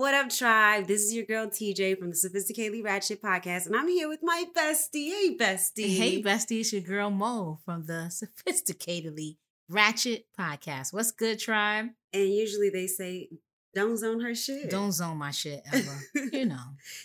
[0.00, 0.86] What up, tribe?
[0.86, 4.46] This is your girl TJ from the Sophisticatedly Ratchet podcast, and I'm here with my
[4.56, 5.10] bestie.
[5.10, 5.94] Hey, bestie.
[5.94, 9.36] Hey, bestie, it's your girl Mo from the Sophisticatedly
[9.68, 10.94] Ratchet podcast.
[10.94, 11.88] What's good, tribe?
[12.14, 13.28] And usually they say,
[13.74, 14.70] don't zone her shit.
[14.70, 15.98] Don't zone my shit ever.
[16.32, 16.64] you know.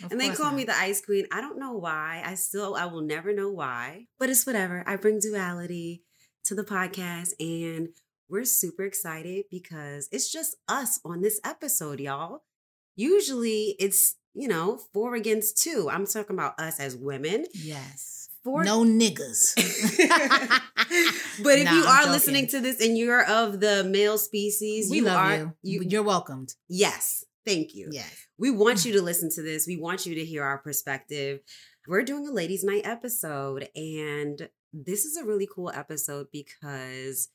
[0.09, 0.55] and they call not.
[0.55, 1.25] me the ice queen.
[1.33, 2.23] I don't know why.
[2.25, 4.85] I still, I will never know why, but it's whatever.
[4.87, 6.03] I bring duality
[6.45, 7.89] to the podcast, and
[8.29, 12.43] we're super excited because it's just us on this episode, y'all
[12.95, 15.89] usually it's, you know, four against two.
[15.91, 17.45] I'm talking about us as women.
[17.53, 18.29] Yes.
[18.43, 18.63] Four.
[18.63, 19.55] No niggas.
[21.43, 24.97] but if nah, you are listening to this and you're of the male species, we
[24.97, 25.53] you love are, you.
[25.63, 25.81] you.
[25.87, 26.53] You're welcomed.
[26.69, 27.25] Yes.
[27.45, 27.89] Thank you.
[27.91, 28.27] Yes.
[28.37, 29.65] We want you to listen to this.
[29.67, 31.39] We want you to hear our perspective.
[31.87, 37.29] We're doing a ladies' night episode, and this is a really cool episode because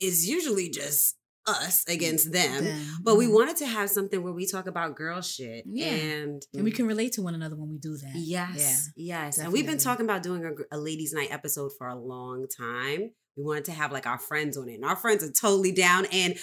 [0.00, 2.64] it's usually just us against them.
[2.64, 2.86] them.
[3.02, 5.64] But we wanted to have something where we talk about girl shit.
[5.66, 5.86] Yeah.
[5.88, 8.12] And, and we can relate to one another when we do that.
[8.14, 8.90] Yes.
[8.96, 9.36] Yeah, yes.
[9.36, 9.44] Definitely.
[9.44, 13.10] And we've been talking about doing a, a ladies' night episode for a long time.
[13.36, 14.74] We wanted to have like our friends on it.
[14.74, 16.06] And our friends are totally down.
[16.06, 16.36] And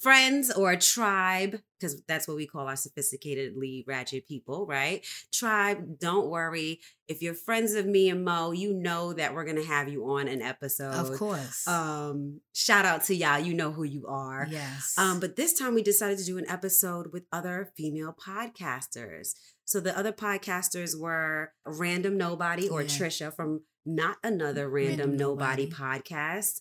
[0.00, 5.06] friends or a tribe, because that's what we call our sophisticatedly ratchet people, right?
[5.32, 6.80] Tribe, don't worry.
[7.06, 10.26] If you're friends of me and Mo, you know that we're gonna have you on
[10.26, 10.94] an episode.
[10.94, 11.66] Of course.
[11.68, 13.38] Um, shout out to y'all.
[13.38, 14.46] You know who you are.
[14.50, 14.94] Yes.
[14.96, 19.34] Um, but this time we decided to do an episode with other female podcasters.
[19.64, 22.88] So the other podcasters were Random Knowbody or yeah.
[22.88, 25.70] Trisha from Not Another Random, Random Knowbody.
[25.70, 26.60] Knowbody podcast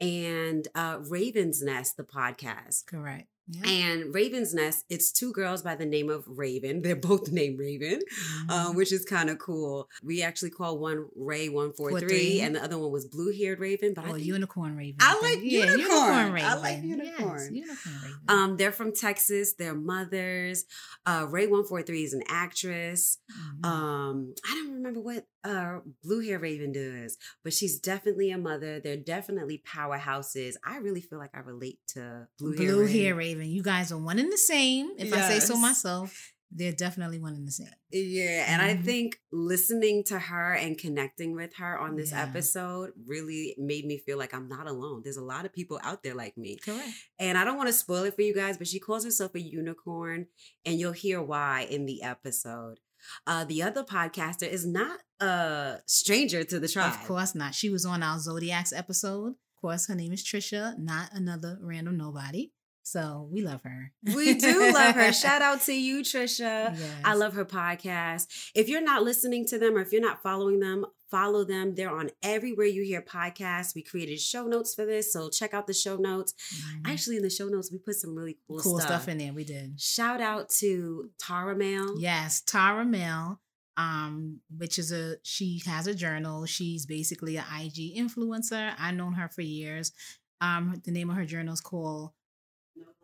[0.00, 2.86] and uh, Raven's Nest, the podcast.
[2.86, 3.28] Correct.
[3.48, 3.70] Yeah.
[3.70, 6.82] And Raven's Nest, it's two girls by the name of Raven.
[6.86, 8.50] They're both named Raven, mm-hmm.
[8.50, 9.88] um, which is kind of cool.
[10.02, 13.60] We actually call one Rae one four three, and the other one was blue haired
[13.60, 13.94] Raven.
[13.94, 14.96] But oh, unicorn Raven.
[15.00, 15.80] I like yeah, unicorn.
[15.80, 16.48] unicorn Raven.
[16.48, 17.54] I like unicorn.
[17.54, 18.20] Yes, unicorn Raven.
[18.28, 19.54] Um, they're from Texas.
[19.54, 20.64] They're mothers.
[21.04, 23.18] Uh, Rae one four three is an actress.
[23.30, 23.64] Mm-hmm.
[23.64, 28.80] Um, I don't remember what uh, blue hair Raven does, but she's definitely a mother.
[28.80, 30.54] They're definitely powerhouses.
[30.64, 33.38] I really feel like I relate to blue, blue hair, hair Raven.
[33.40, 33.54] Raven.
[33.54, 34.90] You guys are one and the same.
[34.98, 35.24] If yes.
[35.24, 37.68] I say so myself, they're definitely one and the same.
[37.90, 38.44] Yeah.
[38.48, 38.80] And mm-hmm.
[38.80, 42.22] I think listening to her and connecting with her on this yeah.
[42.22, 45.02] episode really made me feel like I'm not alone.
[45.02, 46.58] There's a lot of people out there like me.
[46.64, 46.88] Correct.
[47.18, 49.40] And I don't want to spoil it for you guys, but she calls herself a
[49.40, 50.26] unicorn,
[50.64, 52.78] and you'll hear why in the episode.
[53.26, 56.92] Uh, the other podcaster is not a stranger to the tribe.
[56.92, 57.54] Of course not.
[57.54, 59.28] She was on our Zodiacs episode.
[59.28, 62.50] Of course, her name is Trisha, not another random knowbody.
[62.86, 63.90] So we love her.
[64.14, 65.12] We do love her.
[65.24, 66.78] Shout out to you, Trisha.
[66.78, 66.80] Yes.
[67.04, 68.28] I love her podcast.
[68.54, 71.74] If you're not listening to them or if you're not following them, follow them.
[71.74, 73.74] They're on everywhere you hear podcasts.
[73.74, 76.34] We created show notes for this, so check out the show notes.
[76.54, 76.92] Mm-hmm.
[76.92, 79.02] Actually, in the show notes, we put some really cool, cool stuff.
[79.02, 79.32] stuff in there.
[79.32, 79.80] We did.
[79.80, 81.98] Shout out to Tarah Mail.
[81.98, 83.40] Yes, Tarah Mail.
[83.78, 86.46] Um, which is a she has a journal.
[86.46, 88.72] She's basically an IG influencer.
[88.78, 89.92] I've known her for years.
[90.40, 92.12] Um, the name of her journal is called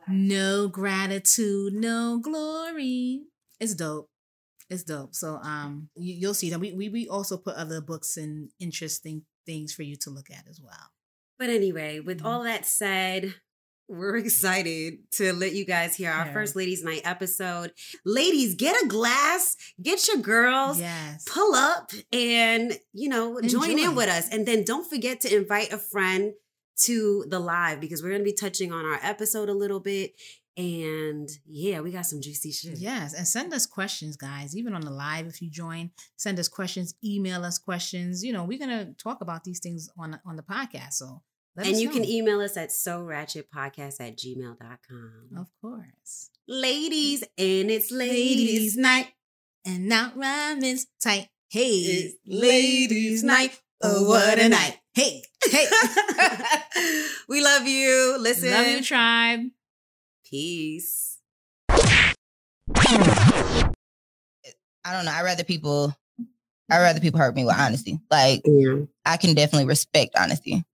[0.09, 3.23] no gratitude, no glory.
[3.61, 4.09] It's dope.
[4.73, 5.15] It's dope.
[5.15, 9.23] So um you, will see that we, we we also put other books and interesting
[9.47, 10.91] things for you to look at as well.
[11.39, 12.27] But anyway, with mm-hmm.
[12.27, 13.35] all that said,
[13.89, 17.73] we're excited to let you guys hear our first ladies night episode
[18.07, 21.25] ladies get a glass get your girls yes.
[21.29, 23.67] pull up and you know Enjoy.
[23.67, 26.33] join in with us and then don't forget to invite a friend
[26.85, 30.13] to the live because we're going to be touching on our episode a little bit.
[30.57, 32.79] And yeah, we got some juicy shit.
[32.79, 33.15] Yes.
[33.15, 34.57] And send us questions, guys.
[34.57, 38.23] Even on the live, if you join, send us questions, email us questions.
[38.23, 40.95] You know, we're going to talk about these things on, on the podcast.
[40.95, 41.23] So
[41.57, 41.95] and you know.
[41.95, 45.39] can email us at so ratchet podcast at gmail.com.
[45.39, 46.31] Of course.
[46.49, 49.09] Ladies, and it's ladies, ladies night.
[49.65, 51.29] And now rhymes tight.
[51.49, 53.61] Hey, it's ladies night.
[53.83, 54.79] Oh, what a night.
[54.95, 55.67] Hey, hey.
[57.29, 58.17] we love you.
[58.19, 58.51] Listen.
[58.51, 59.41] Love you, tribe.
[60.33, 61.19] Peace.
[61.69, 62.15] I
[64.87, 65.13] don't know.
[65.13, 65.95] I rather people
[66.71, 68.01] I rather people hurt me with honesty.
[68.11, 68.77] Like yeah.
[69.05, 70.65] I can definitely respect honesty.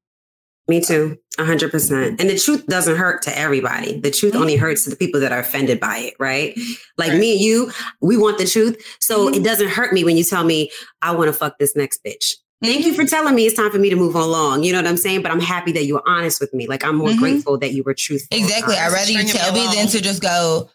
[0.68, 2.20] Me too, hundred percent.
[2.20, 3.98] And the truth doesn't hurt to everybody.
[3.98, 4.42] The truth mm-hmm.
[4.42, 6.56] only hurts to the people that are offended by it, right?
[6.96, 7.18] Like right.
[7.18, 9.40] me and you, we want the truth, so mm-hmm.
[9.40, 10.70] it doesn't hurt me when you tell me
[11.02, 12.34] I want to fuck this next bitch.
[12.60, 14.64] Thank you for telling me it's time for me to move along.
[14.64, 15.22] You know what I'm saying?
[15.22, 16.66] But I'm happy that you were honest with me.
[16.66, 17.20] Like I'm more mm-hmm.
[17.20, 18.36] grateful that you were truthful.
[18.36, 18.74] Exactly.
[18.74, 20.68] I'd rather you tell me than to just go.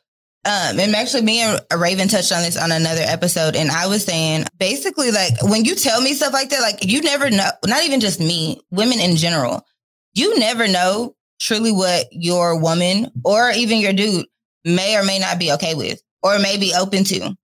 [0.45, 4.03] Um, and actually, me and Raven touched on this on another episode, and I was
[4.03, 7.49] saying basically, like when you tell me stuff like that, like you never know.
[7.65, 9.65] Not even just me, women in general.
[10.13, 14.25] You never know truly what your woman or even your dude
[14.63, 17.35] may or may not be okay with or may be open to.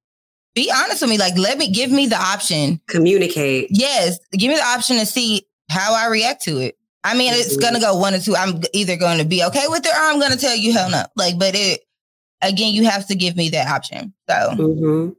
[0.59, 1.17] Be honest with me.
[1.17, 2.81] Like, let me give me the option.
[2.87, 3.67] Communicate.
[3.69, 4.19] Yes.
[4.33, 6.77] Give me the option to see how I react to it.
[7.01, 7.39] I mean, mm-hmm.
[7.39, 8.35] it's going to go one or two.
[8.35, 10.89] I'm either going to be okay with it or I'm going to tell you hell
[10.89, 11.03] no.
[11.15, 11.79] Like, but it,
[12.41, 14.13] again, you have to give me that option.
[14.29, 14.35] So.
[14.35, 15.09] Mm-hmm.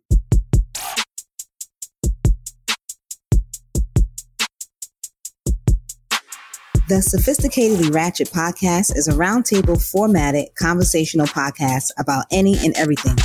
[6.88, 13.16] The Sophisticatedly Ratchet podcast is a roundtable formatted conversational podcast about any and everything.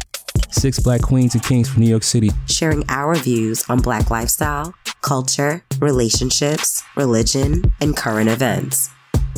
[0.55, 2.31] Six black queens and kings from New York City.
[2.47, 8.89] Sharing our views on black lifestyle, culture, relationships, religion, and current events.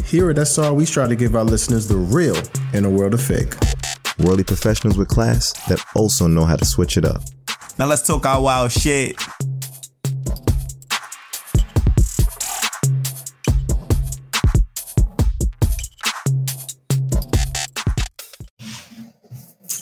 [0.06, 2.38] Here at SR, we strive to give our listeners the real
[2.72, 3.56] in a world of fake.
[4.20, 7.24] Worldly professionals with class that also know how to switch it up.
[7.80, 9.20] Now let's talk our wild shit.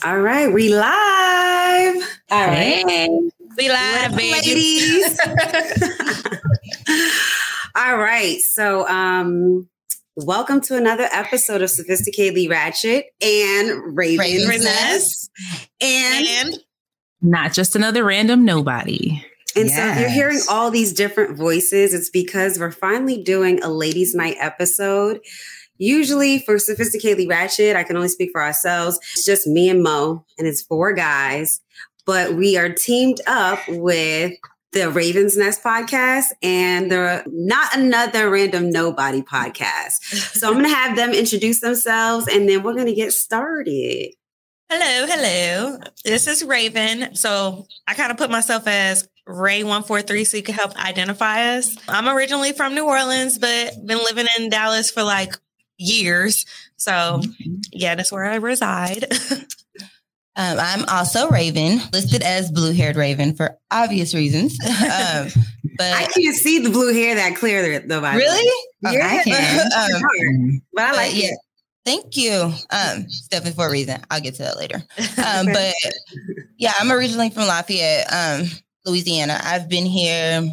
[0.06, 1.96] All right, we live.
[2.30, 2.88] All right.
[2.88, 3.08] Hey,
[3.56, 5.18] we live, ladies.
[7.74, 8.38] All right.
[8.52, 9.68] So, um,
[10.14, 15.28] welcome to another episode of Sophisticatedly Ratchet and Raven Nest.
[15.80, 16.54] And, and
[17.20, 19.24] not just another random knowbody.
[19.56, 19.96] And yes.
[19.96, 21.92] so you're hearing all these different voices.
[21.92, 25.18] It's because we're finally doing a ladies' night episode.
[25.78, 28.98] Usually for Sophisticatedly Ratchet, I can only speak for ourselves.
[29.12, 31.60] It's just me and Mo, and it's four guys.
[32.04, 34.34] But we are teamed up with
[34.72, 39.92] the Ravens Nest podcast and the Not Another Random Knowbody podcast.
[40.36, 44.10] So I'm going to have them introduce themselves and then we're going to get started.
[44.68, 45.78] Hello, hello.
[46.04, 47.14] This is Raven.
[47.14, 51.74] So I kind of put myself as Rae143 so you can help identify us.
[51.88, 55.36] I'm originally from New Orleans, but been living in Dallas for like
[55.78, 56.46] years.
[56.76, 57.54] So, mm-hmm.
[57.72, 59.04] yeah, that's where I reside.
[60.36, 64.58] um, I'm also Raven, listed as blue haired Raven for obvious reasons.
[64.64, 65.28] um,
[65.78, 68.00] but I can't see the blue hair that clear though.
[68.00, 68.50] By really?
[68.84, 69.60] Oh, yeah, I can.
[70.00, 71.28] um, but I like yeah.
[71.28, 71.38] it.
[71.84, 72.32] Thank you.
[72.32, 74.00] Um, it's definitely for a reason.
[74.10, 74.82] I'll get to that later.
[75.24, 75.72] Um, but
[76.58, 78.48] yeah, I'm originally from Lafayette, um,
[78.84, 79.38] Louisiana.
[79.40, 80.50] I've been here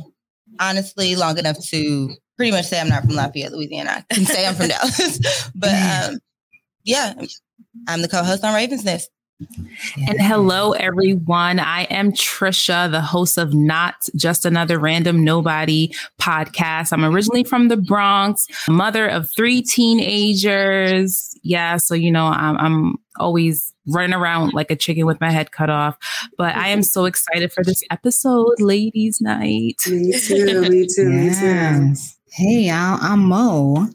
[0.59, 4.05] honestly long enough to pretty much say I'm not from Lafayette, Louisiana.
[4.11, 5.49] I can say I'm from Dallas.
[5.55, 6.19] but um,
[6.83, 7.13] yeah,
[7.87, 9.09] I'm the co-host on Ravens Nest.
[10.07, 11.59] And hello, everyone.
[11.59, 16.91] I am Trisha, the host of Not Just Another Random Knowbody podcast.
[16.91, 21.37] I'm originally from the Bronx, mother of three teenagers.
[21.43, 25.53] Yeah, so you know, I'm, I'm always running around like a chicken with my head
[25.53, 25.97] cut off.
[26.37, 29.77] But I am so excited for this episode, ladies' night.
[29.87, 30.69] Me too.
[30.69, 31.09] Me too.
[31.09, 31.93] Me too.
[32.35, 33.89] Hey, y'all, I'm Mo.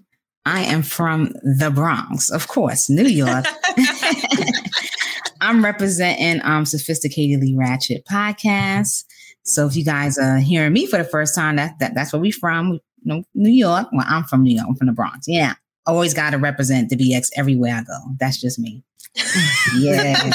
[0.47, 3.47] I am from the Bronx, of course, New York.
[5.41, 9.03] I'm representing um Sophisticatedly Ratchet podcast.
[9.43, 12.23] So if you guys are hearing me for the first time, that, that that's where
[12.23, 12.75] we from.
[12.75, 13.89] You know, New York.
[13.91, 14.69] Well, I'm from New York.
[14.69, 15.27] I'm from the Bronx.
[15.27, 15.55] Yeah.
[15.85, 17.99] Always got to represent the BX everywhere I go.
[18.21, 18.85] That's just me.
[19.81, 20.31] yeah.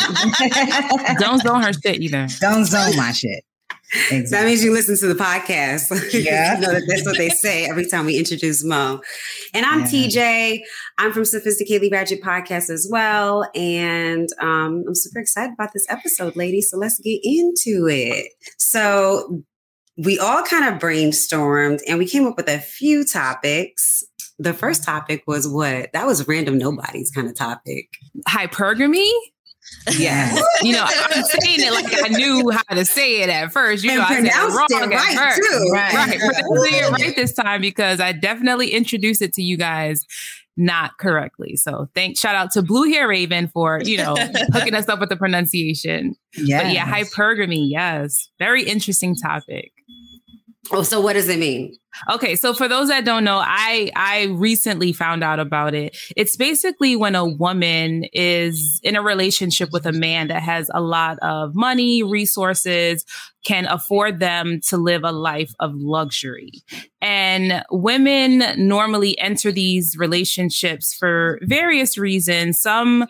[1.19, 2.27] Don't zone her shit either.
[2.41, 3.45] Don't zone my shit.
[3.93, 4.25] Exactly.
[4.31, 5.91] That means you listen to the podcast.
[6.13, 6.55] Yeah.
[6.55, 9.01] you know that that's what they say every time we introduce Mo.
[9.53, 9.85] And I'm yeah.
[9.87, 10.59] TJ.
[10.97, 13.49] I'm from Sophisticatedly Ratchet Podcast as well.
[13.55, 16.69] And um, I'm super excited about this episode, ladies.
[16.69, 18.31] So let's get into it.
[18.57, 19.43] So
[19.97, 24.03] we all kind of brainstormed and we came up with a few topics.
[24.39, 25.91] The first topic was what?
[25.93, 27.89] That was random knowbody's kind of topic.
[28.27, 29.11] Hypergamy?
[29.97, 30.33] Yeah.
[30.61, 33.83] you know, I'm saying it like I knew how to say it at first.
[33.83, 35.49] You and know, I said it wrong it right at first.
[35.49, 35.69] Too.
[35.73, 35.93] Right.
[35.93, 36.19] right.
[36.19, 40.05] It right this time because I definitely introduced it to you guys
[40.55, 41.55] not correctly.
[41.55, 44.15] So thank shout out to Blue Hair Raven for, you know,
[44.53, 46.15] hooking us up with the pronunciation.
[46.35, 46.69] Yeah.
[46.69, 48.29] yeah, hypergamy, yes.
[48.39, 49.72] Very interesting topic.
[50.71, 51.75] Oh, so what does it mean?
[52.09, 55.95] Okay, so for those that don't know, I I recently found out about it.
[56.15, 60.81] It's basically when a woman is in a relationship with a man that has a
[60.81, 63.05] lot of money, resources,
[63.45, 66.51] can afford them to live a life of luxury.
[67.01, 72.61] And women normally enter these relationships for various reasons.
[72.61, 73.05] Some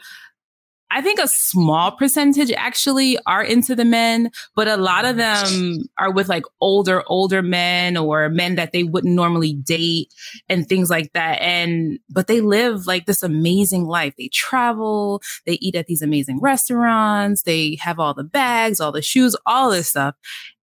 [0.93, 5.85] I think a small percentage actually are into the men, but a lot of them
[5.97, 10.13] are with like older, older men or men that they wouldn't normally date
[10.49, 11.41] and things like that.
[11.41, 14.13] And, but they live like this amazing life.
[14.17, 19.01] They travel, they eat at these amazing restaurants, they have all the bags, all the
[19.01, 20.13] shoes, all this stuff.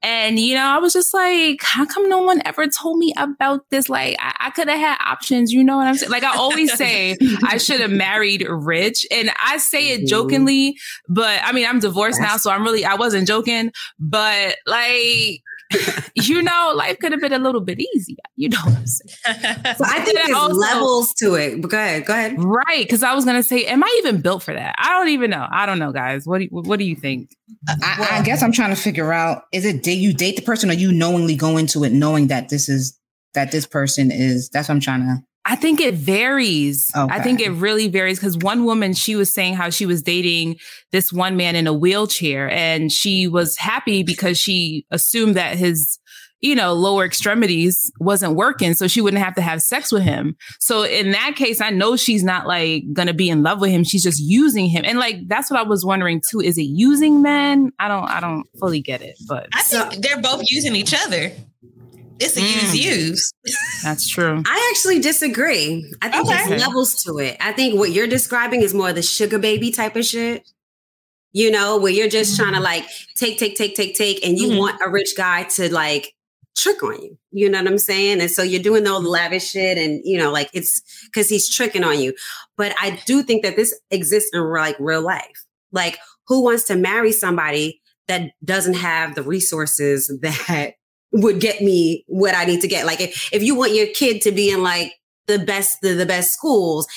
[0.04, 3.62] And, you know, I was just like, how come no one ever told me about
[3.72, 3.89] this?
[3.89, 5.51] Like, I, I could have had options.
[5.51, 6.12] You know what I'm saying?
[6.12, 9.06] Like, I always say I should have married rich.
[9.10, 10.08] And I say it mm-hmm.
[10.08, 10.77] jokingly,
[11.10, 12.38] but I mean, I'm divorced now.
[12.38, 15.42] So I'm really, I wasn't joking, but like,
[16.15, 18.15] you know, life could have been a little bit easier.
[18.36, 19.17] You know what I'm saying?
[19.77, 21.62] So I think there's also, levels to it.
[21.62, 22.36] But go ahead, go ahead.
[22.38, 24.75] Right, because I was gonna say, am I even built for that?
[24.77, 25.45] I don't even know.
[25.50, 26.25] I don't know, guys.
[26.25, 27.31] What do you, what do you think?
[27.67, 30.41] I, well, I guess I'm trying to figure out: is it did you date the
[30.41, 32.97] person, or you knowingly go into it knowing that this is
[33.33, 34.50] that this person is?
[34.50, 35.17] That's what I'm trying to.
[35.50, 36.92] I think it varies.
[36.94, 37.13] Okay.
[37.13, 40.58] I think it really varies because one woman, she was saying how she was dating
[40.92, 46.00] this one man in a wheelchair and she was happy because she assumed that his,
[46.42, 48.74] you know, lower extremities wasn't working.
[48.74, 50.36] So she wouldn't have to have sex with him.
[50.60, 53.72] So in that case, I know she's not like going to be in love with
[53.72, 53.86] him.
[53.86, 54.84] She's just using him.
[54.86, 56.42] And like, that's what I was wondering too.
[56.42, 57.72] Is it using men?
[57.80, 61.32] I don't, I don't fully get it, but I think they're both using each other.
[62.19, 62.53] It's a mm.
[62.53, 63.33] use use.
[63.83, 64.41] That's true.
[64.45, 65.91] I actually disagree.
[66.01, 66.47] I think okay.
[66.47, 67.38] there's levels to it.
[67.39, 70.50] I think what you're describing is more the sugar baby type of shit.
[71.33, 72.43] You know, where you're just mm-hmm.
[72.43, 74.59] trying to like take, take, take, take, take, and you mm-hmm.
[74.59, 76.13] want a rich guy to like
[76.57, 77.17] trick on you.
[77.31, 78.21] You know what I'm saying?
[78.21, 81.53] And so you're doing all the lavish shit and you know, like it's because he's
[81.53, 82.13] tricking on you.
[82.55, 85.45] But I do think that this exists in like real life.
[85.71, 90.74] Like, who wants to marry somebody that doesn't have the resources that
[91.21, 92.86] would get me what I need to get.
[92.86, 94.93] Like if, if you want your kid to be in like
[95.27, 96.88] the best, the, the best schools,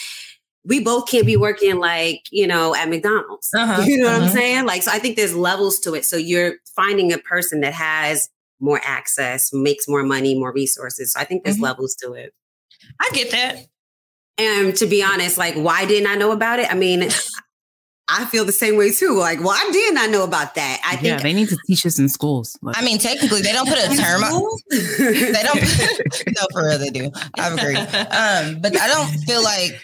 [0.64, 3.48] we both can't be working like, you know, at McDonald's.
[3.54, 4.12] Uh-huh, you know uh-huh.
[4.12, 4.34] what I'm uh-huh.
[4.34, 4.66] saying?
[4.66, 6.04] Like, so I think there's levels to it.
[6.04, 8.28] So you're finding a person that has
[8.60, 11.14] more access, makes more money, more resources.
[11.14, 11.64] So I think there's mm-hmm.
[11.64, 12.34] levels to it.
[13.00, 13.66] I get that.
[14.38, 16.70] And to be honest, like, why didn't I know about it?
[16.70, 17.08] I mean,
[18.11, 19.17] I feel the same way too.
[19.17, 20.81] Like, why didn't know about that?
[20.85, 22.59] I think yeah, they need to teach us in schools.
[22.61, 24.23] Like, I mean, technically, they don't put a term.
[24.25, 25.61] On they don't.
[26.37, 27.11] no, for real, they do.
[27.38, 27.76] I agree.
[27.76, 29.81] Um, but I don't feel like.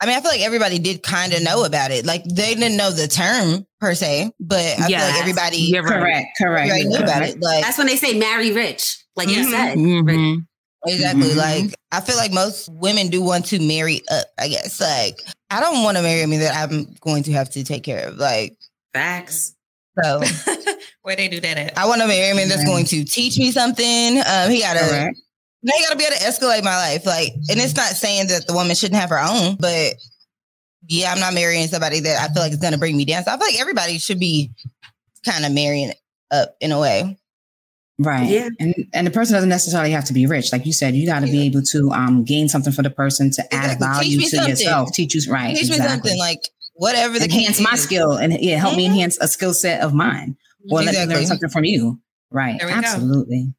[0.00, 2.06] I mean, I feel like everybody did kind of know about it.
[2.06, 4.88] Like they didn't know the term per se, but I yes.
[4.88, 5.56] feel like everybody.
[5.58, 6.70] Yeah, correct, correct.
[6.70, 7.40] Everybody knew about it.
[7.40, 9.38] Like that's when they say marry rich, like mm-hmm.
[9.40, 9.76] you said.
[9.76, 10.40] Mm-hmm.
[10.86, 11.30] Exactly.
[11.30, 11.38] Mm-hmm.
[11.38, 14.80] Like I feel like most women do want to marry up, I guess.
[14.80, 15.20] Like
[15.50, 18.16] I don't want to marry me that I'm going to have to take care of.
[18.16, 18.56] Like
[18.94, 19.54] facts.
[20.02, 20.22] So
[21.02, 21.78] where they do that at?
[21.78, 24.18] I want to marry a man that's going to teach me something.
[24.18, 25.16] Um, he gotta right.
[25.62, 27.04] now he gotta be able to escalate my life.
[27.04, 29.94] Like, and it's not saying that the woman shouldn't have her own, but
[30.86, 33.24] yeah, I'm not marrying somebody that I feel like is gonna bring me down.
[33.24, 34.52] So I feel like everybody should be
[35.24, 35.92] kind of marrying
[36.30, 37.18] up in a way.
[38.00, 38.28] Right.
[38.28, 38.48] Yeah.
[38.60, 40.52] And and the person doesn't necessarily have to be rich.
[40.52, 41.32] Like you said, you got to yeah.
[41.32, 43.58] be able to um gain something for the person to exactly.
[43.58, 44.50] add value to something.
[44.50, 44.92] yourself.
[44.92, 45.54] Teach you right.
[45.54, 45.84] Teach exactly.
[45.84, 46.40] me something like
[46.74, 47.82] whatever the enhance my is.
[47.82, 48.78] skill and yeah, help mm-hmm.
[48.78, 50.36] me enhance a skill set of mine.
[50.70, 50.98] Or exactly.
[50.98, 52.00] let me learn something from you.
[52.30, 52.60] Right.
[52.60, 53.44] Absolutely.
[53.44, 53.52] Go.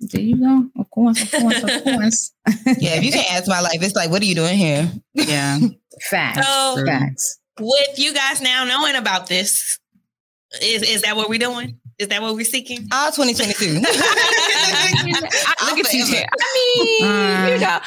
[0.00, 0.68] There you go.
[0.78, 2.32] Of course, of course, of course.
[2.78, 4.90] yeah, if you can't ask my life, it's like, what are you doing here?
[5.14, 5.58] Yeah.
[6.08, 6.46] Facts.
[6.46, 7.40] So, Facts.
[7.58, 9.80] With you guys now knowing about this,
[10.62, 11.80] is is that what we're doing?
[11.98, 12.86] Is that what we're seeking?
[12.92, 13.80] Ah, 2022.
[13.80, 13.86] Look
[15.84, 16.04] at you.
[16.14, 17.80] I mean, you know,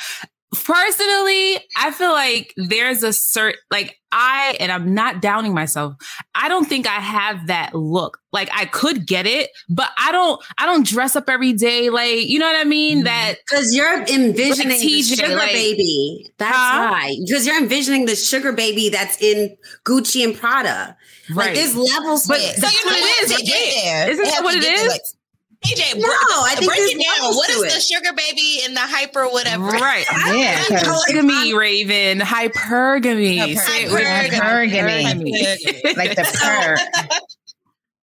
[0.65, 5.95] personally, I feel like there's a certain, like, I, and I'm not downing myself.
[6.35, 8.17] I don't think I have that look.
[8.33, 11.89] Like, I could get it, but I don't, I don't dress up every day.
[11.89, 12.97] Like, you know what I mean?
[12.97, 13.05] Mm-hmm.
[13.05, 16.29] That, cause you're envisioning like TJ, the sugar like, baby.
[16.37, 16.91] That's huh?
[16.91, 17.15] right.
[17.25, 20.97] Because you're envisioning the sugar baby that's in Gucci and Prada.
[21.33, 21.47] Right.
[21.47, 22.27] Like, there's levels.
[22.27, 23.37] But that's so what it is.
[23.37, 24.87] Get Isn't that what it is?
[24.87, 25.01] Like,
[25.65, 27.35] PJ, no, I think break it down.
[27.35, 27.71] What is it.
[27.71, 29.65] the sugar baby and the hyper whatever?
[29.81, 30.05] Right.
[30.27, 30.57] Yeah.
[30.57, 32.19] Hypergamy, Raven.
[32.19, 33.55] Hypergamy.
[33.55, 34.29] Hypergamy.
[34.29, 35.97] Hypergamy.
[35.97, 36.77] like the purr.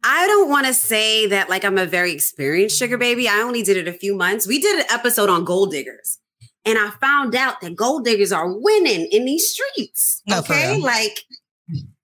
[0.04, 3.28] I don't want to say that like I'm a very experienced sugar baby.
[3.28, 4.48] I only did it a few months.
[4.48, 6.20] We did an episode on gold diggers.
[6.64, 10.22] And I found out that gold diggers are winning in these streets.
[10.30, 10.78] Oh, okay.
[10.78, 11.22] Like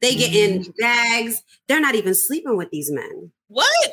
[0.03, 0.71] they get in mm-hmm.
[0.79, 1.41] bags.
[1.67, 3.31] They're not even sleeping with these men.
[3.47, 3.89] What?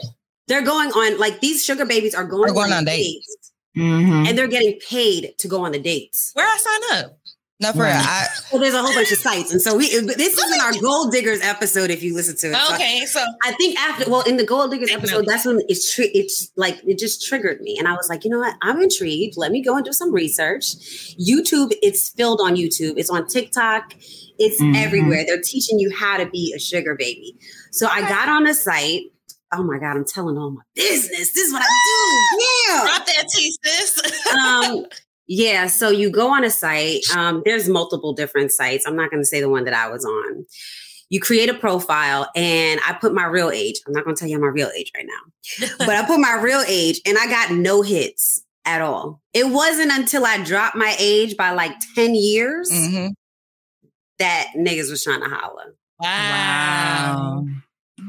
[0.48, 4.26] They're going on like these sugar babies are going, going on, on dates, dates mm-hmm.
[4.26, 6.32] and they're getting paid to go on the dates.
[6.34, 7.18] Where I sign up?
[7.60, 7.92] No, for real.
[7.92, 9.88] I, well, there's a whole bunch of sites, and so we.
[9.90, 11.90] This isn't our Gold Diggers episode.
[11.90, 13.04] If you listen to it, okay.
[13.04, 16.10] So, so I think after, well, in the Gold Diggers episode, that's when it's tri-
[16.14, 18.56] it's like it just triggered me, and I was like, you know what?
[18.62, 19.36] I'm intrigued.
[19.36, 20.74] Let me go and do some research.
[21.18, 22.94] YouTube, it's filled on YouTube.
[22.96, 23.92] It's on TikTok.
[24.38, 24.76] It's mm-hmm.
[24.76, 25.24] everywhere.
[25.26, 27.36] They're teaching you how to be a sugar baby.
[27.72, 29.02] So I got on the site
[29.52, 31.32] oh my God, I'm telling all my business.
[31.32, 32.38] This is what I do.
[32.70, 32.84] Yeah.
[32.84, 34.28] Drop that tea, sis.
[34.28, 34.86] um,
[35.32, 35.68] yeah.
[35.68, 37.02] So you go on a site.
[37.14, 38.84] Um, there's multiple different sites.
[38.84, 40.44] I'm not going to say the one that I was on.
[41.08, 43.80] you create a profile and I put my real age.
[43.86, 46.34] I'm not going to tell you my real age right now, but I put my
[46.42, 49.22] real age and I got no hits at all.
[49.32, 53.12] It wasn't until I dropped my age by like 10 years mm-hmm.
[54.18, 55.76] that niggas was trying to holler.
[56.00, 56.08] Wow.
[56.08, 57.44] wow.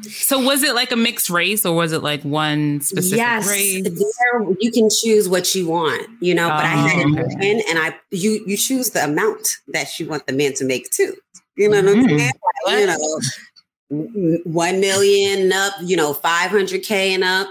[0.09, 3.83] So was it like a mixed race or was it like one specific yes, race?
[3.83, 7.79] There you can choose what you want, you know, but I had it oh, and
[7.79, 11.15] I you you choose the amount that you want the man to make too.
[11.55, 12.17] You know what I'm mm-hmm.
[12.17, 12.31] saying?
[12.65, 17.49] Like, you know, one million up, you know, 500K and up.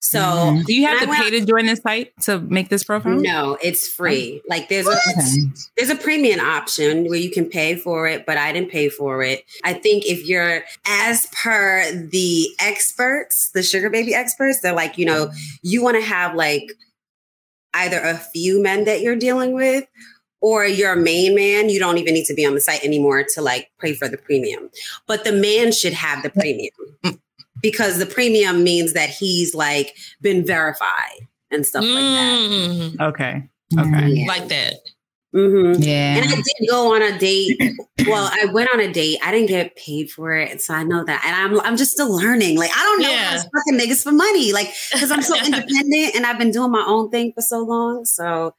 [0.00, 0.62] So, mm-hmm.
[0.62, 3.18] do you have to pay to join this site to make this profile?
[3.18, 4.42] No, it's free.
[4.48, 4.98] Like there's what?
[4.98, 8.88] a there's a premium option where you can pay for it, but I didn't pay
[8.88, 9.44] for it.
[9.64, 15.06] I think if you're as per the experts, the sugar baby experts, they're like, you
[15.06, 16.70] know, you want to have like
[17.74, 19.86] either a few men that you're dealing with
[20.40, 23.24] or you're a main man, you don't even need to be on the site anymore
[23.34, 24.70] to like pay for the premium.
[25.06, 26.70] But the man should have the premium
[27.62, 31.94] because the premium means that he's like been verified and stuff mm.
[31.94, 32.50] like that.
[32.50, 33.08] Mm.
[33.08, 33.48] Okay.
[33.78, 34.08] Okay.
[34.08, 34.26] Yeah.
[34.26, 34.74] Like that.
[35.34, 35.82] Mm-hmm.
[35.82, 36.16] Yeah.
[36.16, 37.60] And I did go on a date.
[38.06, 39.18] well, I went on a date.
[39.22, 41.22] I didn't get paid for it, so I know that.
[41.26, 42.56] And I'm I'm just still learning.
[42.56, 43.36] Like I don't know yeah.
[43.36, 44.52] fucking niggas for money.
[44.52, 48.06] Like because I'm so independent and I've been doing my own thing for so long.
[48.06, 48.54] So,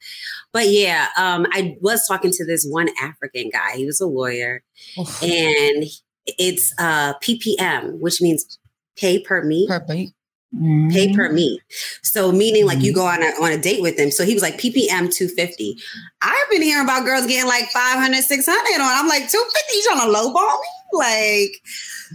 [0.52, 3.74] but yeah, um, I was talking to this one African guy.
[3.74, 4.62] He was a lawyer,
[4.96, 5.84] and
[6.26, 8.58] it's uh PPM, which means
[8.98, 9.68] pay per meet.
[9.68, 10.12] Per meet.
[10.54, 10.88] Mm-hmm.
[10.88, 11.60] Pay per meet.
[12.02, 13.00] So meaning like you mm-hmm.
[13.00, 14.10] go on a on a date with him.
[14.10, 15.76] So he was like PPM 250.
[16.22, 18.80] I've been hearing about girls getting like 500, 600 on.
[18.80, 20.68] I'm like 250, you trying to lowball me?
[20.94, 21.62] Like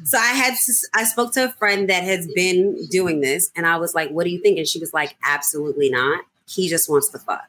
[0.04, 3.68] so I had to, I spoke to a friend that has been doing this and
[3.68, 4.58] I was like, what do you think?
[4.58, 6.26] And she was like, absolutely not.
[6.48, 7.48] He just wants to fuck.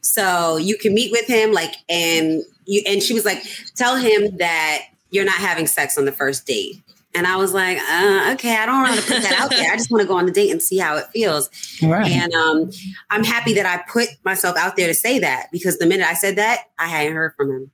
[0.00, 3.44] So you can meet with him like and you and she was like,
[3.76, 6.82] tell him that you're not having sex on the first date
[7.14, 9.72] and I was like, uh, okay, I don't want to put that out there.
[9.72, 11.48] I just want to go on the date and see how it feels.
[11.82, 12.10] Right.
[12.10, 12.70] And um,
[13.10, 16.14] I'm happy that I put myself out there to say that because the minute I
[16.14, 17.70] said that, I hadn't heard from him.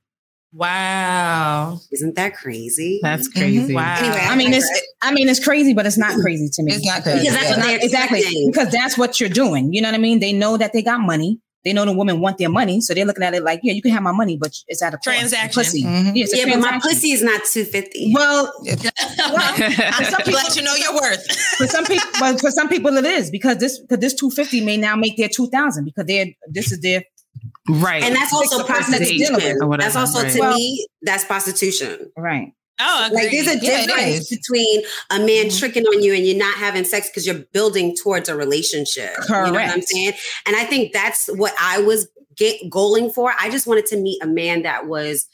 [0.52, 1.80] Wow.
[1.90, 3.00] Isn't that crazy?
[3.02, 3.40] That's mm-hmm.
[3.40, 3.60] crazy.
[3.60, 3.74] Mm-hmm.
[3.74, 3.96] Wow.
[3.98, 6.74] Anyway, I mean, it's I mean, it's crazy, but it's not crazy to me.
[6.74, 7.28] It's not crazy.
[7.28, 7.78] Because that's yeah.
[7.82, 9.72] exactly because that's what you're doing.
[9.72, 10.20] You know what I mean?
[10.20, 13.06] They know that they got money they know the women want their money, so they're
[13.06, 15.62] looking at it like, yeah, you can have my money, but it's at a transaction.
[15.62, 15.82] Pussy.
[15.82, 16.14] Mm-hmm.
[16.14, 18.12] Yeah, yeah but my pussy is not two fifty.
[18.14, 19.54] Well, well
[20.04, 21.26] some people, let you know your worth.
[21.56, 24.60] for some people, but for some people, it is because this because this two fifty
[24.60, 27.02] may now make their two thousand because they're this is their
[27.68, 29.36] right, and that's also prostitution.
[29.78, 30.32] That's also right.
[30.32, 32.10] to well, me that's prostitution.
[32.16, 32.52] Right.
[32.80, 35.58] Oh, like there's a difference yeah, between a man mm-hmm.
[35.58, 39.14] tricking on you and you're not having sex because you're building towards a relationship.
[39.14, 39.46] Correct.
[39.46, 40.12] You know what I'm saying?
[40.46, 43.32] And I think that's what I was get goaling for.
[43.38, 45.28] I just wanted to meet a man that was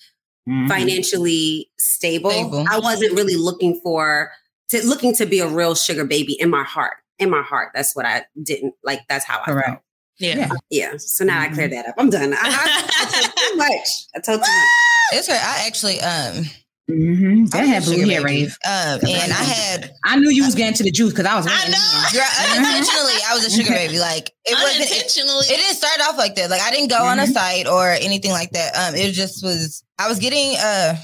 [0.48, 0.68] mm-hmm.
[0.68, 2.31] financially stable.
[2.31, 2.66] stable.
[2.70, 4.33] I wasn't really looking for
[4.68, 6.96] to looking to be a real sugar baby in my heart.
[7.18, 9.00] In my heart, that's what I didn't like.
[9.09, 9.79] That's how I felt.
[10.18, 10.50] Yeah.
[10.68, 10.94] Yeah.
[10.98, 11.53] So now mm-hmm.
[11.53, 11.94] I cleared that up.
[11.96, 12.35] I'm done.
[12.35, 13.88] I, I, I told too much.
[14.14, 14.68] I told too much.
[15.12, 15.40] It's right.
[15.42, 16.44] I actually um
[16.90, 17.46] Mm-hmm.
[17.46, 18.57] That had blue hair, Rave.
[18.66, 19.92] Um, and I had.
[20.05, 21.46] I knew you was getting to the juice because I was.
[21.46, 22.57] I know.
[22.57, 23.98] unintentionally, I was a sugar baby.
[23.98, 25.46] Like it wasn't intentionally.
[25.46, 26.50] It, it, didn't start off like that.
[26.50, 27.07] Like I didn't go mm-hmm.
[27.07, 27.33] on a mm-hmm.
[27.33, 28.74] site or anything like that.
[28.76, 29.85] Um, it just was.
[29.98, 30.96] I was getting uh.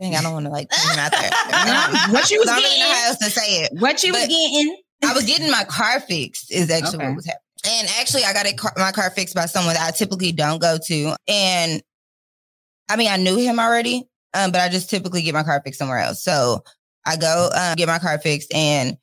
[0.00, 1.30] Dang, I don't want to like put him out there.
[1.54, 2.50] Um, what you was getting?
[2.50, 2.62] I getting?
[2.62, 3.70] Really know how else to say it.
[3.78, 4.76] What you but was getting?
[5.02, 6.52] I was getting my car fixed.
[6.52, 7.06] Is actually okay.
[7.06, 7.40] what was happening.
[7.66, 10.76] And actually, I got it, my car fixed by someone that I typically don't go
[10.86, 11.16] to.
[11.26, 11.82] And
[12.88, 15.78] I mean, I knew him already, um, but I just typically get my car fixed
[15.78, 16.22] somewhere else.
[16.22, 16.62] So
[17.06, 18.96] I go um, get my car fixed, and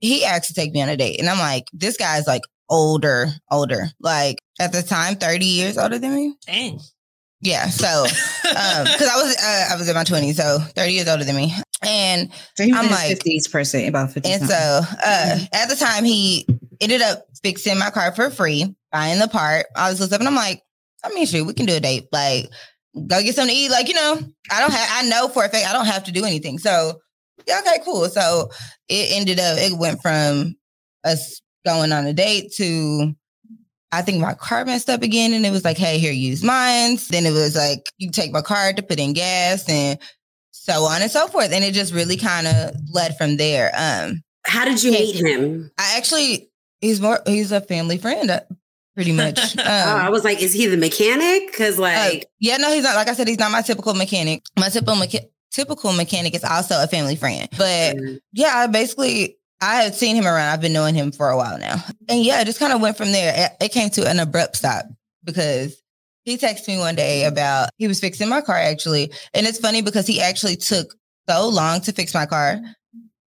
[0.00, 3.28] he asked to take me on a date, and I'm like, this guy's like older,
[3.50, 6.34] older, like at the time, 30 years older than me.
[6.46, 6.80] Dang.
[7.40, 8.44] Yeah, so because
[9.02, 11.54] um, I was uh, I was in my 20s, so 30 years older than me,
[11.82, 14.30] and so I'm like 50s person, about 50.
[14.30, 15.44] And so uh, mm-hmm.
[15.52, 16.46] at the time, he
[16.80, 20.34] ended up fixing my car for free, buying the part, all this stuff, and I'm
[20.34, 20.62] like,
[21.04, 22.48] I mean, shoot, we can do a date, like
[22.94, 23.70] go get something to eat.
[23.70, 24.18] Like, you know,
[24.50, 26.58] I don't have, I know for a fact I don't have to do anything.
[26.58, 27.00] So,
[27.46, 28.08] yeah, okay, cool.
[28.08, 28.50] So
[28.88, 30.54] it ended up, it went from
[31.04, 33.14] us going on a date to,
[33.90, 35.32] I think my car messed up again.
[35.32, 36.98] And it was like, hey, here, use mine.
[37.10, 39.98] Then it was like, you take my card to put in gas and
[40.50, 41.52] so on and so forth.
[41.52, 43.70] And it just really kind of led from there.
[43.76, 45.70] Um, How did you meet him?
[45.78, 48.40] I actually, he's more, he's a family friend
[48.94, 49.56] pretty much.
[49.64, 51.46] Um, oh, I was like, is he the mechanic?
[51.50, 52.96] Because uh, like, uh, yeah, no, he's not.
[52.96, 54.42] Like I said, he's not my typical mechanic.
[54.58, 57.48] My typical mecha- typical mechanic is also a family friend.
[57.52, 58.16] But mm-hmm.
[58.32, 59.38] yeah, I basically.
[59.62, 60.52] I had seen him around.
[60.52, 61.82] I've been knowing him for a while now.
[62.08, 63.32] And yeah, it just kind of went from there.
[63.34, 64.84] It, it came to an abrupt stop
[65.22, 65.80] because
[66.24, 69.12] he texted me one day about he was fixing my car actually.
[69.32, 70.94] And it's funny because he actually took
[71.28, 72.60] so long to fix my car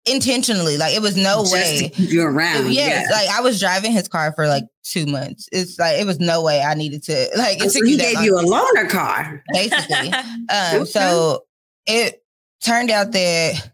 [0.05, 0.77] intentionally.
[0.77, 1.91] Like it was no Just way.
[1.95, 2.71] you around.
[2.71, 3.15] Yes, yeah.
[3.15, 5.47] like I was driving his car for like two months.
[5.51, 7.59] It's like it was no way I needed to like.
[7.63, 8.23] It so took he gave long.
[8.25, 9.43] you a loaner car.
[9.53, 10.11] basically.
[10.49, 10.85] Um, Okay.
[10.85, 11.45] So
[11.87, 12.23] it
[12.63, 13.71] turned out that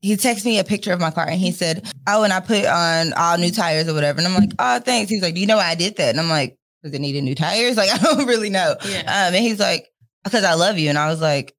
[0.00, 2.64] he texted me a picture of my car and he said, "Oh, and I put
[2.66, 5.46] on all new tires or whatever." And I'm like, "Oh, thanks." He's like, "Do you
[5.46, 7.98] know why I did that?" And I'm like, "Does it need new tires?" Like I
[7.98, 8.74] don't really know.
[8.84, 9.00] Yeah.
[9.02, 9.86] Um, and he's like,
[10.24, 11.54] "Because I love you," and I was like,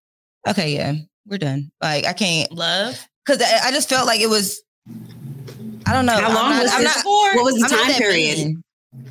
[0.48, 0.94] "Okay, yeah,
[1.26, 3.08] we're done." Like I can't Love.
[3.26, 4.62] Because I, I just felt like it was.
[5.86, 6.14] I don't know.
[6.14, 7.36] How I'm long not- was I'm this not- for?
[7.36, 8.38] What was the I'm time period?
[8.38, 8.64] mean.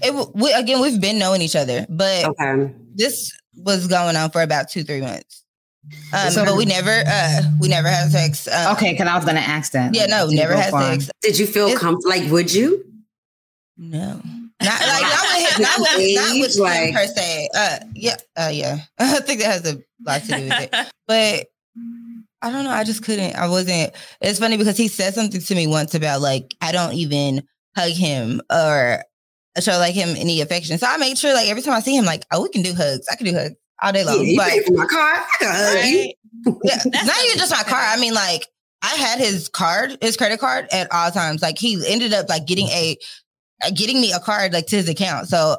[0.03, 2.73] It we, again, we've been knowing each other, but Okay.
[2.95, 5.45] this was going on for about two, three months.
[6.13, 8.47] Um, So- but we never, uh, we never had sex.
[8.49, 9.95] Um, Okay, because I was gonna ask that.
[9.95, 11.11] Yeah, no, Did never had sex.
[11.21, 12.09] Did you feel comfortable?
[12.11, 12.85] Like, would you?
[13.77, 14.21] No,
[14.63, 17.49] not like not with him, not with, not with like- him per se.
[17.55, 18.79] Uh, yeah, uh, yeah.
[18.99, 20.75] I think that has a lot to do with it.
[21.09, 21.47] But
[22.43, 22.71] I don't know.
[22.71, 23.37] I just couldn't.
[23.37, 23.93] I wasn't.
[24.21, 27.43] It's funny because he said something to me once about like I don't even
[27.77, 29.05] hug him or
[29.61, 30.79] show like him any affection.
[30.79, 32.75] So I made sure like every time I see him, like oh, we can do
[32.75, 33.07] hugs.
[33.11, 34.17] I can do hugs all day long.
[34.27, 35.15] Yeah, you but my car.
[35.15, 36.61] I can hug you.
[36.65, 37.81] Yeah, not even just my car.
[37.81, 38.47] I mean, like
[38.83, 41.43] I had his card, his credit card at all times.
[41.43, 42.97] Like he ended up like getting a
[43.75, 45.29] getting me a card like to his account.
[45.29, 45.57] So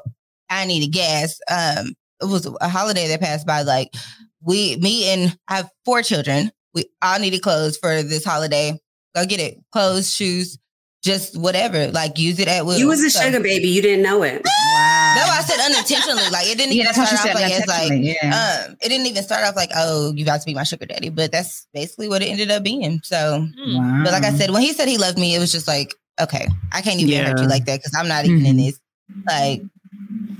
[0.49, 1.39] I needed gas.
[1.49, 3.61] Um, it was a holiday that passed by.
[3.61, 3.93] Like
[4.41, 6.51] we, me and I have four children.
[6.73, 8.79] We all needed clothes for this holiday.
[9.15, 9.59] Go get it.
[9.71, 10.57] Clothes, shoes,
[11.03, 11.87] just whatever.
[11.91, 12.77] Like use it at will.
[12.77, 13.67] You was a So- sugar baby.
[13.67, 14.41] You didn't know it.
[14.43, 15.13] Wow.
[15.15, 16.29] That's why I said unintentionally.
[16.31, 17.43] Like it didn't Yeah, even that's what start she off said.
[17.43, 18.65] like as like unintentionally, yeah.
[18.69, 21.09] um, it didn't even start off like, oh, you about to be my sugar daddy,
[21.09, 22.99] but that's basically what it ended up being.
[23.03, 23.15] So,
[23.59, 23.77] Mm.
[23.77, 24.01] wow.
[24.03, 26.47] but like I said, when he said he loved me, it was just like, okay,
[26.71, 28.65] I can't even hurt you like that because I'm not even in Mhm.
[28.65, 28.79] this.
[29.27, 29.61] Like,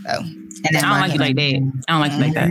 [0.05, 0.23] so
[0.65, 1.71] and I don't like you like that.
[1.87, 2.49] I don't like you like that.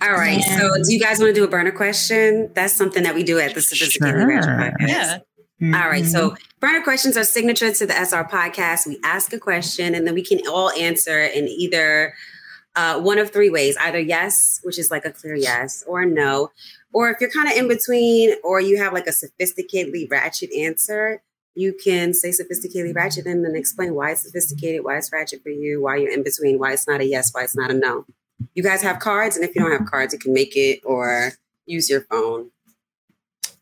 [0.02, 0.42] All right.
[0.42, 2.50] So, do you guys want to do a burner question?
[2.54, 4.28] That's something that we do at the Sophisticated Sure.
[4.28, 4.88] Ratchet Podcast.
[4.88, 5.18] yeah.
[5.82, 6.04] All right.
[6.04, 8.86] So, burner questions are signature to the SR podcast.
[8.86, 12.14] We ask a question and then we can all answer in either
[12.76, 16.50] uh, one of three ways either yes, which is like a clear yes, or no.
[16.92, 21.22] Or if you're kind of in between or you have like a sophisticatedly ratchet answer,
[21.54, 25.50] you can say sophisticatedly ratchet and then explain why it's sophisticated, why it's ratchet for
[25.50, 28.04] you, why you're in between, why it's not a yes, why it's not a no.
[28.54, 31.32] You guys have cards, and if you don't have cards, you can make it or
[31.66, 32.50] use your phone.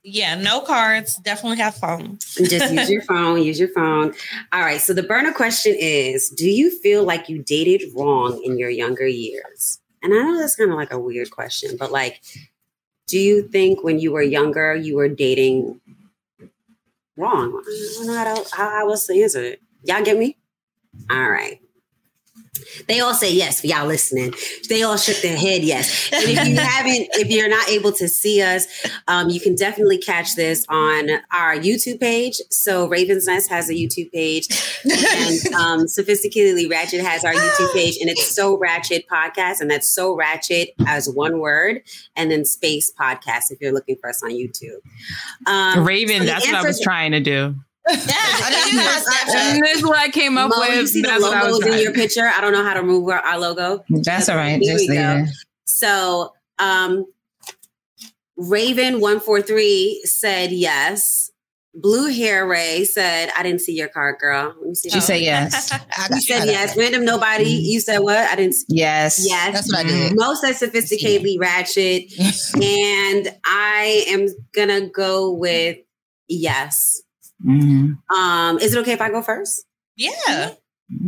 [0.05, 1.16] Yeah, no cards.
[1.16, 2.35] Definitely have phones.
[2.35, 4.12] Just use your phone, use your phone.
[4.52, 4.81] All right.
[4.81, 9.07] So the burner question is Do you feel like you dated wrong in your younger
[9.07, 9.78] years?
[10.02, 12.20] And I know that's kind of like a weird question, but like,
[13.07, 15.81] do you think when you were younger, you were dating
[17.16, 17.62] wrong?
[17.66, 19.62] I don't know how, to, how, how else to answer it.
[19.85, 20.38] Y'all get me?
[21.11, 21.61] All right.
[22.87, 24.35] They all say yes for y'all listening.
[24.69, 26.11] They all shook their head yes.
[26.12, 28.67] And if you haven't, if you're not able to see us,
[29.09, 32.41] um, you can definitely catch this on our YouTube page.
[32.51, 34.49] So Raven's Nest has a YouTube page,
[34.85, 39.88] and um, Sophisticatedly Ratchet has our YouTube page, and it's So Ratchet Podcast, and that's
[39.88, 41.81] So Ratchet as one word,
[42.17, 44.81] and then space podcast if you're looking for us on YouTube.
[45.47, 47.55] Um, Raven, so that's what I was trying to do.
[47.88, 49.35] I didn't use my Snapchat.
[49.55, 50.77] And this is what I came up Mo, with.
[50.77, 52.31] you see the That's what I was logos in trying- your picture.
[52.37, 53.85] I don't know how to move our, our logo.
[53.90, 54.61] That's all right.
[54.61, 55.16] Here Just we leave go.
[55.25, 55.29] it.
[55.64, 57.07] So, um,
[58.37, 61.31] Raven one four three said yes.
[61.75, 64.90] Blue Hair Rae said, "I didn't see your card, girl." Let me see.
[64.90, 65.71] She said yes.
[65.73, 66.75] You got- said yes.
[66.75, 66.81] that.
[66.81, 67.45] Random knowbody.
[67.62, 68.16] You said what?
[68.18, 68.53] I didn't.
[68.55, 69.25] s- Yes.
[69.27, 69.55] Yes.
[69.55, 70.12] That's what I did.
[70.14, 72.12] Most said sophisticatedly ratchet,
[72.62, 75.79] and I am gonna go with
[76.29, 77.01] yes.
[77.44, 77.98] Mhm.
[78.14, 79.64] Um, is it okay if I go first?
[79.96, 80.55] Yeah.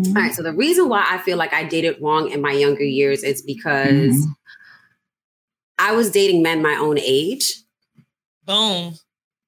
[0.06, 0.34] All right.
[0.34, 3.42] So the reason why I feel like I dated wrong in my younger years is
[3.42, 4.34] because Mhm.
[5.78, 7.54] I was dating men my own age,
[8.46, 8.94] Boom.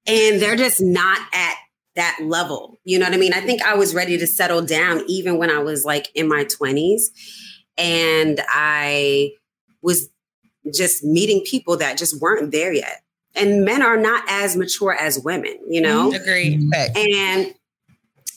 [0.06, 1.54] and they're just not at
[1.94, 2.78] that level.
[2.84, 3.32] You know what I mean?
[3.32, 6.44] I think I was ready to settle down even when I was like in my
[6.44, 7.10] 20s.
[7.78, 9.32] And I
[9.82, 10.08] was
[10.74, 13.02] just meeting people that just weren't there yet.
[13.36, 16.10] And men are not as mature as women, you know?
[16.10, 16.22] Mm-hmm.
[16.22, 16.74] Agreed.
[16.96, 17.54] And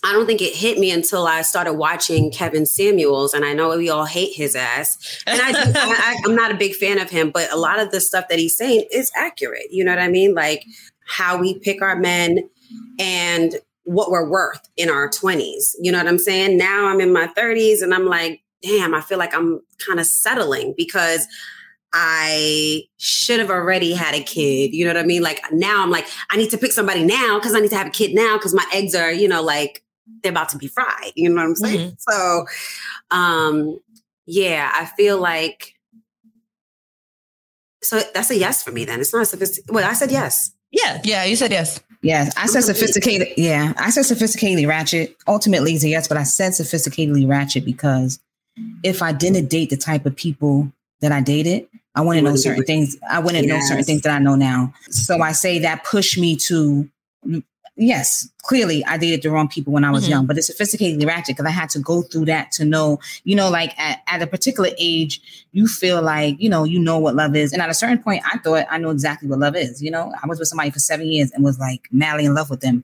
[0.04, 3.78] I don't think it hit me until I started watching Kevin Samuels, and I know
[3.78, 5.24] we all hate his ass.
[5.28, 7.80] And I, do, I, I I'm not a big fan of him, but a lot
[7.80, 9.68] of the stuff that he's saying is accurate.
[9.72, 10.34] You know what I mean?
[10.34, 10.64] Like
[11.06, 12.50] how we pick our men
[12.98, 15.74] and what we're worth in our 20s.
[15.82, 16.58] You know what I'm saying?
[16.58, 20.06] Now I'm in my 30s, and I'm like, damn, I feel like I'm kind of
[20.06, 21.28] settling because
[21.94, 24.74] I should have already had a kid.
[24.74, 25.24] You know what I mean?
[25.24, 27.88] Like now I'm like, I need to pick somebody now because I need to have
[27.88, 29.84] a kid now because my eggs are, you know, like
[30.22, 31.12] they're about to be fried.
[31.16, 31.98] You know what I'm saying?
[32.00, 32.46] So
[33.12, 33.80] um
[34.26, 35.74] yeah, I feel like
[37.82, 38.86] So that's a yes for me.
[38.86, 39.74] Then it's not sophisticated.
[39.74, 40.52] Well, I said yes.
[40.72, 41.80] Yeah, yeah, you said yes.
[42.02, 43.30] Yes, I said sophisticated.
[43.36, 45.18] Yeah, I said sophisticatedly ratchet.
[45.28, 48.20] Ultimately, it's a yes, but I said sophisticatedly ratchet because
[48.84, 52.64] if I didn't date the type of people that I dated, I wouldn't know certain
[52.64, 52.98] things.
[53.10, 53.54] I wouldn't yes.
[53.54, 54.74] know certain things that I know now.
[54.90, 56.90] So I say that pushed me to
[57.80, 60.12] yes, clearly I dated the wrong people when I was mm-hmm.
[60.12, 63.36] young, but it's sophisticatedly ratchet because I had to go through that to know, you
[63.36, 67.16] know, like at, at, a particular age, you feel like, you know, you know what
[67.16, 67.54] love is.
[67.54, 69.82] And at a certain point, I thought I know exactly what love is.
[69.82, 72.50] You know, I was with somebody for seven years and was like madly in love
[72.50, 72.84] with them.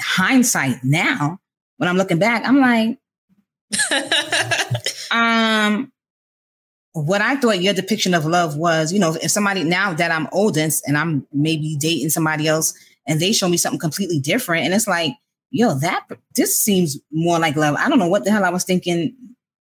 [0.00, 1.40] Hindsight now,
[1.78, 2.98] when I'm looking back, I'm like,
[5.10, 5.92] um,
[6.92, 10.28] what I thought your depiction of love was, you know, if somebody now that I'm
[10.32, 12.74] older and I'm maybe dating somebody else
[13.06, 14.64] and they show me something completely different.
[14.64, 15.12] And it's like,
[15.50, 17.76] yo, that this seems more like love.
[17.78, 19.14] I don't know what the hell I was thinking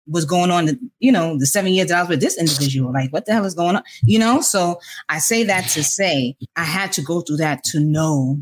[0.08, 2.94] was going on, you know, the seven years that I was with this individual.
[2.94, 3.84] Like, what the hell is going on?
[4.04, 7.80] You know, so I say that to say I had to go through that to
[7.80, 8.42] know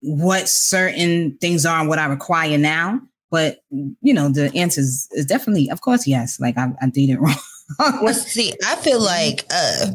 [0.00, 3.00] what certain things are and what I require now.
[3.30, 6.38] But you know, the answer is, is definitely, of course, yes.
[6.40, 7.34] Like I, I did it wrong.
[7.78, 9.86] Well, see, I feel like uh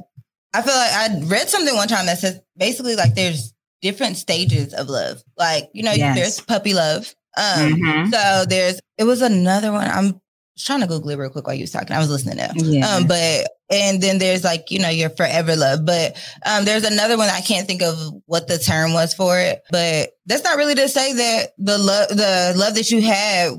[0.53, 4.73] I feel like I read something one time that says basically like there's different stages
[4.73, 5.21] of love.
[5.38, 6.15] Like, you know, yes.
[6.15, 7.13] there's puppy love.
[7.36, 8.12] Um, mm-hmm.
[8.12, 9.89] so there's it was another one.
[9.89, 10.21] I'm
[10.57, 11.95] trying to Google it real quick while you was talking.
[11.95, 12.51] I was listening now.
[12.55, 12.88] Yeah.
[12.88, 15.86] Um, but and then there's like, you know, your forever love.
[15.86, 19.62] But um there's another one I can't think of what the term was for it.
[19.71, 23.53] But that's not really to say that the love the love that you had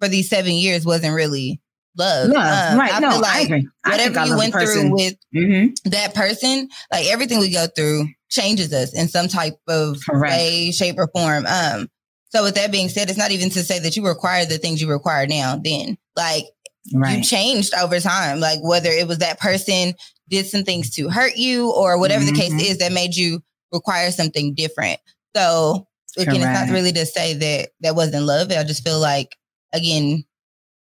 [0.00, 1.60] for these seven years wasn't really
[1.96, 2.28] love.
[2.30, 2.94] love um, right.
[2.94, 3.50] I no, feel like
[3.84, 5.90] I whatever you went through with mm-hmm.
[5.90, 10.32] that person, like everything we go through changes us in some type of Correct.
[10.32, 11.46] way, shape, or form.
[11.46, 11.88] Um,
[12.30, 14.80] so with that being said, it's not even to say that you require the things
[14.80, 15.56] you require now.
[15.56, 16.44] Then, like,
[16.92, 17.18] right.
[17.18, 18.40] you changed over time.
[18.40, 19.94] Like whether it was that person
[20.28, 22.34] did some things to hurt you, or whatever mm-hmm.
[22.34, 22.60] the case mm-hmm.
[22.60, 23.40] is that made you
[23.72, 25.00] require something different.
[25.34, 26.46] So again, Correct.
[26.46, 28.50] it's not really to say that that wasn't love.
[28.50, 29.36] I just feel like
[29.72, 30.24] again,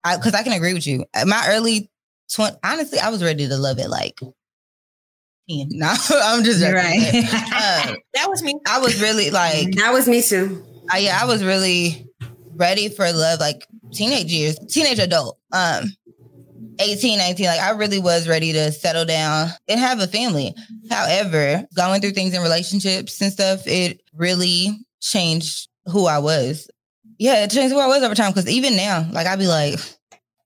[0.04, 1.04] because I, I, can agree with you.
[1.26, 1.90] My early
[2.32, 4.20] twenty, honestly, I was ready to love it like
[5.48, 7.24] no, I'm just right.
[7.52, 8.58] Uh, that was me.
[8.66, 10.64] I was really like that was me too.
[10.90, 12.06] I, yeah, I was really
[12.54, 15.38] ready for love, like teenage years, teenage adult.
[15.52, 15.92] Um,
[16.78, 20.54] 18, 19, like I really was ready to settle down and have a family.
[20.90, 26.70] However, going through things in relationships and stuff, it really changed who I was.
[27.22, 28.32] Yeah, it changed who I was over time.
[28.32, 29.78] Cause even now, like I'd be like,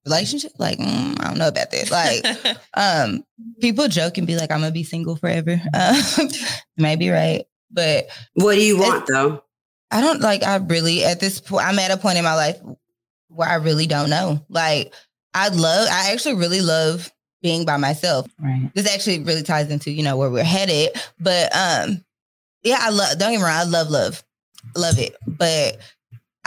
[0.07, 0.53] relationship?
[0.59, 1.91] Like mm, i don't know about this.
[1.91, 2.25] like
[2.75, 3.25] um
[3.61, 5.61] people joke and be like i'm gonna be single forever.
[5.75, 6.01] Uh,
[6.77, 7.45] maybe right?
[7.71, 9.43] But what do you want though?
[9.91, 12.59] I don't like i really at this point i'm at a point in my life
[13.29, 14.45] where i really don't know.
[14.49, 14.95] Like
[15.35, 17.11] i love i actually really love
[17.43, 18.27] being by myself.
[18.39, 18.71] Right.
[18.75, 20.91] This actually really ties into you know where we're headed.
[21.19, 22.05] But um
[22.63, 24.23] yeah i love don't get me wrong i love love.
[24.75, 25.17] Love it.
[25.27, 25.79] But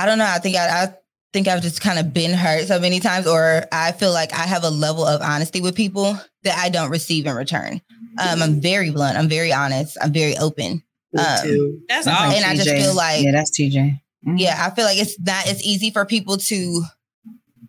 [0.02, 0.94] i don't know i think i, I
[1.34, 4.44] think I've just kind of been hurt so many times, or I feel like I
[4.44, 7.82] have a level of honesty with people that I don't receive in return.
[8.20, 9.18] Um, I'm very blunt.
[9.18, 9.98] I'm very honest.
[10.02, 10.84] I'm very open.
[11.18, 12.34] Um, that's awesome.
[12.34, 13.74] And I just feel like, yeah, that's TJ.
[13.76, 14.38] Mm-hmm.
[14.38, 16.84] Yeah, I feel like it's not as easy for people to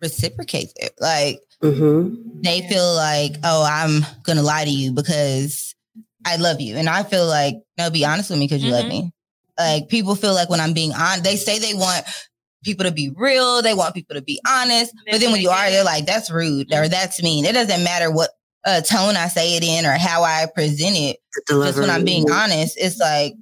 [0.00, 0.92] reciprocate it.
[0.98, 2.40] Like mm-hmm.
[2.40, 5.74] they feel like, oh, I'm gonna lie to you because
[6.24, 8.82] I love you, and I feel like no, be honest with me because you mm-hmm.
[8.82, 9.12] love me.
[9.58, 12.04] Like people feel like when I'm being on, they say they want
[12.64, 13.62] people to be real.
[13.62, 14.94] They want people to be honest.
[15.10, 17.44] But then when you are, they're like, that's rude or that's mean.
[17.44, 18.30] It doesn't matter what
[18.64, 21.18] uh, tone I say it in or how I present it.
[21.48, 23.34] Just when I'm being honest, it's like,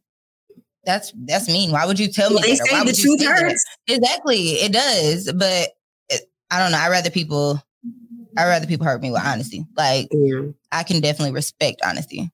[0.84, 1.72] that's that's mean.
[1.72, 2.48] Why would you tell well, me?
[2.48, 2.66] They that?
[2.66, 3.64] say the truth hurts.
[3.88, 5.30] Exactly, it does.
[5.32, 5.70] But
[6.08, 6.78] it, I don't know.
[6.78, 7.62] I rather people.
[8.36, 9.66] I rather people hurt me with honesty.
[9.76, 10.42] Like yeah.
[10.70, 12.30] I can definitely respect honesty.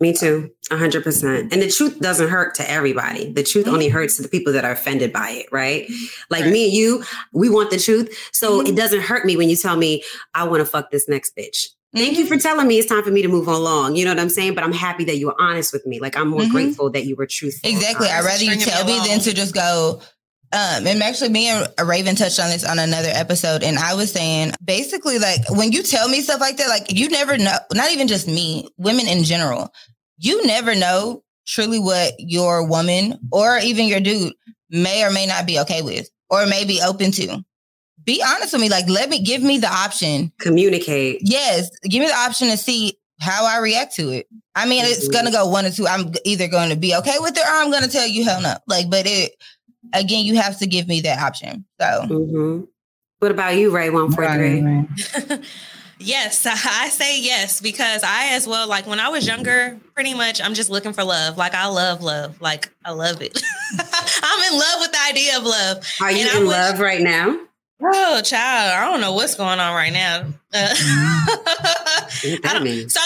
[0.00, 1.52] Me too, 100%.
[1.52, 3.30] And the truth doesn't hurt to everybody.
[3.32, 3.74] The truth mm-hmm.
[3.74, 5.86] only hurts to the people that are offended by it, right?
[6.30, 6.52] Like right.
[6.52, 8.16] me and you, we want the truth.
[8.32, 8.68] So mm-hmm.
[8.68, 10.02] it doesn't hurt me when you tell me,
[10.34, 11.66] I want to fuck this next bitch.
[11.94, 12.40] Thank you for mm-hmm.
[12.40, 13.96] telling me it's time for me to move on along.
[13.96, 14.54] You know what I'm saying?
[14.54, 16.00] But I'm happy that you were honest with me.
[16.00, 16.52] Like I'm more mm-hmm.
[16.52, 17.68] grateful that you were truthful.
[17.68, 18.08] Exactly.
[18.08, 20.00] I'd rather you tell me than to just go,
[20.52, 24.10] um, and actually, me and Raven touched on this on another episode, and I was
[24.10, 27.92] saying basically, like, when you tell me stuff like that, like, you never know, not
[27.92, 29.72] even just me, women in general,
[30.20, 34.34] you never know truly what your woman or even your dude
[34.70, 37.42] may or may not be okay with or may be open to.
[38.04, 38.68] Be honest with me.
[38.68, 40.32] Like, let me give me the option.
[40.38, 41.20] Communicate.
[41.22, 41.70] Yes.
[41.82, 44.26] Give me the option to see how I react to it.
[44.54, 44.92] I mean, mm-hmm.
[44.92, 45.86] it's going to go one or two.
[45.86, 48.40] I'm either going to be okay with it or I'm going to tell you hell
[48.40, 48.54] no.
[48.66, 49.32] Like, but it,
[49.92, 51.64] again, you have to give me that option.
[51.80, 52.64] So, mm-hmm.
[53.18, 53.90] what about you, Rae?
[53.90, 54.60] One four three.
[56.00, 60.40] Yes, I say yes because I as well like when I was younger, pretty much
[60.40, 61.36] I'm just looking for love.
[61.36, 62.40] Like I love love.
[62.40, 63.40] Like I love it.
[64.22, 65.86] I'm in love with the idea of love.
[66.00, 67.38] Are you and in love right now?
[67.82, 70.26] Oh, child, I don't know what's going on right now.
[70.52, 70.74] Uh,
[72.88, 73.00] so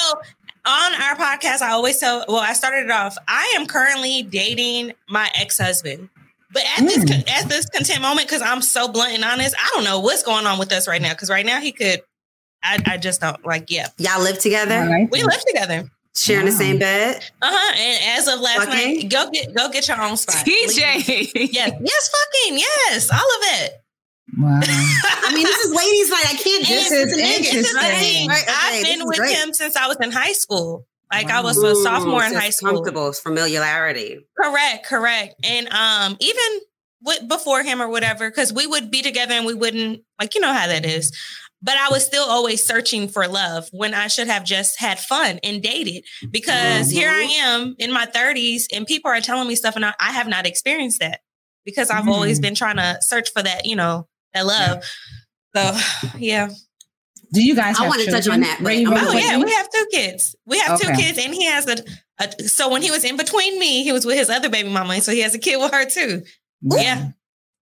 [0.67, 2.25] on our podcast, I always tell.
[2.27, 3.17] Well, I started it off.
[3.29, 6.09] I am currently dating my ex husband.
[6.53, 7.29] But at this mm.
[7.29, 10.47] at this content moment, because I'm so blunt and honest, I don't know what's going
[10.47, 11.13] on with us right now.
[11.13, 12.01] Because right now he could,
[12.65, 13.71] I, I just don't like.
[13.71, 14.87] Yeah, y'all live together.
[14.87, 16.51] Like we live together, sharing wow.
[16.51, 17.17] the same bed.
[17.43, 17.75] Uh huh.
[17.77, 18.97] And as of last fucking?
[18.97, 20.37] night, go get go get your own spot.
[20.37, 21.33] TJ, yes,
[21.81, 23.73] yes, fucking yes, all of it.
[24.39, 24.61] Wow.
[24.65, 26.25] I mean, this is ladies' night.
[26.27, 26.67] I can't.
[26.67, 28.29] This is interesting.
[28.29, 29.37] Right, okay, I've been with great.
[29.37, 30.87] him since I was in high school.
[31.13, 31.41] Like wow.
[31.41, 32.73] I was a sophomore in high school.
[32.73, 34.27] Comfortable familiarity.
[34.37, 35.35] Correct, correct.
[35.45, 36.61] And um, even
[37.03, 40.41] with, before him or whatever, because we would be together and we wouldn't like you
[40.41, 41.13] know how that is.
[41.65, 45.41] But I was still always searching for love when I should have just had fun
[45.43, 46.05] and dated.
[46.31, 46.99] Because mm-hmm.
[46.99, 50.13] here I am in my 30s and people are telling me stuff and I, I
[50.13, 51.21] have not experienced that
[51.65, 52.11] because I've mm-hmm.
[52.11, 54.85] always been trying to search for that, you know, that love.
[55.57, 55.73] So
[56.19, 56.51] yeah.
[57.33, 57.81] Do you guys?
[57.81, 58.61] I want to touch on that.
[58.61, 58.87] Right?
[58.87, 60.37] oh yeah, we have two kids.
[60.47, 60.95] We have okay.
[60.95, 61.79] two kids, and he has a,
[62.21, 65.01] a, So when he was in between me, he was with his other baby mama,
[65.01, 66.23] so he has a kid with her too.
[66.63, 66.81] Yeah.
[66.81, 67.09] yeah.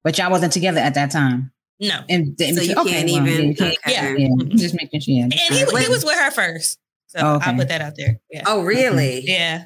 [0.04, 1.52] But y'all wasn't together at that time.
[1.82, 2.00] No.
[2.08, 3.52] And, and so you okay, can't well, even.
[3.52, 3.64] Yeah.
[3.64, 3.76] Okay.
[3.88, 4.14] yeah.
[4.14, 4.56] Mm-hmm.
[4.56, 5.14] Just making sure.
[5.14, 5.24] Yeah.
[5.24, 6.78] And he, he was with her first.
[7.08, 7.50] So okay.
[7.50, 8.20] I'll put that out there.
[8.30, 8.44] Yeah.
[8.46, 9.18] Oh, really?
[9.18, 9.28] Mm-hmm.
[9.28, 9.64] Yeah.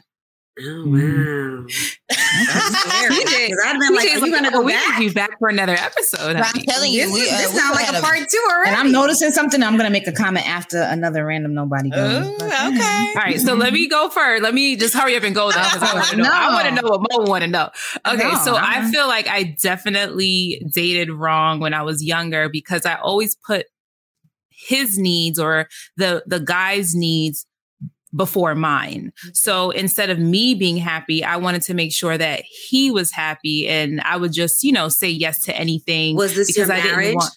[0.59, 1.57] Oh mm-hmm.
[1.59, 1.67] wow!
[2.09, 3.53] That's scary.
[3.63, 5.01] I've been like, "Are you gonna go we back?
[5.03, 8.01] You back for another episode?" I'm telling you, this, we, uh, this sounds like a
[8.01, 8.71] part two already.
[8.71, 9.63] And I'm noticing something.
[9.63, 12.27] I'm gonna make a comment after another random knowbody goes.
[12.27, 12.49] Ooh, okay.
[12.49, 13.19] Mm-hmm.
[13.19, 13.39] All right.
[13.39, 13.75] So let mm-hmm.
[13.75, 14.43] me go first.
[14.43, 16.23] Let me just hurry up and go though, because I oh, want to know.
[16.23, 16.31] No.
[16.33, 17.69] I want to know what Mo want to know.
[18.07, 18.17] Okay.
[18.17, 18.91] No, so I uh-huh.
[18.91, 23.67] feel like I definitely dated wrong when I was younger because I always put
[24.49, 27.46] his needs or the the guy's needs
[28.17, 29.13] before mine.
[29.19, 29.29] Mm-hmm.
[29.35, 33.69] So instead of me being happy, I wanted to make sure that he was happy
[33.69, 36.17] and I would just, you know, say yes to anything.
[36.17, 36.87] Was this because your marriage?
[36.87, 37.37] I didn't want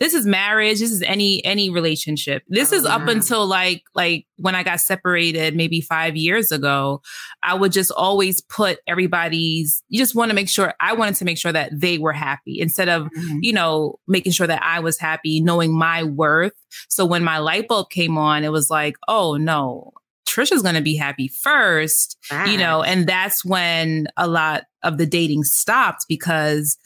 [0.00, 4.26] this is marriage this is any any relationship this oh, is up until like like
[4.36, 7.00] when i got separated maybe five years ago
[7.42, 11.24] i would just always put everybody's you just want to make sure i wanted to
[11.24, 13.38] make sure that they were happy instead of mm-hmm.
[13.40, 16.52] you know making sure that i was happy knowing my worth
[16.88, 19.92] so when my light bulb came on it was like oh no
[20.26, 25.06] Trisha's going to be happy first, you know, and that's when a lot of the
[25.06, 26.76] dating stopped because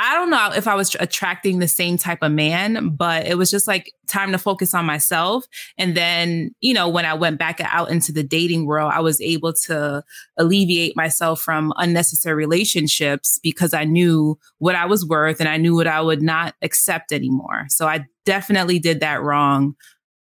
[0.00, 3.50] I don't know if I was attracting the same type of man, but it was
[3.50, 5.44] just like time to focus on myself.
[5.76, 9.20] And then, you know, when I went back out into the dating world, I was
[9.20, 10.04] able to
[10.36, 15.74] alleviate myself from unnecessary relationships because I knew what I was worth and I knew
[15.74, 17.64] what I would not accept anymore.
[17.68, 19.74] So I definitely did that wrong.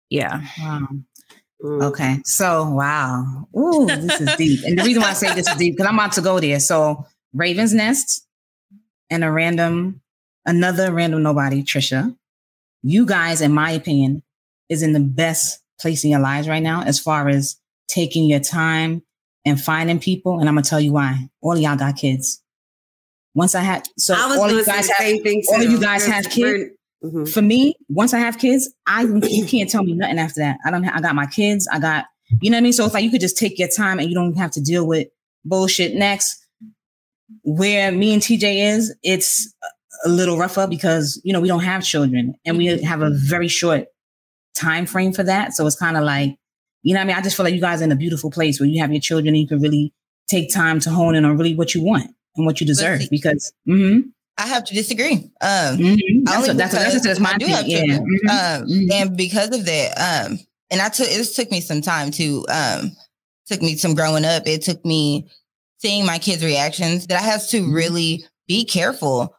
[0.09, 0.41] Yeah.
[0.59, 0.87] Wow.
[1.63, 2.19] Okay.
[2.25, 3.47] So, wow.
[3.57, 4.63] Ooh, this is deep.
[4.65, 6.59] And the reason why I say this is deep, because I'm about to go there.
[6.59, 8.25] So, Raven's Nest,
[9.09, 10.01] and a random,
[10.45, 12.15] another random knowbody, Trisha.
[12.81, 14.23] You guys, in my opinion,
[14.69, 18.39] is in the best place in your lives right now as far as taking your
[18.39, 19.03] time
[19.45, 20.39] and finding people.
[20.39, 21.29] And I'm gonna tell you why.
[21.41, 22.41] All of y'all got kids.
[23.35, 26.71] Once I had so I all you guys have all of you guys have kids.
[27.03, 27.25] Mm-hmm.
[27.25, 30.57] For me, once I have kids, I you can't tell me nothing after that.
[30.65, 30.85] I don't.
[30.85, 31.67] I got my kids.
[31.71, 32.05] I got
[32.41, 32.73] you know what I mean.
[32.73, 34.87] So it's like you could just take your time and you don't have to deal
[34.87, 35.07] with
[35.45, 36.43] bullshit next
[37.43, 39.53] where me and TJ is, it's
[40.05, 43.47] a little rougher because you know we don't have children and we have a very
[43.47, 43.87] short
[44.55, 45.53] time frame for that.
[45.53, 46.35] So it's kind of like,
[46.83, 48.31] you know, what I mean, I just feel like you guys are in a beautiful
[48.31, 49.93] place where you have your children and you can really
[50.27, 53.01] take time to hone in on really what you want and what you deserve.
[53.09, 54.09] Because mm-hmm.
[54.37, 55.31] I have to disagree.
[55.41, 56.23] Um, mm-hmm.
[56.23, 57.83] that's, what, that's, that's, that's my I do have yeah.
[57.83, 58.29] Mm-hmm.
[58.29, 58.91] Um, mm-hmm.
[58.91, 60.39] and because of that, um,
[60.71, 62.91] and I took it took me some time to um,
[63.45, 64.47] took me some growing up.
[64.47, 65.29] It took me
[65.77, 67.73] seeing my kids' reactions that I have to mm-hmm.
[67.73, 69.35] really be careful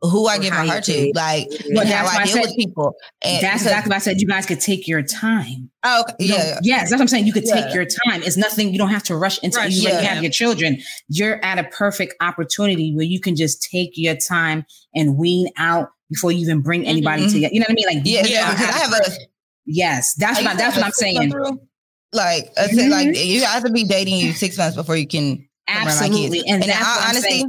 [0.00, 2.94] who I give my heart to, like well, how I deal said, with people.
[3.22, 4.20] And that's exactly what I said.
[4.20, 5.70] You guys could take your time.
[5.82, 6.14] Oh, okay.
[6.20, 7.26] yeah, yeah, Yes, that's what I'm saying.
[7.26, 7.62] You could yeah.
[7.62, 8.22] take your time.
[8.22, 8.72] It's nothing.
[8.72, 10.00] You don't have to rush into rush, you yeah.
[10.00, 10.78] have your children.
[11.08, 15.88] You're at a perfect opportunity where you can just take your time and wean out
[16.10, 17.32] before you even bring anybody mm-hmm.
[17.32, 17.54] together.
[17.54, 17.98] You know what I mean?
[17.98, 18.50] Like, yeah, yeah.
[18.50, 19.10] Because I have a.
[19.66, 21.30] Yes, that's what that's what I'm saying.
[22.12, 22.90] Like mm-hmm.
[22.90, 26.40] like you have to be dating you six months before you can Absolutely.
[26.40, 27.44] And, and that's I, honestly,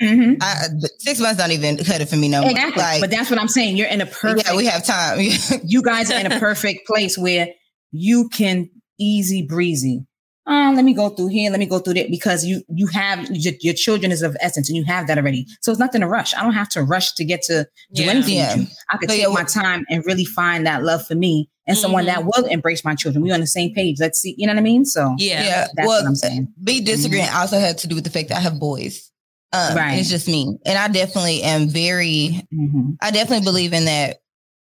[0.00, 0.34] mm-hmm.
[0.40, 0.66] I,
[0.98, 2.50] six months don't even cut it for me no more.
[2.50, 2.82] Exactly.
[2.82, 3.76] Like, but that's what I'm saying.
[3.76, 4.48] You're in a perfect.
[4.48, 5.18] Yeah, we have time.
[5.64, 7.48] you guys are in a perfect place where
[7.92, 10.06] you can easy breezy.
[10.48, 11.50] Oh, let me go through here.
[11.50, 14.68] Let me go through that because you you have your, your, children is of essence
[14.68, 15.44] and you have that already.
[15.60, 16.34] So it's nothing to rush.
[16.34, 18.10] I don't have to rush to get to do yeah.
[18.10, 18.36] anything.
[18.36, 18.56] Yeah.
[18.88, 21.76] I could so take yeah, my time and really find that love for me and
[21.76, 22.28] someone that mm-hmm.
[22.42, 23.24] will embrace my children.
[23.24, 23.96] We're on the same page.
[23.98, 24.84] Let's see, you know what I mean?
[24.84, 25.42] So Yeah.
[25.42, 25.66] Yeah.
[25.74, 26.52] that's well, what I'm saying.
[26.60, 26.84] me mm-hmm.
[26.84, 29.10] disagreeing also had to do with the fact that I have boys.
[29.52, 29.98] Um, Right.
[29.98, 32.46] It's just me, and I definitely am very.
[32.52, 32.96] Mhm.
[33.00, 34.18] I definitely believe in that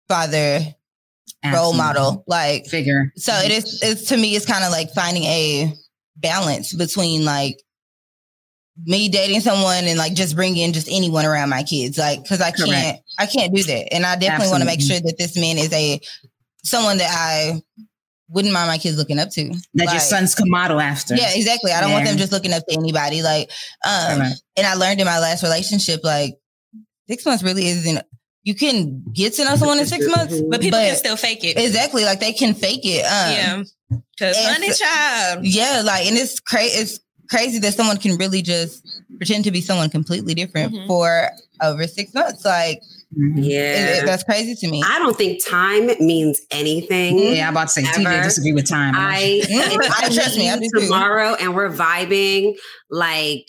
[0.07, 0.59] father
[1.53, 2.23] role model.
[2.27, 3.11] Like figure.
[3.15, 3.81] So it is.
[3.81, 4.35] It's to me.
[4.35, 5.73] It's kind of like finding a
[6.17, 7.57] balance between like
[8.85, 11.97] me dating someone and like just bringing just anyone around my kids.
[11.97, 12.69] Like because I can't.
[12.69, 13.03] Correct.
[13.19, 15.71] I can't do that, and I definitely want to make sure that this man is
[15.73, 15.99] a
[16.63, 17.61] someone that I
[18.29, 19.53] wouldn't mind my kids looking up to.
[19.75, 21.15] That your sons can model after.
[21.15, 21.71] yeah, exactly.
[21.71, 23.21] I don't want them just looking up to anybody.
[23.21, 23.51] Like,
[23.85, 24.41] um, Correct.
[24.57, 26.35] and I learned in my last relationship, like
[27.07, 27.99] six months really isn't.
[28.43, 31.57] You can get to know someone in six months, But people can still fake it.
[31.57, 33.05] exactly like they can fake it.
[33.05, 33.63] Um, yeah.
[34.17, 34.37] Because
[34.77, 35.45] so- child.
[35.45, 36.77] yeah, like, and it's crazy.
[36.79, 36.99] It's
[37.29, 38.85] crazy that someone can really just
[39.17, 40.87] pretend to be someone completely different Mhm.
[40.87, 41.29] for
[41.61, 42.43] over six months.
[42.43, 42.81] Like,
[43.17, 43.37] Mhm.
[43.39, 43.87] it- Yeah.
[44.01, 44.83] it- that's crazy to me.
[44.85, 47.17] I don't think time means anything.
[47.35, 48.93] Yeah, I'm about to say TJ disagree with time.
[48.95, 49.77] I, Mhm.
[49.89, 50.87] I Trust me, I meet do you too.
[50.87, 52.55] tomorrow and we're vibing.
[52.89, 53.45] Like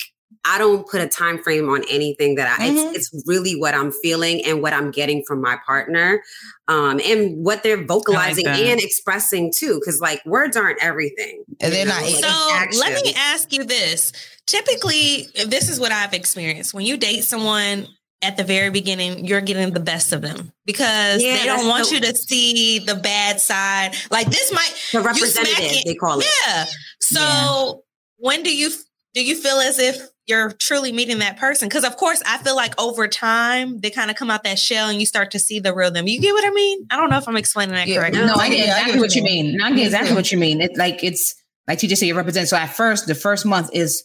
[0.47, 2.69] I don't put a time frame on anything that I.
[2.69, 2.95] Mhm.
[2.95, 6.23] It's, it's really what I'm feeling and what I'm getting from my partner,
[6.69, 8.59] um, and what they're vocalizing that.
[8.61, 9.81] and expressing too.
[9.81, 11.45] Because like words aren't everything.
[11.61, 11.95] And they're know?
[11.95, 14.13] not- Like, So it's let me ask you this.
[14.47, 16.75] Typically, this is what I've experienced.
[16.75, 17.89] When you date someone
[18.23, 21.89] at the very beginning, you're getting the best of them because Yeah, they don't want
[21.89, 23.95] the- you to see the bad side.
[24.11, 26.27] Like this might The representative, they call it.
[26.47, 26.65] Yeah.
[27.01, 27.83] So
[28.17, 28.71] when do you
[29.15, 29.97] do you feel as if
[30.27, 31.69] you're truly meeting that person?
[31.69, 34.89] Because of course, I feel like over time they kind of come out that shell
[34.89, 36.09] and you start to see the real them.
[36.09, 36.87] You get what I mean?
[36.91, 37.97] I don't know if I'm explaining that Yeah.
[37.99, 38.25] correctly.
[38.25, 39.25] No, I Yeah, get I exactly get what you you.
[39.25, 39.57] mean.
[39.59, 40.61] No, I get exactly what you mean.
[40.61, 41.35] It like it's
[41.69, 42.49] like you just say you represent.
[42.49, 44.03] So at first, the first month is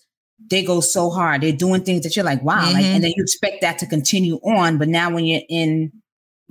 [0.49, 1.41] they go so hard.
[1.41, 2.95] They're doing things that you're like, wow, like, Mhm.
[2.95, 4.77] and then you expect that to continue on.
[4.77, 5.91] But now when you're in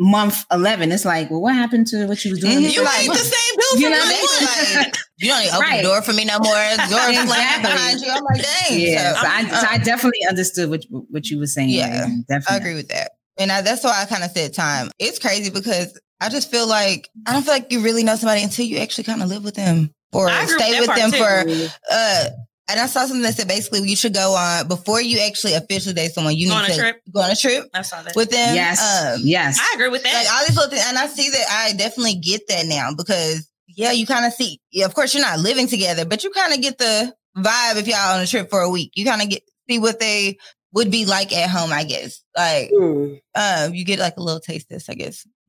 [0.01, 2.59] month eleven, it's like, well, what happened to what you was doing?
[2.59, 2.73] Mhm.
[2.73, 4.29] You first ain't the same dude You from know, month They one.
[4.47, 5.77] feel like, you don't even open Right.
[5.79, 6.55] the door for me no more.
[6.55, 6.79] Doors
[7.09, 7.63] Exactly.
[7.63, 8.11] behind you.
[8.13, 8.81] I'm like, dang.
[8.81, 11.71] Yeah, so, I, uh, so I definitely understood what what you were saying.
[11.71, 12.45] Yeah, definitely.
[12.51, 13.13] I agree with that.
[13.39, 14.91] And I, that's why I kind of said time.
[15.01, 18.43] It's crazy because I just feel like I don't feel like you really know somebody
[18.43, 21.11] until you actually kind of live with them or I agree with stay with them
[21.11, 21.19] too.
[21.19, 21.73] for.
[21.93, 22.25] uh
[22.71, 25.95] And I saw something that said basically you should go on before you actually officially
[25.95, 26.37] date someone.
[26.37, 27.03] You Go need on a to trip?
[27.13, 28.15] go on a trip I saw that.
[28.15, 28.55] with them.
[28.55, 28.79] Yes,
[29.15, 29.59] Um, yes.
[29.59, 30.13] I agree with that.
[30.15, 33.49] like all these little things, and I see that I definitely get that now because
[33.69, 34.61] yeah, you kind of see.
[34.71, 37.87] Yeah, of course, you're not living together, but you kind of get the vibe if
[37.87, 38.93] y'all on a trip for a week.
[38.97, 40.37] You kind of get see what they
[40.75, 41.73] would be like at home.
[41.73, 43.15] I guess like Hmm.
[43.35, 44.89] um, you get like a little taste this.
[44.91, 45.27] I guess.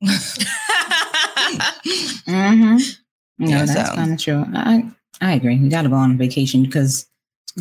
[2.26, 2.76] Mm-hmm.
[3.38, 4.44] No, Yeah, that's so- kind of true.
[4.54, 4.84] I
[5.20, 5.54] I agree.
[5.56, 7.06] You got to go on a vacation because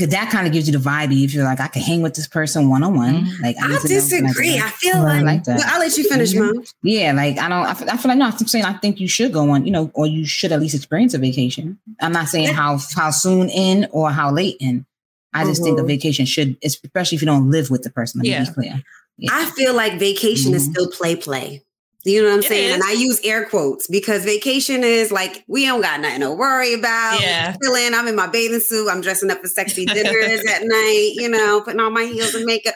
[0.08, 1.12] that kind of gives you the vibe.
[1.24, 3.26] If you're like, I can hang with this person one on one.
[3.42, 4.58] Like I need to know, like, disagree.
[4.58, 5.58] I feel I like, like that.
[5.58, 6.34] Well, I'll let you finish.
[6.34, 6.64] Mom.
[6.84, 7.66] Yeah, like I don't.
[7.66, 8.26] I feel, I feel like no.
[8.26, 9.66] I'm saying I think you should go on.
[9.66, 11.80] You know, or you should at least experience a vacation.
[12.02, 14.86] I'm not saying how how soon in or how late in.
[15.34, 15.88] I just think a Mhm.
[15.88, 18.20] vacation should, especially if you don't live with the person.
[18.20, 18.46] Let me Yeah.
[18.46, 18.84] be clear.
[19.20, 19.30] Yeah.
[19.34, 20.72] I feel like vacation is Mhm.
[20.72, 21.62] still play play.
[22.06, 22.74] You know what I'm It saying?
[22.76, 22.84] And.
[22.84, 27.20] I use air quotes because vacation is like we don't got nothing to worry about.
[27.22, 27.56] Yeah.
[27.62, 27.94] We're chilling.
[27.94, 28.90] I'm in my bathing suit.
[28.90, 31.12] I'm dressing up for sexy dinners at night.
[31.16, 32.76] You know, putting on my heels and makeup.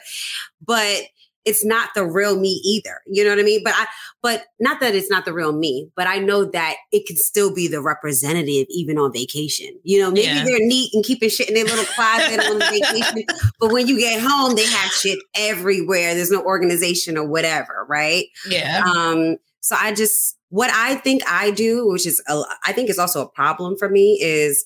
[0.66, 1.04] But
[1.46, 3.02] it's not the real me either.
[3.08, 3.62] You know what I mean?
[3.64, 3.86] But I,
[4.22, 5.90] but not that it's not the real me.
[5.96, 9.68] But I know that it can still be the representative even on vacation.
[9.84, 10.44] You know, maybe Yeah.
[10.46, 13.24] they're neat and keeping shit in their little closet on the vacation.
[13.60, 16.16] But when you get home, they have shit everywhere.
[16.16, 18.26] There's no organization or whatever, right?
[18.50, 18.82] yeah.
[18.86, 23.00] Um, so I just what I think I do, which is a, I think is
[23.00, 24.66] also a problem for me, is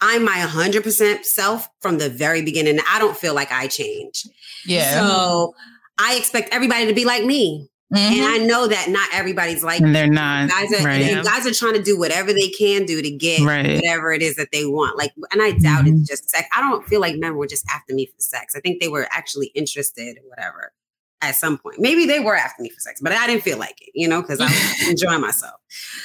[0.00, 2.78] I'm my 100% self from the very beginning.
[2.90, 4.24] I don't feel like I change.
[4.66, 4.98] Yeah.
[4.98, 5.54] So
[6.00, 7.68] I expect everybody to be like me.
[7.92, 7.98] Mhm.
[7.98, 10.48] And I know that not everybody's like And they're not.
[10.48, 11.02] guys are right.
[11.02, 13.74] and guys are trying to do whatever they can do to get Right.
[13.76, 14.96] whatever it is that they want.
[14.96, 15.98] Like, and I doubt Mhm.
[16.00, 16.46] it's just sex.
[16.56, 18.54] I don't feel like men were just after me for sex.
[18.54, 20.72] I think they were actually interested or whatever
[21.20, 21.80] at some point.
[21.80, 24.22] Maybe they were after me for sex, but I didn't feel like it, you know,
[24.22, 25.56] because I was enjoying myself.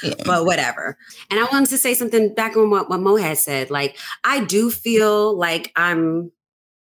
[0.02, 0.16] Yeah.
[0.26, 0.98] But whatever.
[1.30, 3.70] And I wanted to say something back on what, what Mo had said.
[3.70, 6.32] Like, I do feel like I'm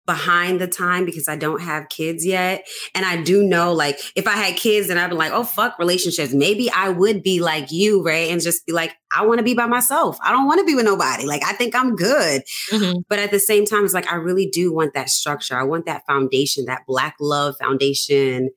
[0.05, 2.65] behind the time because I don't have kids yet.
[2.93, 5.79] And I do know, like, if I had kids, then I'd be like, oh, fuck
[5.79, 6.33] relationships.
[6.33, 9.53] Maybe I would be like you, Rae, and just be like, I want to be
[9.53, 10.17] by myself.
[10.23, 11.25] I don't want to be with nobody.
[11.25, 12.41] Like, I think I'm good.
[12.71, 13.03] Mhm.
[13.07, 15.55] But at the same time, it's like, I really do want that structure.
[15.57, 18.49] I want that foundation, that Black love foundation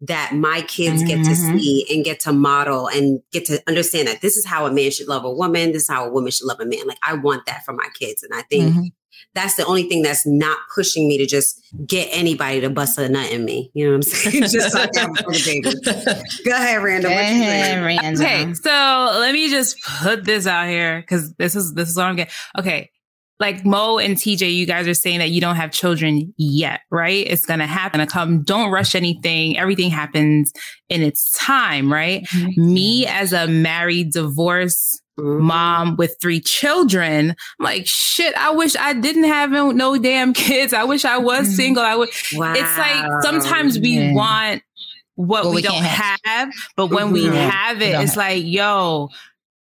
[0.00, 1.58] that my kids get to Mhm.
[1.58, 4.90] see and get to model and get to understand that this is how a man
[4.90, 5.72] should love a woman.
[5.72, 6.86] This is how a woman should love a man.
[6.86, 8.22] Like, I want that for my kids.
[8.22, 8.92] And I think Mhm.
[9.34, 13.08] That's the only thing that's not pushing me to just get anybody to bust a
[13.08, 13.70] nut in me.
[13.74, 14.42] You know what I'm saying?
[14.48, 16.44] just so I can have the baby.
[16.44, 17.12] Go ahead, Random.
[17.12, 18.20] What you think?
[18.20, 22.06] Okay, so let me just put this out here because this is this is what
[22.06, 22.32] I'm getting.
[22.58, 22.90] Okay,
[23.40, 27.26] like Mo and TJ, you guys are saying that you don't have children yet, right?
[27.26, 28.00] It's gonna happen.
[28.00, 28.42] To come.
[28.42, 29.58] Don't rush anything.
[29.58, 30.52] Everything happens
[30.88, 32.24] in its time, right?
[32.28, 32.74] Mm-hmm.
[32.74, 35.02] Me as a married, divorced.
[35.16, 37.30] Mom with three children.
[37.30, 40.72] I'm like, shit, I wish I didn't have no, no damn kids.
[40.72, 41.54] I wish I was mm-hmm.
[41.54, 41.82] single.
[41.82, 42.10] I would.
[42.34, 42.52] Wow.
[42.56, 44.12] It's like sometimes we yeah.
[44.12, 44.62] want
[45.16, 47.12] what well, we, we, don't have, have, but when mm-hmm.
[47.12, 49.10] we have it, it's like, yo,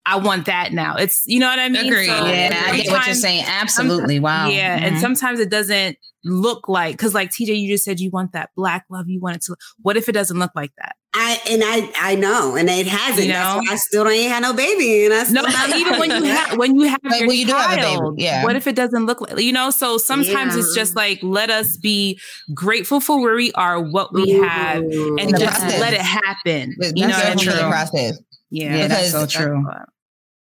[0.06, 0.96] I want that now.
[0.96, 1.86] It's you know what I mean.
[1.86, 2.08] Agreed.
[2.08, 3.44] So yeah, I get what you're saying.
[3.46, 4.20] Absolutely.
[4.20, 4.48] Wow.
[4.48, 4.86] Yeah, mm-hmm.
[4.86, 8.50] and sometimes it doesn't look like because, like TJ, you just said you want that
[8.56, 9.10] black love.
[9.10, 9.56] You want it to.
[9.82, 10.96] What if it doesn't look like that?
[11.14, 13.28] I and I I know, and it hasn't.
[13.28, 13.62] You know?
[13.68, 16.58] I still don't even have no baby, and I still no, even when you have
[16.58, 18.44] when you have like, your when you child, do have a baby, yeah.
[18.44, 19.72] What if it doesn't look like you know?
[19.72, 20.60] So sometimes yeah.
[20.60, 22.20] it's just like let us be
[22.54, 24.44] grateful for where we are, what we Ooh.
[24.44, 26.76] have, and just let it happen.
[26.78, 27.54] That's you know, that's true.
[27.54, 28.20] Process.
[28.50, 29.66] Yeah, yeah that's so true.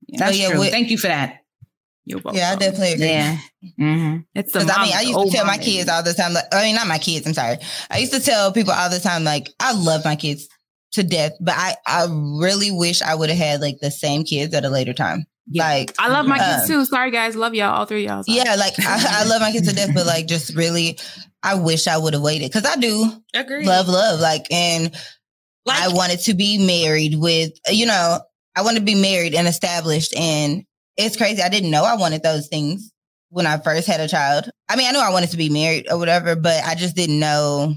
[0.09, 0.59] That's yeah, true.
[0.59, 1.39] With, Thank you for that.
[2.07, 2.37] You're welcome.
[2.39, 3.07] Yeah, I definitely agree.
[3.07, 3.37] Yeah.
[3.77, 4.17] Mm-hmm.
[4.33, 6.31] It's the I mean, I used to tell my kids all the time.
[6.31, 7.27] Like, I mean, not my kids.
[7.27, 7.57] I'm sorry.
[7.91, 10.47] I used to tell people all the time, like, I love my kids
[10.93, 14.53] to death, but I, I really wish I would have had like the same kids
[14.53, 15.25] at a later time.
[15.49, 15.67] Yeah.
[15.67, 16.85] Like I love my kids um, too.
[16.85, 18.23] Sorry guys, love y'all, all three y'all.
[18.23, 18.37] Sorry.
[18.37, 20.97] Yeah, like I, I, love my kids to death, but like just really,
[21.43, 23.65] I wish I would have waited because I do agree.
[23.65, 24.93] love love like and
[25.65, 28.19] like, I wanted to be married with you know
[28.57, 30.15] I want to be married and established.
[30.17, 30.65] And
[30.97, 31.41] it's crazy.
[31.41, 32.91] I didn't know I wanted those things
[33.29, 34.49] when I first had a child.
[34.67, 37.19] I mean, I knew I wanted to be married or whatever, but I just didn't
[37.19, 37.75] know.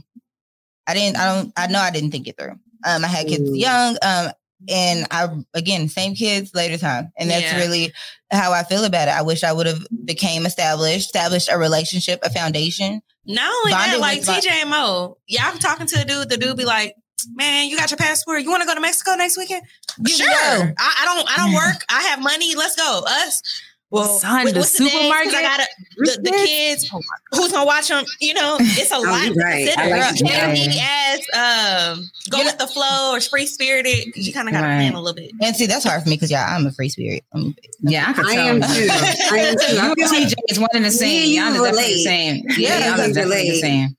[0.86, 2.58] I didn't, I don't, I know I didn't think it through.
[2.84, 3.58] Um, I had kids mm.
[3.58, 3.96] young.
[4.02, 4.32] Um,
[4.68, 7.12] and I, again, same kids later time.
[7.16, 7.58] And that's yeah.
[7.58, 7.92] really
[8.30, 9.12] how I feel about it.
[9.12, 13.02] I wish I would have became established, established a relationship, a foundation.
[13.26, 16.64] Not only that, like TJ Mo, yeah, I'm talking to a dude, the dude be
[16.64, 16.94] like,
[17.34, 18.42] man, you got your passport.
[18.42, 19.62] You want to go to Mexico next weekend?
[19.98, 20.28] You sure.
[20.28, 21.30] I, I, don't.
[21.30, 21.84] I don't work.
[21.88, 22.54] I have money.
[22.54, 23.02] Let's go.
[23.06, 23.42] Us.
[23.90, 25.34] Well, son, the supermarket.
[25.34, 26.88] I got the, the, kids.
[26.92, 27.00] Oh
[27.32, 28.04] who's gonna watch them?
[28.20, 29.66] You know, it's a oh, lot right.
[29.66, 29.96] to consider.
[29.96, 34.54] Like and as um, go you with the flow or free spirited, you kind of
[34.54, 34.76] got to right.
[34.76, 35.32] plan a little bit.
[35.42, 37.24] And see, that's hard for me because yeah, I'm a free spirit.
[37.34, 38.26] I'm, yeah, I can tell.
[38.26, 38.66] I am too.
[39.32, 40.00] I am too.
[40.00, 41.34] You TJ is one and the same.
[41.34, 42.44] Y'all are definitely the same.
[42.56, 43.96] Yeah, y'all are definitely the same.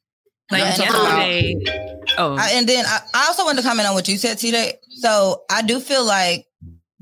[0.51, 1.69] Like and,
[2.17, 4.73] oh, I, and then I, I also wanted to comment on what you said today.
[4.89, 6.45] So I do feel like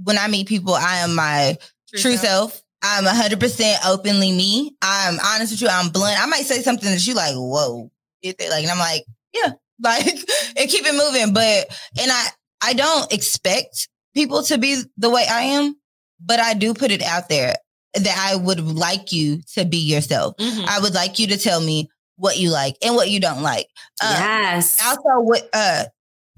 [0.04, 1.58] when I meet people, I am my
[1.90, 2.54] true, true self.
[2.54, 2.64] self.
[2.82, 4.76] I'm 100% openly me.
[4.82, 5.68] I'm honest with you.
[5.70, 6.22] I'm blunt.
[6.22, 7.92] I might say something that you like, whoa,
[8.24, 9.52] like, and I'm like, yeah,
[9.84, 11.34] like, and keep it moving.
[11.34, 11.68] But,
[12.00, 12.28] and I,
[12.62, 15.76] I don't expect people to be the way I am,
[16.24, 17.56] but I do put it out there
[17.96, 20.38] that I would like you to be yourself.
[20.38, 20.66] Mm-hmm.
[20.68, 21.90] I would like you to tell me
[22.20, 23.68] what you like and what you don't like.
[24.04, 24.78] Um, yes.
[24.84, 25.86] Also, what uh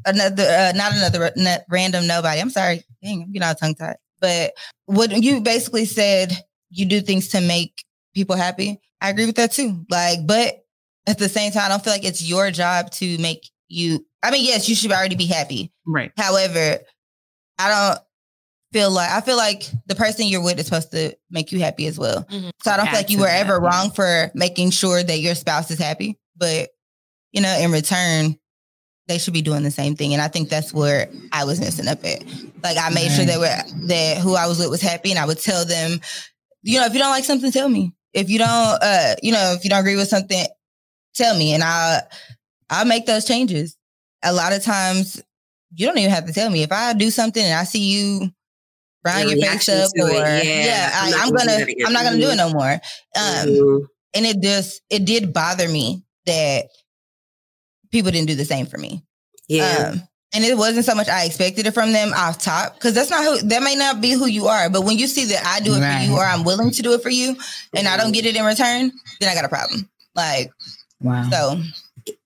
[0.05, 1.32] another uh, not another
[1.69, 2.39] random knowbody.
[2.39, 3.97] I'm sorry, dang, I'm getting all tongue tied.
[4.19, 4.53] But
[4.86, 6.32] what you basically said,
[6.69, 8.79] you do things to make people happy.
[9.01, 9.84] I agree with that too.
[9.89, 10.63] Like, but
[11.07, 14.05] at the same time, I don't feel like it's your job to make you.
[14.21, 15.71] I mean, yes, you should already be happy.
[15.88, 16.11] Right.
[16.15, 16.79] However,
[17.57, 17.99] I don't
[18.72, 21.88] feel like I feel like the person you're with is supposed to make you happy
[21.88, 22.24] as well.
[22.24, 22.49] Mm-hmm.
[22.63, 25.72] So I don't feel like you were ever wrong for making sure that your spouse
[25.72, 26.17] is happy.
[26.38, 26.69] But
[27.32, 28.38] you know, in return,
[29.07, 30.13] they should be doing the same thing.
[30.13, 32.24] And I think that's where I was messing up at.
[32.63, 33.11] Like I made right.
[33.11, 35.99] sure that we're, that who I was with was happy, and I would tell them,
[36.63, 37.93] you know, if you don't like something, tell me.
[38.13, 40.45] If you don't, uh, you know, if you don't agree with something,
[41.15, 42.01] tell me, and I'll
[42.69, 43.78] I'll make those changes.
[44.24, 45.22] A lot of times,
[45.76, 46.63] you don't even have to tell me.
[46.63, 48.32] If I do something and I see you
[49.04, 52.30] Brown your, face up or yeah, yeah I, am gonna, gonna I'm not gonna do
[52.30, 52.72] it no more.
[52.72, 52.80] Um
[53.47, 53.86] mm-hmm.
[54.14, 56.66] and it just it did bother me that
[57.91, 59.04] people didn't do the same for me.
[59.47, 59.91] Yeah.
[59.93, 60.02] Um,
[60.34, 63.24] and it wasn't so much I expected it from them off top because that's not
[63.24, 64.70] who that may not be who you are.
[64.70, 66.06] But when you see that I do it right.
[66.06, 67.36] for you or I'm willing to do it for you
[67.76, 69.89] and I don't get it in return, then I got a problem.
[70.16, 70.52] Like,
[71.02, 71.28] wow.
[71.30, 71.62] So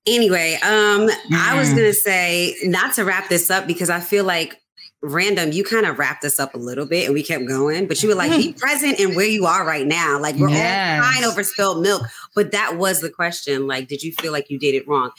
[0.06, 1.34] anyway, um, mm.
[1.34, 1.78] I was mm-hmm.
[1.78, 4.62] gonna say not to wrap this up because I feel like
[5.06, 8.02] random, you kind of wrapped us up a little bit and we kept going, but
[8.02, 8.60] you were like, be mm.
[8.60, 10.20] present in where you are right now.
[10.20, 11.04] Like we're yes.
[11.04, 12.04] all crying over spilled milk.
[12.34, 13.68] But that was the question.
[13.68, 15.12] Like, did you feel like you did it wrong?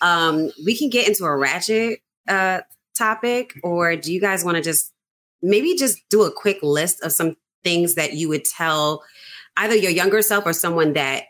[0.00, 2.60] Um, we can get into a ratchet uh
[2.96, 4.92] topic, or do you guys want to just
[5.42, 9.02] maybe just do a quick list of some things that you would tell
[9.56, 11.24] either your younger self or someone that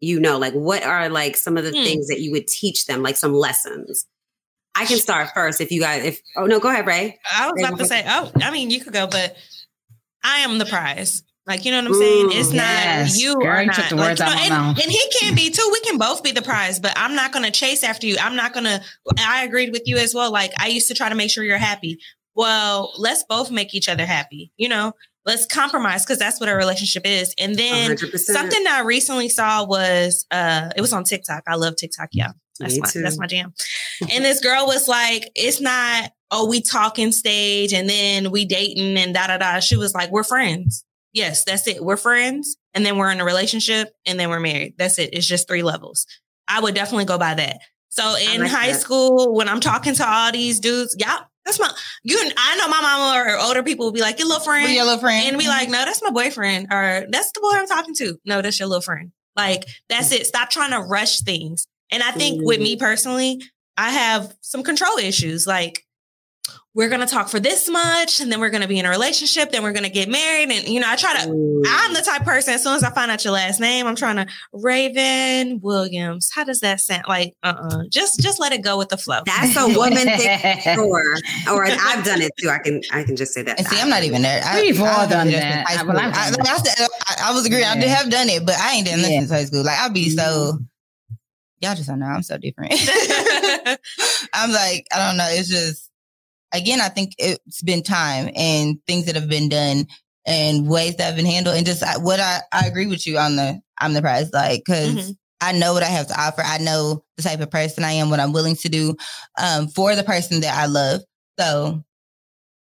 [0.00, 0.38] you know?
[0.38, 1.82] Like, what are like some of the hmm.
[1.82, 4.06] things that you would teach them, like some lessons?
[4.76, 6.04] I can start first if you guys.
[6.04, 7.18] If oh no, go ahead, Rae.
[7.34, 9.36] I was about to say, oh, I mean, you could go, but
[10.22, 11.22] I am the prize.
[11.46, 12.28] Like, you know what I'm saying?
[12.32, 13.14] It's yes.
[13.14, 13.74] not you Girl, are not.
[13.76, 15.68] took the like, words you know, and, and he can be too.
[15.72, 18.16] We can both be the prize, but I'm not going to chase after you.
[18.20, 18.82] I'm not going to.
[19.18, 20.32] I agreed with you as well.
[20.32, 22.00] Like, I used to try to make sure you're happy.
[22.34, 24.50] Well, let's both make each other happy.
[24.56, 24.92] You know,
[25.24, 27.32] let's compromise because that's what a relationship is.
[27.38, 28.18] And then 100%.
[28.18, 31.44] something that I recently saw was, uh, it was on TikTok.
[31.46, 32.08] I love TikTok.
[32.12, 32.32] Yeah.
[32.58, 33.02] That's Me my, too.
[33.02, 33.52] that's my jam.
[34.12, 38.96] and this girl was like, it's not, oh, we talking stage and then we dating
[38.96, 39.60] and da da da.
[39.60, 40.84] She was like, we're friends.
[41.12, 41.82] Yes, that's it.
[41.82, 42.56] We're friends.
[42.74, 44.74] And then we're in a relationship and then we're married.
[44.76, 45.10] That's it.
[45.12, 46.06] It's just three levels.
[46.48, 47.58] I would definitely go by that.
[47.88, 48.80] So in like high that.
[48.80, 51.70] school, when I'm talking to all these dudes, y'all, that's my,
[52.02, 54.70] you, I know my mama or older people will be like, your little friend.
[54.72, 55.26] Your little friend.
[55.26, 55.50] And be mm-hmm.
[55.50, 58.18] like, no, that's my boyfriend, or that's the boy I'm talking to.
[58.24, 59.12] No, that's your little friend.
[59.36, 60.20] Like, that's mm.
[60.20, 60.26] it.
[60.26, 61.66] Stop trying to rush things.
[61.90, 63.40] And I think with me personally,
[63.76, 65.46] I have some control issues.
[65.46, 65.82] Like,
[66.74, 69.62] we're gonna talk for this much, and then we're gonna be in a relationship, then
[69.62, 70.50] we're gonna get married.
[70.50, 71.22] And you know, I try to
[71.68, 73.96] I'm the type of person, as soon as I find out your last name, I'm
[73.96, 76.30] trying to Raven Williams.
[76.34, 77.04] How does that sound?
[77.08, 77.84] Like, uh-uh.
[77.90, 79.20] Just just let it go with the flow.
[79.24, 81.14] That's a woman thing, sure.
[81.50, 82.50] Or I've done it too.
[82.50, 83.58] I can I can just say that.
[83.58, 84.42] And see, I'm not even there.
[84.44, 85.66] I, We've all I've done that.
[85.68, 85.98] I- well, school.
[85.98, 87.64] I've I, done I, I, I was agreeing.
[87.64, 89.20] I did have done it, but I ain't done nothing Yeah.
[89.20, 89.64] since high school.
[89.64, 90.22] Like I'll be so.
[90.52, 90.64] Mm-hmm.
[91.60, 92.06] Y'all just don't know.
[92.06, 92.72] I'm so different.
[94.32, 95.28] I'm like, I don't know.
[95.30, 95.90] It's just,
[96.52, 99.86] again, I think it's been time and things that have been done
[100.26, 101.56] and ways that have been handled.
[101.56, 104.32] And just I, what I, I agree with you on the, I'm the prize.
[104.32, 105.16] Like, because Mhm.
[105.40, 106.42] I know what I have to offer.
[106.42, 108.96] I know the type of person I am, what I'm willing to do
[109.38, 111.02] um, for the person that I love.
[111.38, 111.84] So,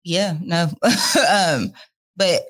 [0.03, 0.69] yeah, no.
[1.31, 1.71] um,
[2.15, 2.41] but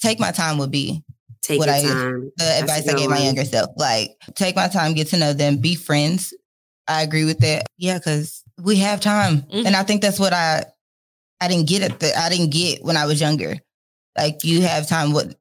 [0.00, 1.04] take my time would be
[1.44, 2.30] Take what your I- time.
[2.36, 3.70] the That's advice I gave my younger self.
[3.76, 6.32] Like, take my time, get to know them, be friends.
[6.88, 7.66] I agree with that.
[7.76, 9.66] Yeah, because we have time, Mhm.
[9.66, 10.64] and I think that's what I
[11.40, 13.58] I didn't get at the I didn't get when I was younger.
[14.16, 15.12] Like, you have time.
[15.12, 15.34] What?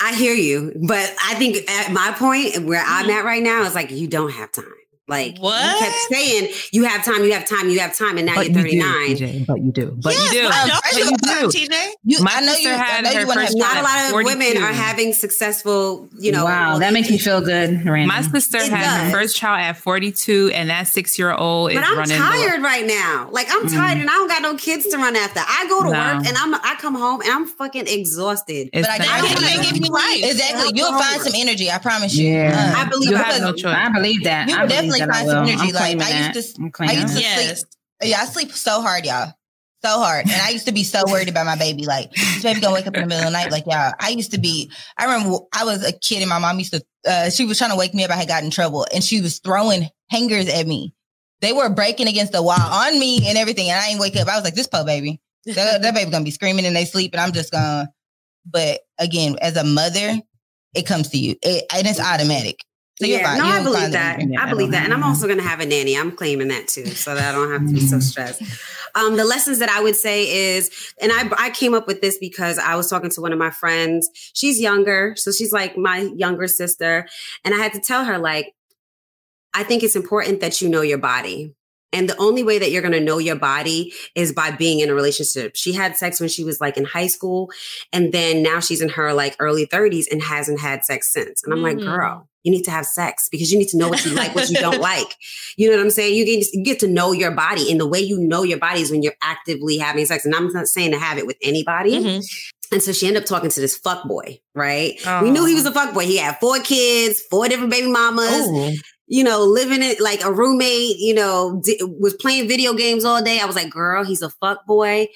[0.00, 3.74] I hear you, but I think at my point where I'm at right now is
[3.74, 4.64] like you don't have time.
[5.06, 5.62] Like What?
[5.62, 8.50] you kept saying you have time, you have time, you have time, and now But
[8.50, 9.16] you're you do, 39.
[9.42, 9.98] TJ, but you do.
[10.02, 10.46] But yes, you do.
[10.48, 11.90] why don't you of have all, time, TJ?
[12.04, 12.74] You, My I know sister you.
[12.74, 14.38] I had know her you want to have first Not a lot of 42.
[14.38, 16.46] women are having successful, you know.
[16.46, 18.06] wow, that makes me feel good, Randy.
[18.06, 19.12] My sister It had does.
[19.12, 22.16] her first child at 42, and that six year old is But I'm running.
[22.18, 23.28] tired right now.
[23.30, 25.40] Like I'm tired, and I don't got no kids to run after.
[25.40, 25.98] I go to No.
[25.98, 28.70] work, and I'm I come home, and I'm fucking exhausted.
[28.72, 29.46] It's But I the- got That you.
[29.46, 30.30] can't give you life.
[30.32, 30.70] Exactly.
[30.74, 31.70] You'll find some energy.
[31.70, 32.30] I promise you.
[32.32, 32.72] Yeah.
[32.74, 33.74] Um, I believe You have no choice.
[33.76, 34.48] I believe that.
[34.48, 35.48] You I will believe definitely that I find some will.
[35.48, 35.76] energy.
[35.78, 37.58] I'm Like, I used to- I'm I claiming used to Yes.
[37.60, 37.68] sleep.
[38.02, 39.32] Yeah, I sleep so hard, y'all.
[39.84, 40.24] So hard.
[40.24, 41.84] And I used to be so worried about my baby.
[41.84, 43.50] Like, this baby gonna wake up in the middle of the night.
[43.50, 46.58] Like, y'all, I used to be, I remember I was a kid and my mom
[46.58, 48.10] used to, uh, she was trying to wake me up.
[48.10, 50.94] I had gotten in trouble and she was throwing hangers at me.
[51.40, 53.68] They were breaking against the wall on me and everything.
[53.70, 54.26] And I didn't wake up.
[54.28, 55.20] I was like, this poor baby.
[55.44, 57.90] That, that baby gonna be screaming and they sleep and I'm just gonna,
[58.46, 60.18] but again, as a mother,
[60.74, 61.36] it comes to you.
[61.42, 62.60] It, and it's automatic.
[63.04, 64.18] So yeah, no, I believe that.
[64.38, 65.96] I believe that, and I'm also going to have a nanny.
[65.96, 68.42] I'm claiming that too, so that I don't have to be so stressed.
[68.94, 72.18] Um, the lessons that I would say is, and I I came up with this
[72.18, 74.08] because I was talking to one of my friends.
[74.34, 77.06] She's younger, so she's like my younger sister,
[77.44, 78.54] and I had to tell her like,
[79.52, 81.54] I think it's important that you know your body.
[81.92, 84.90] And the only way that you're going to know your body is by being in
[84.90, 85.54] a relationship.
[85.54, 87.52] She had sex when she was like in high school.
[87.92, 91.44] And then now she's in her like early 30s and hasn't had sex since.
[91.44, 91.84] And I'm like, Mhm.
[91.84, 94.48] girl, you need to have sex because you need to know what you like, what
[94.50, 95.16] you don't like.
[95.56, 96.14] You know what I'm saying?
[96.14, 97.70] You get, you get to know your body.
[97.70, 100.24] And the way you know your body is when you're actively having sex.
[100.24, 101.98] And I'm not saying to have it with anybody.
[101.98, 102.24] Mhm.
[102.72, 104.94] And so she ended up talking to this fuck boy, right?
[105.22, 106.06] We knew he was a fuck boy.
[106.06, 108.72] He had four kids, four different baby mamas Ooh.
[109.06, 113.22] you know, living it like a roommate, you know, di- was playing video games all
[113.22, 113.38] day.
[113.38, 115.08] I was like, girl, he's a fuck boy,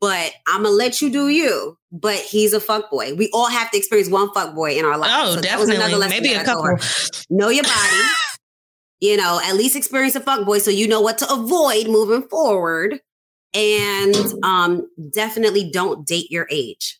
[0.00, 1.77] but I'm gonna let you do you.
[1.90, 3.14] But he's a fuck boy.
[3.14, 5.10] We all have to experience one fuck boy in our life.
[5.12, 6.08] Oh, So that was another definitely.
[6.08, 6.76] Maybe that a I told her.
[6.76, 7.20] couple.
[7.30, 8.02] Know your body.
[9.00, 12.28] you know, at least experience a fuck boy so you know what to avoid moving
[12.28, 13.00] forward.
[13.54, 16.98] And um, definitely don't date your age.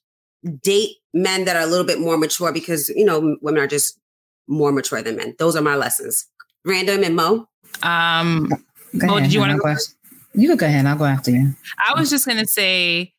[0.62, 3.98] Date men that are a little bit more mature because you know women are just
[4.46, 5.34] more mature than men.
[5.38, 6.26] Those are my lessons.
[6.64, 7.46] Random and Mo.
[7.82, 8.48] Um,
[8.96, 9.68] Go Oh, ahead, did you want to go go?
[9.70, 9.84] after-
[10.34, 10.86] You can go ahead.
[10.86, 11.54] I'll go after you.
[11.78, 13.12] I was just gonna say,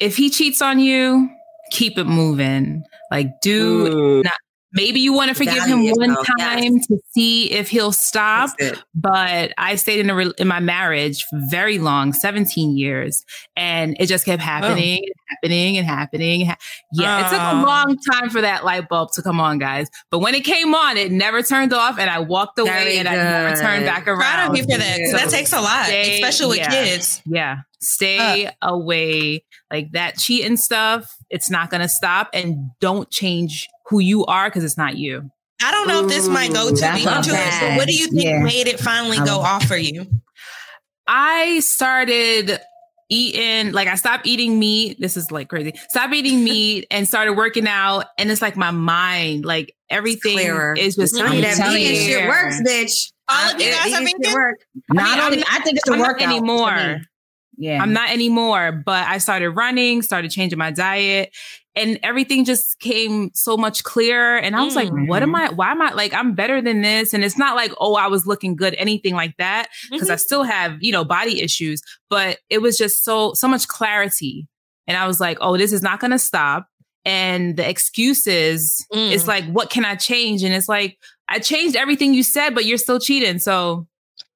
[0.00, 1.28] if he cheats on you,
[1.70, 2.82] keep it moving.
[3.10, 4.32] Like, do not.
[4.72, 6.86] Maybe you want to forgive Value him one yourself, time yes.
[6.88, 8.50] to see if he'll stop.
[8.94, 13.24] But I stayed in a re- in my marriage for very long, seventeen years,
[13.56, 14.44] and it just kept oh.
[14.44, 16.46] happening, and happening, and happening.
[16.46, 16.56] Ha-
[16.92, 17.64] Yeah, it took a Oh.
[17.64, 19.88] long time for that light bulb to come on, guys.
[20.10, 23.08] But when it came on, it never turned off, and I walked away, Very and
[23.08, 24.18] I never turned back around.
[24.20, 24.98] Proud of you for that.
[24.98, 26.70] 'cause that So takes a lot, stay- especially with yeah.
[26.84, 27.22] kids.
[27.24, 27.56] Yeah.
[27.80, 29.44] Stay uh, away.
[29.70, 32.30] Like that cheating stuff, it's not going to stop.
[32.32, 35.30] And don't change who you are because it's not you.
[35.62, 38.08] I don't know if this might go too deep into it, but what do you
[38.08, 38.42] think yeah.
[38.42, 40.06] made it finally go off for you?
[41.06, 42.60] I started
[43.08, 44.98] eating like I stopped eating meat.
[45.00, 45.72] This is like crazy.
[45.88, 48.06] Stop eating meat and started working out.
[48.18, 50.38] And it's like my mind, like everything
[50.76, 53.12] is just I'm that vegan shit works, bitch.
[53.28, 54.34] All of you guys are vegan.
[54.34, 54.58] Work.
[54.90, 57.00] Not I, mean, only, I think it's a workout anymore.
[57.56, 57.82] Yeah.
[57.82, 61.34] I'm not anymore, but I started running, started changing my diet,
[61.74, 64.38] and everything just came so much clearer.
[64.38, 64.94] And I was mm-hmm.
[64.96, 65.50] like, what am I?
[65.50, 67.12] Why am I like, I'm better than this?
[67.12, 69.68] And it's not like, oh, I was looking good, anything like that.
[69.90, 70.14] because mm-hmm.
[70.14, 74.48] I still have, you know, body issues, but it was just so, so much clarity.
[74.86, 76.68] And I was like, oh, this is not going to stop.
[77.04, 79.12] And the excuses, mm.
[79.12, 80.42] it's like, what can I change?
[80.42, 80.98] And it's like,
[81.28, 83.38] I changed everything you said, but you're still cheating.
[83.38, 83.86] So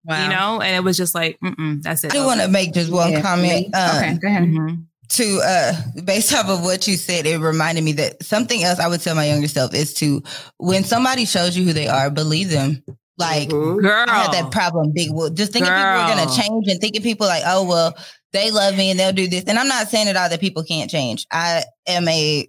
[0.05, 0.23] Wow.
[0.23, 1.39] You know, and it was just like,
[1.83, 2.13] that's it.
[2.13, 3.21] I do want to make just one yeah.
[3.21, 3.75] comment.
[3.75, 4.43] Um, okay, go ahead.
[4.45, 4.75] Mm-hmm.
[5.09, 5.73] To uh,
[6.05, 9.17] based off of what you said, it reminded me that something else I would tell
[9.17, 10.23] my younger self is to
[10.59, 12.83] when somebody shows you who they are, believe them.
[13.19, 13.81] Like, mm-hmm.
[13.81, 14.07] Girl.
[14.09, 15.09] I had that problem big.
[15.13, 15.79] Well, just thinking Girl.
[15.79, 17.95] people are going to change and thinking people like, oh, well,
[18.33, 19.45] they love me and they'll do this.
[19.45, 21.27] And I'm not saying at all that people can't change.
[21.31, 22.49] I am a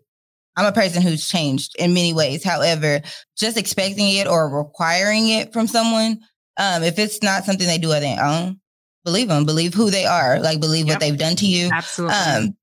[0.55, 2.43] I'm a person who's changed in many ways.
[2.43, 3.01] However,
[3.37, 6.19] just expecting it or requiring it from someone
[6.57, 8.59] um, if it's not something they do on their own,
[9.03, 10.95] believe them, believe who they are, like believe yep.
[10.95, 11.69] what they've done to you.
[11.71, 12.15] Absolutely.
[12.15, 12.57] Um,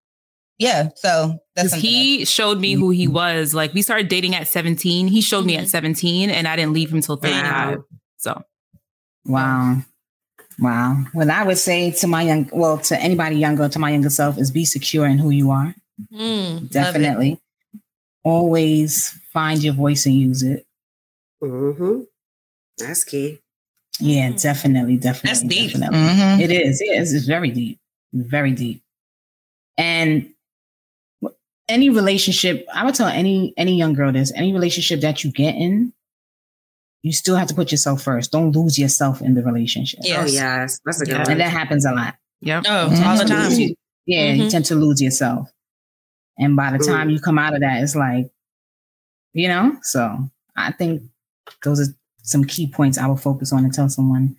[0.58, 0.88] yeah.
[0.96, 3.54] So that's he showed me who he was.
[3.54, 5.08] Like we started dating at 17.
[5.08, 5.46] He showed mm-hmm.
[5.46, 5.68] me at mm-hmm.
[5.68, 7.44] 17 and I didn't leave him till 35.
[7.78, 7.84] Wow.
[8.16, 8.42] So
[9.24, 9.76] wow.
[10.58, 11.04] Wow.
[11.12, 14.38] What I would say to my young, well, to anybody younger, to my younger self,
[14.38, 15.74] is be secure in who you are.
[16.12, 17.40] Mm, Definitely.
[18.24, 20.66] Always find your voice and use it.
[21.42, 22.00] Mm-hmm.
[22.78, 23.40] That's key.
[24.00, 24.42] Yeah, mm.
[24.42, 25.28] definitely, definitely.
[25.28, 25.72] That's deep.
[25.72, 25.98] Definitely.
[25.98, 26.40] Mm-hmm.
[26.40, 26.80] It is.
[26.80, 27.14] It is.
[27.14, 27.78] It's very deep.
[28.12, 28.82] Very deep.
[29.76, 30.30] And
[31.68, 35.54] any relationship, I would tell any any young girl this: any relationship that you get
[35.54, 35.92] in,
[37.02, 38.32] you still have to put yourself first.
[38.32, 40.00] Don't lose yourself in the relationship.
[40.02, 40.20] Yes.
[40.22, 41.18] Oh yes, that's a good yeah.
[41.18, 41.30] one.
[41.32, 42.14] And that happens a lot.
[42.40, 42.64] Yep.
[42.66, 43.04] Oh, mm-hmm.
[43.04, 43.52] all the time.
[43.52, 43.74] You,
[44.06, 44.42] yeah, mm-hmm.
[44.42, 45.50] you tend to lose yourself,
[46.38, 48.30] and by the time you come out of that, it's like,
[49.32, 49.76] you know.
[49.82, 51.02] So I think
[51.62, 51.92] those are
[52.22, 54.36] some key points I will focus on and tell someone,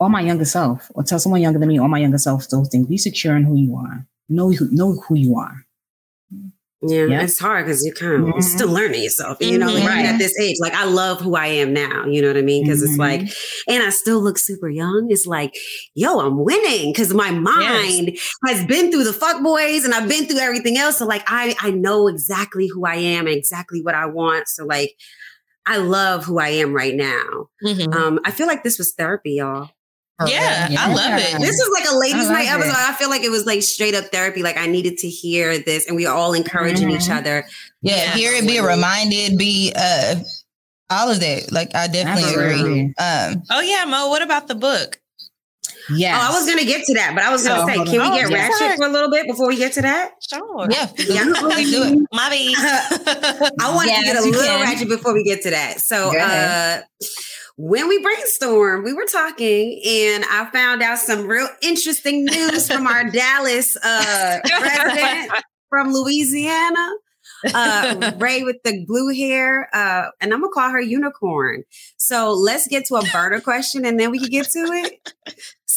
[0.00, 2.68] or my younger self, or tell someone younger than me, or my younger self, those
[2.68, 2.86] things.
[2.86, 4.06] Be secure in who you are.
[4.28, 5.64] Know who, know who you are.
[6.86, 8.40] Yeah, yeah, it's hard because you kind of mm-hmm.
[8.40, 9.38] still learning yourself.
[9.40, 9.86] You know, mm-hmm.
[9.86, 12.04] like at this age, like I love who I am now.
[12.04, 12.62] You know what I mean?
[12.64, 12.90] Because mm-hmm.
[12.90, 13.72] it's like, mm-hmm.
[13.72, 15.06] and I still look super young.
[15.08, 15.54] It's like,
[15.94, 18.30] yo, I'm winning because my mind yes.
[18.46, 20.98] has been through the fuck boys and I've been through everything else.
[20.98, 24.48] So like, I I know exactly who I am and exactly what I want.
[24.48, 24.94] So like,
[25.66, 27.48] I love who I am right now.
[27.64, 27.92] Mm-hmm.
[27.92, 29.70] Um, I feel like this was therapy, y'all.
[30.26, 31.40] Yeah, yeah, I love it.
[31.40, 32.70] This is like a ladies' night episode.
[32.70, 32.76] It.
[32.76, 34.44] I feel like it was like straight up therapy.
[34.44, 37.00] Like I needed to hear this, and we are all encouraging mm-hmm.
[37.00, 37.44] each other.
[37.82, 40.16] Yeah, yeah, hear it, be reminded, be uh,
[40.88, 41.50] all of that.
[41.50, 42.82] Like I definitely agree.
[42.98, 44.08] Um, oh yeah, Mo.
[44.08, 45.00] What about the book?
[45.90, 46.18] Yeah.
[46.18, 48.16] Oh, I was gonna get to that, but I was gonna oh, say, can we
[48.16, 50.12] get oh, ratchet for a little bit before we get to that?
[50.20, 50.66] Sure.
[50.70, 50.90] Yeah.
[51.04, 51.24] Yeah.
[51.24, 52.08] Let's do it.
[52.12, 52.54] Mommy.
[52.56, 54.62] I want yes, to get a little can.
[54.62, 55.80] ratchet before we get to that.
[55.80, 56.80] So uh
[57.56, 62.86] when we brainstormed, we were talking and I found out some real interesting news from
[62.86, 65.32] our Dallas uh resident
[65.68, 66.94] from Louisiana
[67.52, 71.64] uh, Rae with the blue hair, uh, and I'm gonna call her Unicorn.
[71.96, 75.12] So let's get to a burner question, and then we can get to it.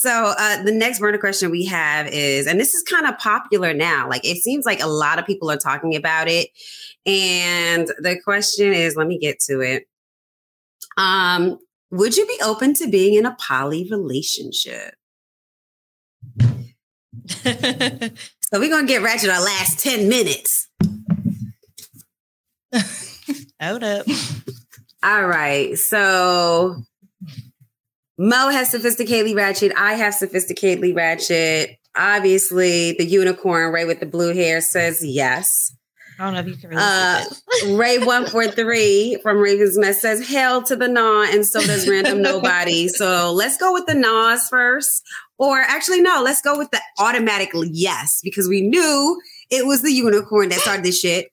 [0.07, 3.73] So uh, the next burner question we have is, and this is kind of popular
[3.73, 4.07] now.
[4.07, 6.47] Like it seems like a lot of people are talking about it,
[7.05, 9.85] and the question is, let me get to it.
[10.95, 11.59] Um,
[11.91, 14.95] would you be open to being in a poly relationship?
[16.39, 18.09] so
[18.53, 20.69] we're gonna get ratchet our last 10 minutes.
[23.61, 24.05] Hold up.
[25.03, 25.77] All right.
[25.77, 26.77] So
[28.17, 29.71] Mo has sophisticatedly ratchet.
[29.77, 31.77] I have sophisticatedly ratchet.
[31.95, 35.75] Obviously, the unicorn Rae with the blue hair says yes.
[36.19, 37.23] I don't know if you can really uh,
[37.77, 41.87] Rae one four three from Raven's Nest says hell to the nah, and so does
[41.87, 42.87] random knowbody.
[42.89, 45.03] So let's go with the nas first,
[45.37, 49.91] or actually no, let's go with the automatic yes because we knew it was the
[49.91, 51.31] unicorn that started this shit.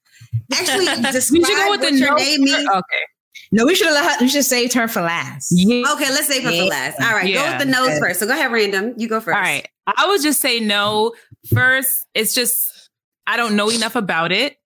[0.52, 2.68] Actually, describe should go with the your name means.
[2.68, 3.04] Okay.
[3.54, 5.52] No, we should have we should saved her for last.
[5.52, 5.84] Yeah.
[5.92, 6.62] Okay, let's save her yeah.
[6.64, 7.00] for last.
[7.00, 7.44] All right, yeah.
[7.44, 8.18] go with the nose first.
[8.18, 8.94] So go ahead, random.
[8.96, 9.36] You go first.
[9.36, 9.68] All right.
[9.86, 11.12] I would just say no.
[11.54, 12.90] First, it's just
[13.28, 14.56] I don't know enough about it.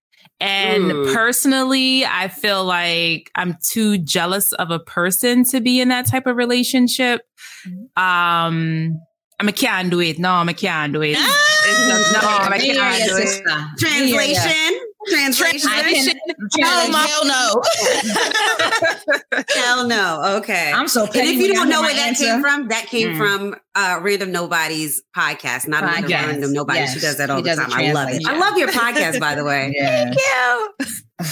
[0.40, 1.12] And mm.
[1.12, 6.26] personally, I feel like I'm too jealous of a person to be in that type
[6.26, 7.20] of relationship.
[7.66, 8.02] Mm-hmm.
[8.02, 9.00] Um,
[9.38, 10.18] I can't do it.
[10.18, 11.12] No, I can't do it.
[11.12, 13.42] no, I can't do it.
[13.78, 14.77] Translation.
[15.10, 16.18] Translation.
[16.60, 17.62] Hell, hell no.
[19.54, 20.36] Hell no.
[20.38, 20.72] Okay.
[20.74, 22.24] I'm so And if you don't know where that answer.
[22.24, 23.18] came from, that came Mm.
[23.18, 25.68] from uh, Random Knowbody's podcast.
[25.68, 26.10] Not Podcast.
[26.26, 26.86] Random Knowbody.
[26.92, 27.72] She does that all She the time.
[27.72, 28.20] I love it.
[28.22, 28.26] translate.
[28.26, 29.72] I love your podcast, by the way.
[29.78, 30.12] Yeah.
[30.12, 30.72] you.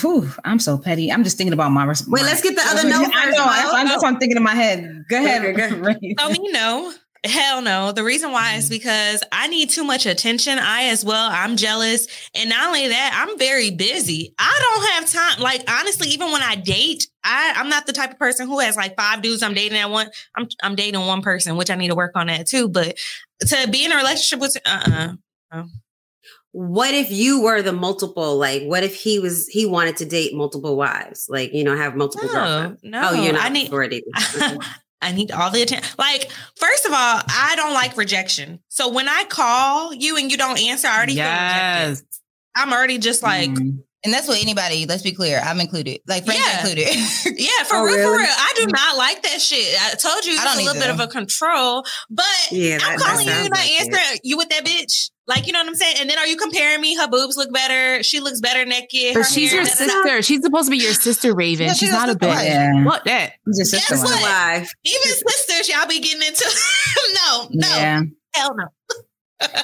[0.01, 1.11] Whew, I'm so petty.
[1.13, 1.85] I'm just thinking about my.
[1.85, 3.39] res- Wait, let's get the other note I know.
[3.45, 3.51] Mo.
[3.53, 5.05] That's, that's what I'm thinking in my head.
[5.09, 5.45] Go ahead.
[5.45, 6.15] Okay, go Rae.
[6.19, 6.93] So me, no.
[7.27, 7.93] Hell no.
[7.93, 10.59] The reason why is because I need too much attention.
[10.59, 11.29] I as well.
[11.31, 12.07] I'm jealous.
[12.35, 14.35] And not only that, I'm very busy.
[14.39, 15.43] I don't have time.
[15.43, 18.77] Like honestly, even when I date, I, I'm not the type of person who has
[18.77, 20.09] like five dudes I'm dating at one.
[20.37, 22.69] I'm I'm dating one person, which I need to work on that too.
[22.69, 22.97] But
[23.49, 25.15] to be in a relationship with uh
[25.53, 25.65] uh
[26.53, 28.37] What if you were the multiple?
[28.39, 31.27] Like, what if he was he wanted to date multiple wives?
[31.29, 32.81] Like, you know, have multiple No, girlfriends.
[32.85, 34.03] no, Oh, you're not I need- dating.
[35.03, 35.89] I need all the attention.
[35.99, 36.97] Like, first of all,
[37.29, 38.61] I don't like rejection.
[38.69, 41.89] So when I call you and you don't answer, I already feel Yes.
[41.89, 42.07] rejected.
[42.57, 43.83] I'm already just like, Mm.
[44.05, 45.99] And that's what anybody, let's be clear, I'm included.
[46.07, 46.61] Like friends Yeah.
[46.61, 46.95] included.
[47.41, 48.29] yeah, for Oh, real, for real.
[48.31, 49.75] I do not like that shit.
[49.83, 52.79] I told you I it's don't a little bit of a control, but Yeah, I'm
[52.79, 53.81] that- that calling you, and you're not like it.
[53.81, 54.21] answering.
[54.23, 55.11] You with that bitch?
[55.29, 55.97] Like, you know what I'm saying?
[56.01, 56.95] And then are you comparing me?
[56.97, 58.03] Her boobs look better.
[58.05, 59.15] She looks better naked.
[59.15, 59.93] But her she's hair, your da, da, da.
[59.93, 60.23] sister.
[60.23, 61.67] She's supposed to be your sister, Raven.
[61.67, 62.45] Yeah, she's she's not a a bitch.
[62.45, 62.85] Yeah.
[62.85, 63.33] What that?
[63.45, 63.95] He's your sister.
[63.95, 64.13] Guess wife.
[64.21, 64.23] what?
[64.23, 64.73] Wife.
[64.85, 66.45] Even sisters, y'all be getting into.
[67.27, 68.03] no, no, Yeah.
[68.35, 68.67] hell no.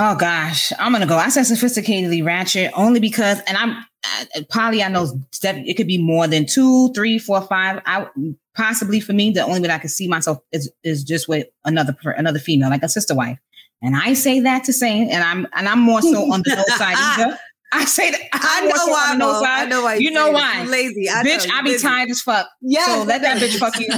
[0.00, 1.16] Oh gosh, I'm gonna go.
[1.16, 4.82] I said sophisticatedly ratchet only because, and I'm uh, poly.
[4.82, 5.54] I know step.
[5.64, 7.80] It could be more than two, three, four, five.
[7.86, 8.08] I
[8.56, 11.92] possibly for me, the only way I can see myself is is just with another
[11.92, 13.38] per- another female, like a sister wife.
[13.82, 16.64] And I say that to say, and I'm and I'm more so on the no
[16.76, 17.38] side either.
[17.72, 19.10] I say that I I'm more know so why.
[19.12, 19.62] on the no side.
[19.62, 19.94] I know why.
[19.96, 20.62] You know why?
[20.62, 21.10] You lazy.
[21.10, 21.86] I bitch, I be busy.
[21.86, 22.48] tired as fuck.
[22.62, 22.86] Yeah.
[22.86, 23.88] so let that bitch fuck you.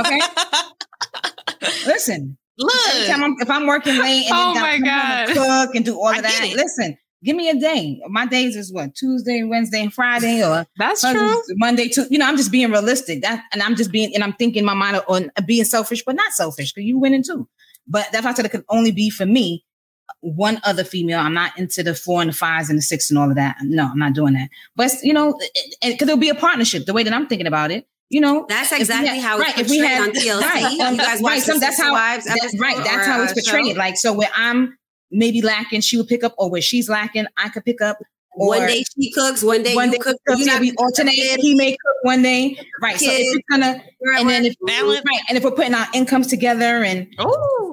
[0.00, 0.20] Okay.
[1.86, 2.72] Listen, Look.
[3.10, 5.28] I'm, if I'm working late and Oh my God.
[5.28, 8.00] cook and do all of that, listen, give me a day.
[8.08, 11.42] My days is what Tuesday, Wednesday, and Friday, or That's true.
[11.56, 12.26] Monday to you know.
[12.26, 13.22] I'm just being realistic.
[13.22, 16.32] That and I'm just being and I'm thinking my mind on being selfish, but not
[16.32, 17.48] selfish because you winning too.
[17.88, 19.64] But that's why I said it could only be for me.
[20.20, 21.20] One other female.
[21.20, 23.56] I'm not into the four and the fives and the six and all of that.
[23.62, 24.48] No, I'm not doing that.
[24.74, 25.38] But you know,
[25.82, 26.86] because it'll be a partnership.
[26.86, 29.58] The way that I'm thinking about it, you know, That's exactly had- how it's right,
[29.58, 30.40] if we portrayed had- on TLC.
[30.42, 32.76] right, You um, guys watch some- that's how Wives that- right.
[32.78, 33.72] That's how it's portrayed.
[33.74, 33.78] show?
[33.78, 34.76] Like so, where I'm
[35.10, 37.98] maybe lacking, she would pick up, or where she's lacking, I could pick up.
[38.38, 40.16] Or one day she cooks, one day one you day cook.
[40.26, 41.14] cook, You yeah, we alternate.
[41.14, 41.42] kids.
[41.42, 42.98] He may cook one day, right?
[42.98, 43.42] So if Kids.
[43.50, 45.02] we're gonna, You're at and then if Balance.
[45.06, 47.24] right, and if we're putting our incomes together and Ooh.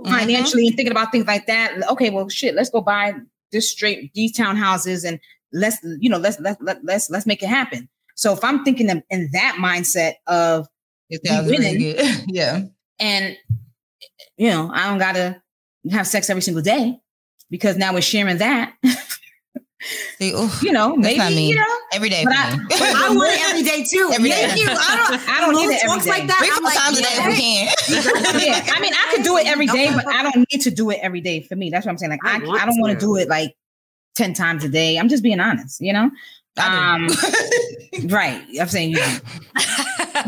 [0.05, 0.17] Uh-huh.
[0.19, 3.13] financially and thinking about things like that, okay, well, shit, let's go buy
[3.51, 5.19] this straight these townhouses and
[5.53, 7.87] let's you know let's let, let let's let's make it happen.
[8.15, 10.67] So if I'm thinking of, in that mindset of
[11.09, 11.95] It really winning.
[12.27, 12.61] yeah.
[12.99, 13.37] and
[14.37, 15.41] you know I don't gotta
[15.91, 16.97] have sex every single day
[17.49, 18.73] because now we're sharing that.
[20.17, 21.49] See, oof, you know, maybe not me.
[21.49, 21.77] you know.
[21.93, 22.63] Every day But for I- me.
[22.69, 24.11] but I want it every day too.
[24.13, 24.61] Every Thank day.
[24.61, 24.67] you.
[24.69, 25.29] I don't.
[25.29, 26.09] I don't need it every talks day.
[26.11, 26.37] like that.
[26.39, 28.65] Three, four like, times a day if we can.
[28.65, 30.89] yeah, I mean, I could do it every day, but I don't need to do
[30.89, 31.69] it every day for me.
[31.69, 32.11] That's what I'm saying.
[32.11, 32.99] Like, I I, I don't want to.
[32.99, 33.55] to do it like
[34.15, 34.97] 10 times a day.
[34.97, 36.09] I'm just being honest, you know?
[36.57, 37.07] Um,
[38.05, 38.41] right.
[38.59, 39.17] I'm saying you do.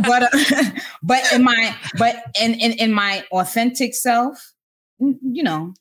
[0.05, 0.63] but, uh,
[1.01, 4.51] but in my, but in, in, in my authentic self,
[4.99, 5.73] you know,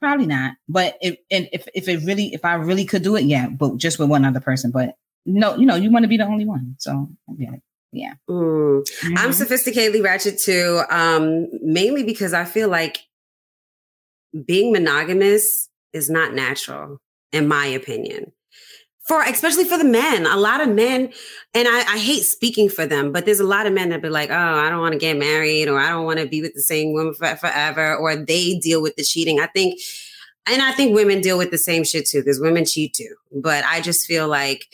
[0.00, 0.54] probably not.
[0.68, 3.76] But if, and if, if it really, if I really could do it, yeah, but
[3.76, 4.70] just with one other person.
[4.70, 6.76] But no, you know, you want to be the only one.
[6.78, 7.56] So yeah.
[7.92, 8.14] Yeah.
[8.28, 8.86] Mm.
[9.16, 9.46] I'm Mhm.
[9.46, 12.98] sophisticatedly ratchet too, um, mainly because I feel like
[14.44, 16.98] being monogamous is not natural,
[17.32, 18.32] in my opinion.
[19.06, 21.12] For especially for the men, a lot of men,
[21.54, 24.08] and I, I hate speaking for them, but there's a lot of men that be
[24.08, 26.54] like, "Oh, I don't want to get married, or I don't want to be with
[26.54, 29.38] the same woman for, forever," or they deal with the cheating.
[29.38, 29.80] I think,
[30.46, 33.14] and I think women deal with the same shit too, because women cheat too.
[33.32, 34.66] But I just feel like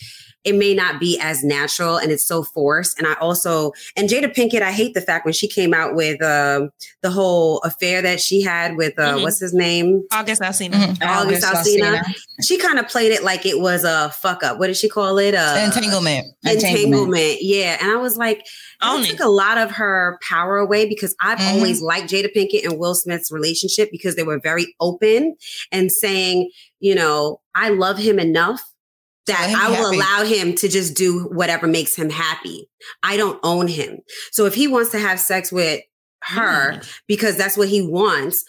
[0.45, 2.99] it may not be as natural and it's so forced.
[2.99, 6.21] And I also, and Jada Pinkett, I hate the fact when she came out with
[6.23, 6.71] um,
[7.03, 9.23] the whole affair that she had with, uh, Mhm.
[9.23, 10.03] what's his name?
[10.13, 10.73] August Alsina.
[10.75, 11.07] Mhm.
[11.07, 12.03] August Alsina.
[12.45, 14.59] She kind of played it like it was a fuck up.
[14.59, 15.35] What did she call it?
[15.35, 16.27] Uh, Entanglement.
[16.45, 17.39] entanglement.
[17.43, 17.77] Yeah.
[17.81, 18.45] And I was like,
[18.83, 19.11] Own that it.
[19.13, 21.55] took a lot of her power away because I've Mhm.
[21.55, 25.37] always liked Jada Pinkett and Will Smith's relationship because they were very open
[25.71, 28.61] and saying, you know, I love him enough
[29.27, 29.97] that I will happy.
[29.97, 32.69] allow him to just do whatever makes him happy.
[33.03, 33.99] I don't own him.
[34.33, 35.81] So if he wants to have sex with
[36.25, 38.45] her because that's what he wants,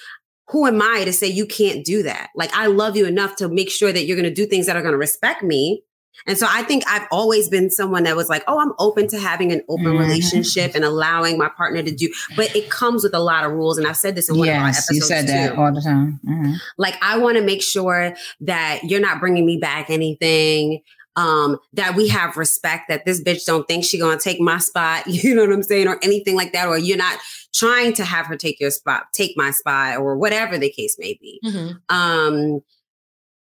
[0.50, 2.30] who am I to say you can't do that?
[2.36, 4.76] Like I love you enough to make sure that you're going to do things that
[4.76, 5.84] are going to respect me
[6.28, 9.20] And so I think I've always been someone that was like, oh, I'm open to
[9.20, 9.98] having an open mm-hmm.
[9.98, 13.78] relationship and allowing my partner to do, but it comes with a lot of rules.
[13.78, 14.96] And I've said this in one yes, of our episodes.
[14.96, 15.34] You said too.
[15.34, 16.20] that all the time.
[16.26, 16.54] Mm-hmm.
[16.78, 20.82] Like I want to make sure that you're not bringing me back anything
[21.16, 25.04] um, that we have respect that this bitch don't think she gonna take my spot,
[25.08, 27.20] you know what I'm saying, or anything like that, or you're not
[27.54, 31.18] trying to have her take your spot, take my spot, or whatever the case may
[31.22, 31.40] be.
[31.46, 31.96] Mm-hmm.
[31.96, 32.62] Um,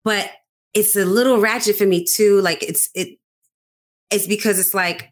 [0.04, 0.30] but
[0.74, 2.40] it's a little ratchet for me too.
[2.40, 3.18] Like it's it,
[4.10, 5.10] it's because it's like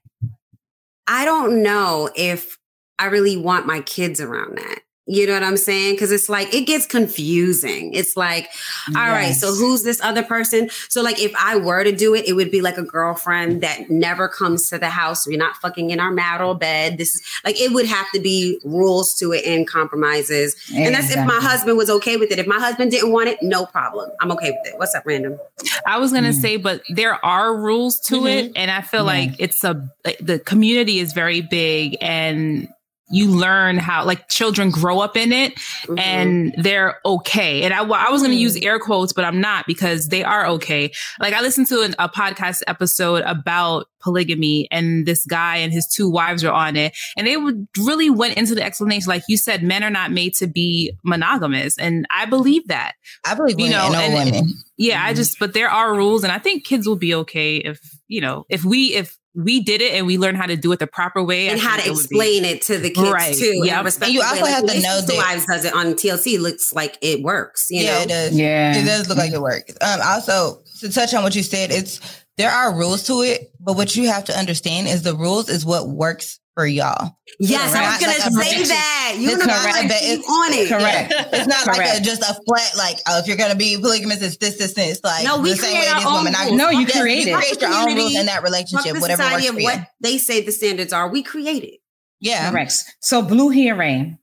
[1.07, 2.59] I don't know if
[2.99, 4.81] I really want my kids around that.
[5.13, 5.95] You know what I'm saying?
[5.95, 7.93] Because it's like it gets confusing.
[7.95, 8.49] It's like,
[8.87, 9.11] all yes.
[9.11, 10.71] right, so who's this other person?
[10.89, 13.91] So like, if I were to do it, it would be like a girlfriend that
[13.91, 15.27] never comes to the house.
[15.27, 16.97] We're not fucking in our marital bed.
[16.97, 20.55] This is like it would have to be rules to it and compromises.
[20.55, 20.85] Exactly.
[20.85, 22.39] And that's if my husband was okay with it.
[22.39, 24.13] If my husband didn't want it, no problem.
[24.21, 24.79] I'm okay with it.
[24.79, 25.41] What's up, random?
[25.87, 26.41] I was gonna mm.
[26.41, 28.27] say, but there are rules to mm-hmm.
[28.27, 29.07] it, and I feel yeah.
[29.07, 29.91] like it's a
[30.21, 32.69] the community is very big and
[33.11, 35.99] you learn how like children grow up in it mm-hmm.
[35.99, 37.63] and they're okay.
[37.63, 38.65] And I, I was going to use mm.
[38.65, 40.93] air quotes, but I'm not because they are okay.
[41.19, 45.87] Like I listened to an, a podcast episode about polygamy and this guy and his
[45.87, 46.97] two wives are on it.
[47.17, 49.09] And they would really went into the explanation.
[49.09, 51.77] Like you said, men are not made to be monogamous.
[51.79, 52.93] And I believe that.
[53.27, 54.49] I believe, you know, and, women.
[54.77, 55.09] yeah, mm-hmm.
[55.09, 58.21] I just, but there are rules and I think kids will be okay if, you
[58.21, 60.87] know, if we, if we did it and we learned how to do it the
[60.87, 63.35] proper way and how to it explain it to the kids right.
[63.35, 63.62] too.
[63.64, 64.51] Yeah, and you also way.
[64.51, 66.41] have like, to know that Wives does it on TLC.
[66.41, 67.68] Looks like it works.
[67.70, 68.01] You yeah, know?
[68.01, 68.37] it does.
[68.37, 69.72] Yeah, it does look like it works.
[69.81, 72.01] Um, also to touch on what you said, it's
[72.39, 75.64] there are rules to it, but what you have to understand is the rules is
[75.64, 77.17] what works for y'all.
[77.39, 79.17] Yes, I was gonna like say that.
[79.19, 80.69] You know, correct, like, it's on it.
[80.69, 81.13] Correct.
[81.33, 81.79] It's not correct.
[81.79, 84.75] like a, just a flat like, oh, if you're gonna be polygamous, it's this, this,
[84.75, 85.01] this.
[85.03, 86.35] Like no, we the same way it is woman.
[86.37, 87.35] I, no, you yes, create it.
[87.35, 89.01] create your own rules in that relationship.
[89.01, 91.81] Whatever works for what they say the standards are, we create it.
[92.21, 92.75] Yeah, correct.
[93.01, 94.19] So blue hair rain.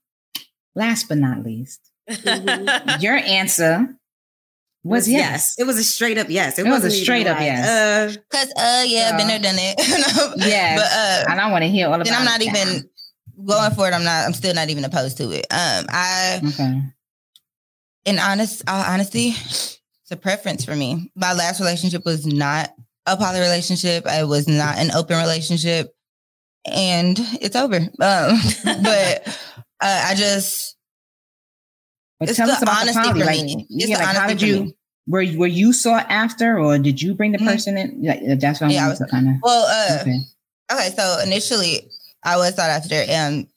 [0.76, 3.00] Last but not least, mm-hmm.
[3.02, 3.98] your answer
[4.88, 5.22] was yes.
[5.22, 5.56] yes.
[5.60, 6.60] It was a straight up yes.
[6.60, 7.68] It, it was a straight up like, yes.
[7.68, 10.38] Uh, Cause uh yeah, so, been there, done it.
[10.48, 12.06] yeah, but uh, I don't want to hear all about.
[12.06, 12.90] Then I'm not even
[13.46, 13.94] going for it.
[13.94, 14.26] I'm not.
[14.26, 15.46] I'm still not even opposed to it.
[15.52, 16.42] Um, I.
[16.46, 16.82] Okay.
[18.06, 21.12] In honest, uh, honesty, it's a preference for me.
[21.16, 22.74] My last relationship was not
[23.06, 24.06] a poly relationship.
[24.06, 25.94] It was not an open relationship,
[26.66, 27.78] and it's over.
[27.78, 27.90] Um,
[28.64, 29.28] but
[29.82, 30.76] uh, I just.
[32.20, 33.24] But tell us about the poly.
[33.24, 34.74] Like, yeah, like how did you?
[35.08, 37.48] Were were you sought after, or did you bring the mm-hmm.
[37.48, 38.04] person in?
[38.04, 39.36] Like, that's what I'm yeah, kind of.
[39.42, 40.20] Well, uh, okay.
[40.72, 40.96] okay.
[40.96, 41.90] So initially,
[42.24, 43.48] I was sought after and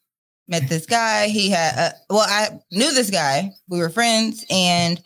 [0.49, 1.29] met this guy.
[1.29, 3.51] He had, uh, well, I knew this guy.
[3.69, 5.03] We were friends, and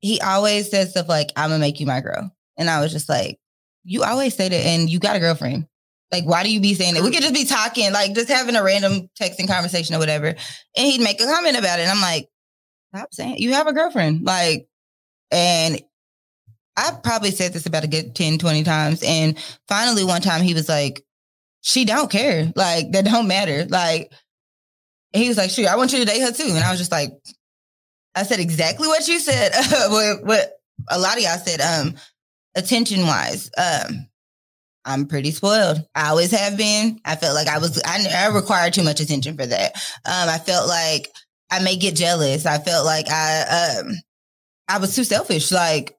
[0.00, 3.08] he always said stuff like, "I'm gonna make you my girl," and I was just
[3.08, 3.38] like,
[3.84, 5.66] "You always say that, and you got a girlfriend."
[6.14, 7.02] Like, why do you be saying that?
[7.02, 10.28] We could just be talking, like just having a random texting conversation or whatever.
[10.28, 11.82] And he'd make a comment about it.
[11.82, 12.28] And I'm like,
[12.94, 14.24] stop saying you have a girlfriend.
[14.24, 14.68] Like,
[15.34, 15.82] and
[16.76, 19.02] I probably said this about a good 10, 20 times.
[19.04, 19.36] And
[19.68, 21.04] finally, one time he was like,
[21.60, 22.52] she don't care.
[22.54, 23.64] Like, that don't matter.
[23.66, 24.12] Like,
[25.12, 26.44] he was like, sure, I want you to date her too.
[26.48, 27.10] And I was just like,
[28.14, 29.52] I said exactly what you said.
[29.90, 30.52] what, what
[30.88, 31.94] a lot of y'all said, um,
[32.54, 33.50] attention wise.
[33.56, 34.08] Um,
[34.84, 35.78] I'm pretty spoiled.
[35.94, 37.00] I always have been.
[37.04, 39.74] I felt like I was, I, I required too much attention for that.
[40.04, 41.08] Um, I felt like
[41.50, 42.46] I may get jealous.
[42.46, 43.94] I felt like I, um,
[44.68, 45.52] I was too selfish.
[45.52, 45.96] Like,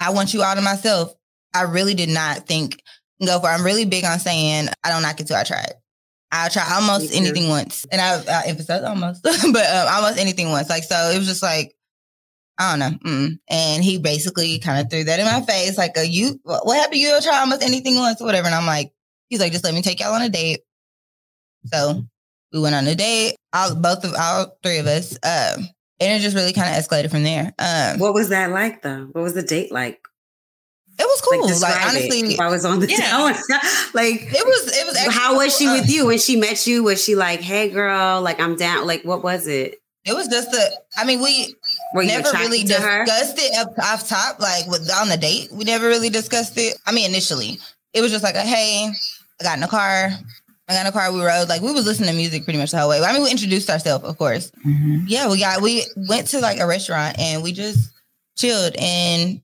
[0.00, 1.14] I want you all to myself.
[1.52, 2.80] I really did not think
[3.24, 3.48] go for.
[3.48, 3.52] It.
[3.52, 5.74] I'm really big on saying I don't knock it till I try it.
[6.32, 10.68] I'll try almost anything once, and I, I emphasize almost, but um, almost anything once.
[10.68, 11.76] Like so, it was just like
[12.58, 13.10] I don't know.
[13.10, 13.38] Mm.
[13.48, 17.00] And he basically kind of threw that in my face, like, a, "You, what happened?
[17.00, 18.92] You'll try almost anything once, or whatever." And I'm like,
[19.28, 20.60] he's like, "Just let me take y'all on a date."
[21.66, 22.04] So
[22.52, 25.68] we went on a date, all both of all three of us, um,
[26.04, 27.52] and it just really kind of escalated from there.
[27.58, 29.08] Um, what was that like, though?
[29.12, 30.00] What was the date like?
[30.96, 31.42] It was cool.
[31.42, 33.18] Like, like honestly, if I was on the yeah.
[33.94, 34.76] like it was.
[34.76, 35.14] It was.
[35.14, 36.84] How was she with you when she met you?
[36.84, 38.86] Was she like, "Hey, girl, like I'm down"?
[38.86, 39.80] Like, what was it?
[40.04, 40.70] It was just a.
[40.96, 41.52] I mean, we
[41.94, 45.50] Were never really discussed it up off top, like with on the date.
[45.50, 46.76] We never really discussed it.
[46.86, 47.58] I mean, initially,
[47.92, 48.92] it was just like a, "Hey,
[49.40, 50.10] I got in a car."
[50.68, 51.12] I got in a car.
[51.12, 53.00] We rode like we was listening to music pretty much the whole way.
[53.00, 54.50] I mean, we introduced ourselves, of course.
[54.66, 55.04] Mm-hmm.
[55.06, 57.92] Yeah, we got we went to like a restaurant and we just
[58.36, 59.42] chilled and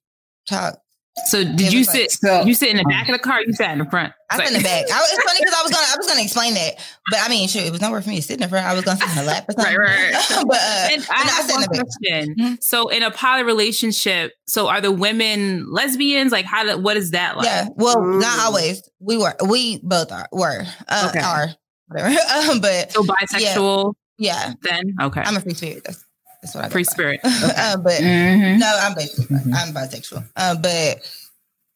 [0.49, 0.80] talked
[1.27, 2.11] So did you sit?
[2.13, 3.41] so, you sit in the back of the car?
[3.43, 4.13] you sat in the front.
[4.31, 4.85] I sat in the back.
[4.91, 6.75] I, it's funny because I was gonna I was gonna explain that,
[7.11, 8.65] but I mean, sure, it was nowhere for me to sit in the front.
[8.65, 9.77] I was gonna sit in the lap or something.
[9.77, 10.45] right, right.
[10.47, 12.35] but uh, and I have one question.
[12.37, 12.55] Mm-hmm.
[12.61, 16.33] So in a poly relationship, so are the women lesbians?
[16.33, 16.79] Like how?
[16.79, 17.47] what is that like?
[17.47, 17.69] Yeah.
[17.75, 18.21] Well, mm.
[18.21, 18.89] not always.
[19.01, 19.35] We were.
[19.47, 20.29] We both are.
[20.33, 20.65] Were.
[20.89, 21.25] Uh, okay.
[21.25, 21.49] Are
[21.89, 22.09] whatever.
[22.51, 23.95] um, but so bisexual.
[24.19, 24.49] Yeah.
[24.49, 24.55] yeah.
[24.63, 25.23] Then okay.
[25.23, 25.85] I'm a free spirit.
[25.85, 26.05] That's
[26.43, 27.21] that's what I free spirit.
[27.25, 27.53] Okay.
[27.57, 28.59] uh, but mm-hmm.
[28.59, 29.55] no, I'm basically mm-hmm.
[29.55, 30.27] I'm bisexual.
[30.37, 31.11] Uh, but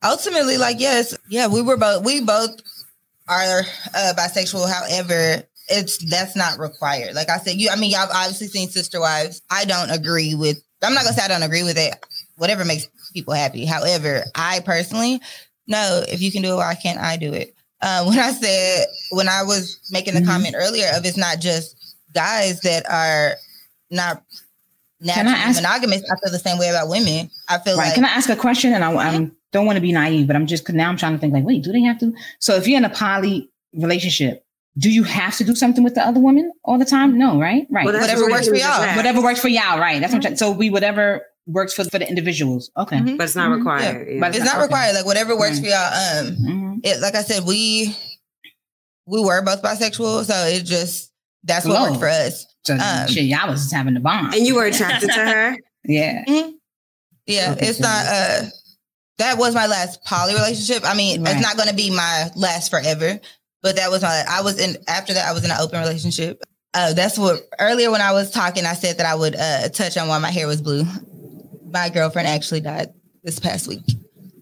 [0.02, 2.60] ultimately, like yes, yeah, we were both we both
[3.28, 3.60] are
[3.94, 4.70] uh, bisexual.
[4.70, 7.14] However, it's that's not required.
[7.14, 9.42] Like I said, you I mean y'all obviously seen Sister Wives.
[9.50, 10.62] I don't agree with.
[10.82, 11.94] I'm not gonna say I don't agree with it.
[12.36, 13.64] Whatever makes people happy.
[13.64, 15.20] However, I personally
[15.66, 16.02] no.
[16.08, 17.54] If you can do it, why can't I do it?
[17.80, 20.30] Uh, when I said when I was making the mm-hmm.
[20.30, 23.36] comment earlier of it's not just guys that are
[23.90, 24.22] not
[25.04, 26.02] naturally ask, monogamous.
[26.10, 27.30] I feel the same way about women.
[27.48, 27.86] I feel right.
[27.86, 27.94] like.
[27.94, 28.72] Can I ask a question?
[28.72, 31.18] And I, I don't want to be naive, but I'm just now I'm trying to
[31.18, 32.12] think like, wait, do they have to?
[32.38, 34.44] So if you're in a poly relationship,
[34.76, 37.16] do you have to do something with the other woman all the time?
[37.16, 37.66] No, right?
[37.70, 37.86] Right.
[37.86, 38.96] Well, whatever works for y'all.
[38.96, 39.78] Whatever works for y'all.
[39.78, 40.00] Right.
[40.00, 40.22] That's mm-hmm.
[40.22, 40.30] what.
[40.32, 42.70] I'm so we whatever works for for the individuals.
[42.76, 42.96] Okay.
[42.96, 43.16] Mm-hmm.
[43.16, 43.58] But it's not mm-hmm.
[43.58, 44.08] required.
[44.08, 44.14] Yeah.
[44.14, 44.20] Yeah.
[44.20, 44.94] But it's, it's not, not required.
[44.94, 45.76] Like whatever works for y'all.
[45.76, 46.74] Um, mm-hmm.
[46.82, 47.96] it like I said, we
[49.06, 51.12] we were both bisexual, so it just
[51.44, 51.90] that's what Whoa.
[51.90, 52.46] worked for us.
[52.64, 54.34] So um, shit, y'all was just having the bond.
[54.34, 55.56] And you were attracted to her?
[55.84, 56.24] yeah.
[56.24, 56.50] Mm-hmm.
[57.26, 57.52] Yeah.
[57.52, 58.42] Okay, it's not uh
[59.18, 60.82] that was my last poly relationship.
[60.84, 61.34] I mean, right.
[61.36, 63.20] it's not gonna be my last forever,
[63.62, 66.42] but that was my I was in after that I was in an open relationship.
[66.72, 69.96] Uh, that's what earlier when I was talking, I said that I would uh, touch
[69.96, 70.84] on why my hair was blue.
[71.70, 72.88] My girlfriend actually died
[73.22, 73.82] this past week.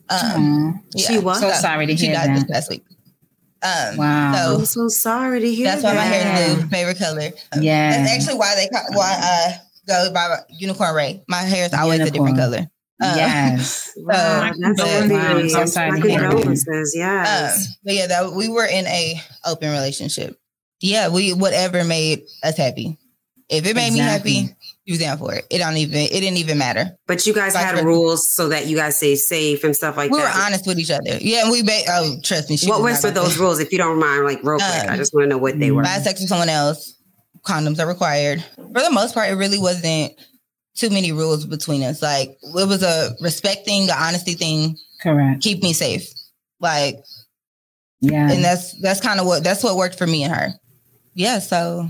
[0.09, 1.09] Um, yeah.
[1.09, 2.35] She was so sorry to hear she died that.
[2.35, 2.85] this past week.
[3.63, 4.33] Um, wow.
[4.35, 7.31] So, I'm so sorry to hear That's why my hair is blue, favorite color.
[7.53, 7.91] Um, yeah.
[7.91, 11.23] That's actually why they why I go by Unicorn Rae.
[11.29, 12.09] My hair is always Unicorn.
[12.09, 12.71] a different color.
[13.01, 13.93] Uh, yes.
[13.97, 16.31] wow, that's but, wow, so sorry to hear
[16.95, 17.67] Yes.
[17.67, 20.39] Um, but yeah, that we were in a open relationship.
[20.81, 22.99] Yeah, we whatever made us happy.
[23.49, 24.31] If it made exactly.
[24.31, 25.47] me happy, you was down for it.
[25.51, 26.91] It don't even it didn't even matter.
[27.07, 30.19] But you guys had rules so that you guys stay safe and stuff like we
[30.19, 30.35] that.
[30.35, 31.19] We were honest with each other.
[31.21, 32.59] Yeah, and we ba- oh trust me.
[32.65, 33.61] What was for those rules?
[33.61, 35.71] If you don't mind, like real quick, um, I just want to know what they
[35.71, 35.83] were.
[35.83, 36.99] Bad sex with someone else.
[37.47, 38.45] Condoms are required.
[38.57, 40.13] For the most part, it really wasn't
[40.75, 42.03] too many rules between us.
[42.03, 44.77] Like it was a respect thing, the honesty thing.
[45.01, 45.43] Correct.
[45.43, 46.09] Keep me safe.
[46.61, 46.97] Like
[48.01, 50.49] yeah, and that's that's kind of what that's what worked for me and her.
[51.15, 51.89] Yeah, so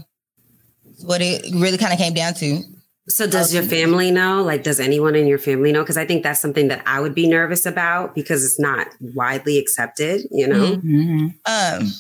[1.05, 2.63] what it really kind of came down to.
[3.09, 4.43] So does your family know?
[4.43, 5.83] Like, does anyone in your family know?
[5.83, 9.59] Because I think that's something that I would be nervous about because it's not widely
[9.59, 10.77] accepted, you know?
[10.77, 11.27] Mm-hmm.
[11.47, 11.91] Um,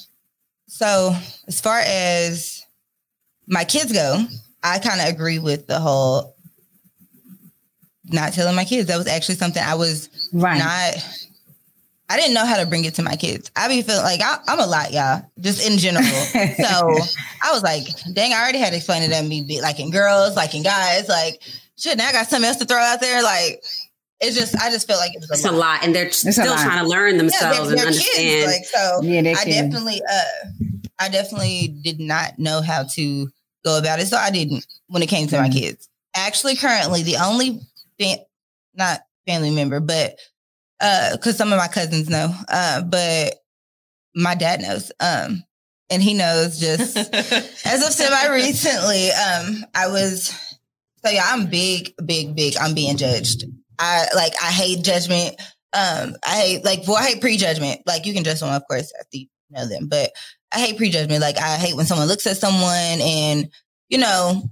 [0.68, 1.14] so
[1.48, 2.62] as far as
[3.48, 4.24] my kids go,
[4.62, 6.36] I kind of agree with the whole
[8.04, 8.88] not telling my kids.
[8.88, 10.58] That was actually something I was right.
[10.58, 10.94] not
[12.12, 13.50] I didn't know how to bring it to my kids.
[13.56, 16.04] I be feeling like I, am a lot, y'all, just in general.
[16.04, 16.36] so
[17.42, 20.36] I was like, dang, I already had to explain it to me, like in girls,
[20.36, 21.40] like in guys, like
[21.78, 21.96] shit.
[21.96, 23.22] Now I got something else to throw out there.
[23.22, 23.64] Like
[24.20, 25.54] it's just, I just feel like it's a, it's lot.
[25.54, 28.14] a lot, and they're it's still trying to learn themselves yeah, they're, they're and understand.
[28.14, 33.28] Kids, like so, yeah, I definitely, uh, I definitely did not know how to
[33.64, 35.44] go about it, so I didn't when it came to mm-hmm.
[35.44, 35.88] my kids.
[36.14, 37.58] Actually, currently, the only,
[37.98, 38.26] fa-
[38.74, 40.18] not family member, but
[40.82, 43.34] because uh, some of my cousins know, uh, but
[44.16, 44.90] my dad knows.
[44.98, 45.44] Um,
[45.90, 46.96] and he knows just
[47.66, 49.10] as of semi recently.
[49.10, 50.34] Um, I was
[51.04, 52.56] so yeah, I'm big, big, big.
[52.56, 53.44] I'm being judged.
[53.78, 55.36] I like I hate judgment.
[55.72, 57.82] Um, I hate like well, I hate prejudgment.
[57.86, 60.10] Like you can judge someone, of course, after you know them, but
[60.52, 61.20] I hate prejudgment.
[61.20, 63.50] Like I hate when someone looks at someone and
[63.88, 64.50] you know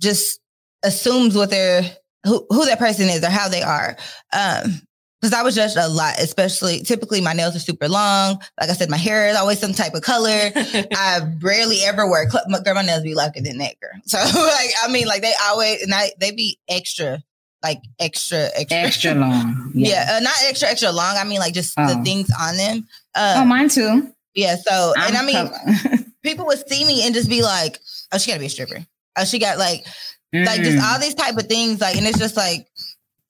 [0.00, 0.40] just
[0.82, 1.82] assumes what they're
[2.24, 3.96] who, who that person is or how they are.
[4.32, 4.80] Um,
[5.20, 8.40] because I was judged a lot, especially typically my nails are super long.
[8.60, 10.30] Like I said, my hair is always some type of color.
[10.54, 13.90] I rarely ever wear cl- my, girl, my nails be longer than that girl.
[14.04, 17.22] So like, I mean, like they always, and I, they be extra,
[17.62, 19.72] like extra, extra, extra long.
[19.74, 19.88] Yeah.
[19.88, 21.16] yeah uh, not extra, extra long.
[21.16, 21.94] I mean, like just oh.
[21.94, 22.76] the things on them.
[23.16, 24.12] Um, oh, mine too.
[24.34, 24.54] Yeah.
[24.56, 27.78] So, I'm and I mean, people would see me and just be like,
[28.12, 28.86] oh, she gotta be a stripper.
[29.16, 29.84] Oh, she got like,
[30.32, 30.46] mm.
[30.46, 30.82] like just mm.
[30.82, 31.80] all these type of things.
[31.80, 32.68] Like, and it's just like,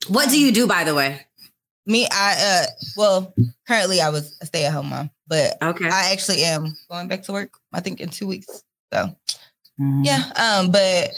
[0.08, 1.24] what do you do, by the way?
[1.88, 2.66] Me, I uh
[2.96, 3.34] well,
[3.66, 5.88] currently I was a stay at home mom, but okay.
[5.88, 8.62] I actually am going back to work, I think in two weeks.
[8.92, 9.16] So
[9.80, 10.04] mm.
[10.04, 10.30] yeah.
[10.36, 11.10] Um, but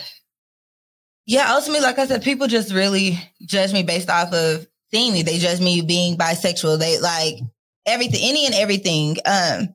[1.26, 5.22] yeah, ultimately, like I said, people just really judge me based off of seeing me.
[5.22, 6.78] They judge me being bisexual.
[6.78, 7.40] They like
[7.86, 9.16] everything, any and everything.
[9.26, 9.74] Um,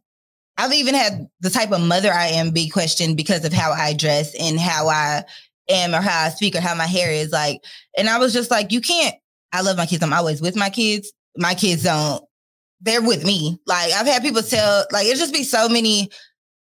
[0.57, 3.93] I've even had the type of mother I am be questioned because of how I
[3.93, 5.23] dress and how I
[5.69, 7.61] am or how I speak or how my hair is like.
[7.97, 9.15] And I was just like, you can't
[9.56, 10.03] I love my kids.
[10.03, 12.23] I'm always with my kids, my kids don't.
[12.82, 13.60] They're with me.
[13.65, 16.10] Like I've had people tell, like it just be so many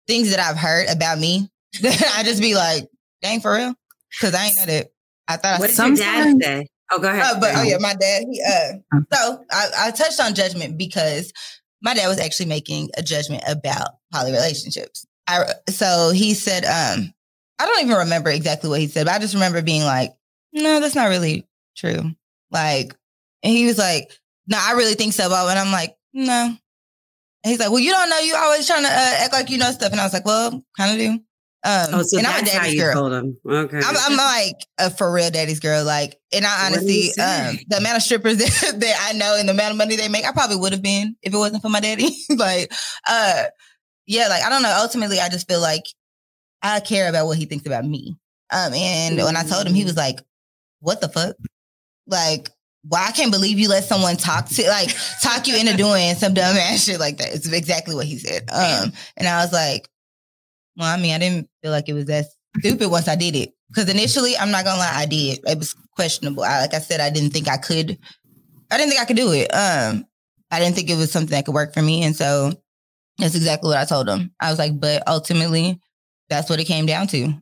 [0.07, 1.51] things that I've heard about me
[1.83, 2.89] that I just be like,
[3.23, 3.75] dang, for real,
[4.11, 4.89] because I ain't know that.
[5.29, 6.67] I thought what did your dad say?
[6.91, 7.37] Oh, go ahead.
[7.37, 8.25] Uh, but oh yeah, my dad.
[8.31, 11.33] He, uh, so I, I touched on judgment because
[11.83, 15.07] my dad was actually making a judgment about poly relationships.
[15.27, 17.13] I so he said, um,
[17.59, 20.15] I don't even remember exactly what he said, but I just remember being like,
[20.53, 21.47] no, that's not really
[21.77, 22.15] true.
[22.51, 22.95] Like,
[23.43, 24.11] and he was like,
[24.47, 25.29] no, I really think so.
[25.29, 26.57] But and I'm like, no.
[27.45, 28.19] And he's like, well, you don't know.
[28.19, 29.93] You always trying to uh, act like you know stuff.
[29.93, 31.25] And I was like, well, kind of do.
[31.65, 32.95] Um, oh, so and that's I'm a how you girl.
[32.95, 33.37] told him.
[33.45, 35.85] Okay, I'm, I'm, like a for real daddy's girl.
[35.85, 39.53] Like, and I honestly, um, the amount of strippers that, that I know and the
[39.53, 41.81] amount of money they make, I probably would have been if it wasn't for my
[41.81, 42.11] daddy.
[42.31, 42.73] like,
[43.09, 43.45] uh,
[44.07, 44.77] yeah, like I don't know.
[44.81, 45.85] Ultimately, I just feel like
[46.63, 48.17] I care about what he thinks about me.
[48.51, 49.27] Um, and mm-hmm.
[49.27, 50.21] when I told him, he was like,
[50.81, 51.37] "What the fuck?
[52.09, 52.51] Like,
[52.83, 56.35] why I can't believe you let someone talk to like talk you into doing some
[56.35, 58.49] dumb ass shit like that." It's exactly what he said.
[58.51, 59.89] Um, and I was like,
[60.77, 62.27] well, I mean, I didn't feel like it was that
[62.59, 63.53] stupid once I did it.
[63.69, 65.41] Because initially, I'm not gonna lie, I did.
[65.45, 66.43] It was questionable.
[66.43, 67.99] I, like I said, I didn't think I could.
[68.71, 69.49] I didn't think I could do it.
[69.53, 70.07] Um,
[70.51, 72.53] I didn't think it was something that could work for me, and so
[73.19, 74.33] that's exactly what I told him.
[74.41, 75.81] I was like, but ultimately,
[76.31, 77.35] that's what it came down to.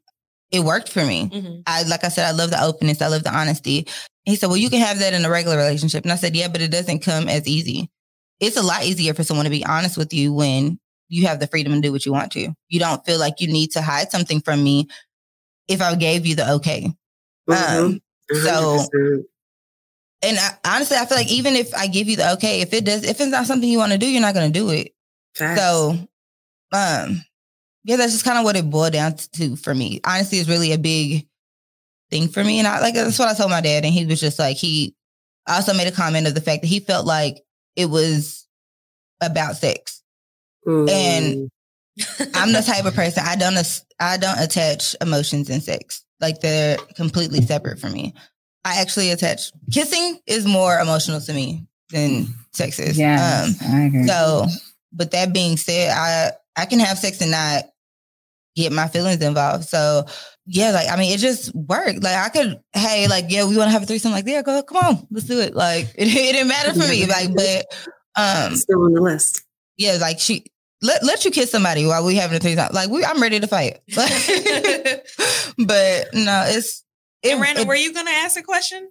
[0.51, 1.29] It worked for me.
[1.29, 1.61] Mm-hmm.
[1.67, 3.03] I like I said, I love the openness.
[3.03, 3.87] I love the honesty.
[4.25, 6.49] he said, well, you can have that in a regular relationship, and I said, yeah,
[6.49, 7.91] but it doesn't come as easy.
[8.39, 10.79] It's a lot easier for someone to be honest with you when
[11.09, 12.53] you have the freedom to do what you want to.
[12.69, 14.89] You don't feel like you need to hide something from me
[15.69, 16.93] if I gave you the okay.
[17.49, 17.85] Mm-hmm.
[17.85, 18.01] Um,
[18.33, 18.87] so,
[20.23, 22.85] and I, honestly, I feel like even if I give you the okay, if it
[22.85, 24.93] does, if it's not something you want to do, you're not going to do it.
[25.35, 25.61] Facts.
[25.61, 25.97] So,
[26.73, 27.23] um,
[27.87, 30.01] yeah, that's just kind of what it boiled down to for me.
[30.05, 31.29] Honestly, it's really a big
[32.11, 34.21] thing for me, and I like that's what I told my dad, and he was
[34.21, 34.97] just like he
[35.47, 37.45] also made a comment of the fact that he felt like
[37.77, 38.49] it was
[39.21, 40.03] about sex.
[40.91, 41.49] And
[42.35, 43.57] I'm the type of person I don't
[44.01, 46.05] I don't attach emotions in sex.
[46.21, 48.15] Like they're completely separate for me.
[48.65, 52.99] I actually attach kissing is more emotional to me than sex is.
[52.99, 53.55] Yeah, um,
[54.09, 54.47] So,
[54.93, 57.67] but that being said, I I can have sex and not
[58.57, 59.65] get my feelings involved.
[59.65, 60.07] So
[60.47, 62.03] yeah, like I mean, it just worked.
[62.03, 64.13] Like I could, hey, like yeah, we want to have a threesome.
[64.13, 65.55] Like yeah, go, come on, let's do it.
[65.55, 67.07] Like it, it didn't matter for me.
[67.07, 67.67] Like, but
[68.17, 69.43] um, still on the list.
[69.77, 70.47] Yeah, like she
[70.83, 72.69] let let you kiss somebody while we having a threesome.
[72.73, 73.81] Like we, I'm ready to fight.
[73.95, 74.09] but
[76.15, 76.85] no, it's.
[77.23, 78.91] It, and Randall, it, were you going to ask a question?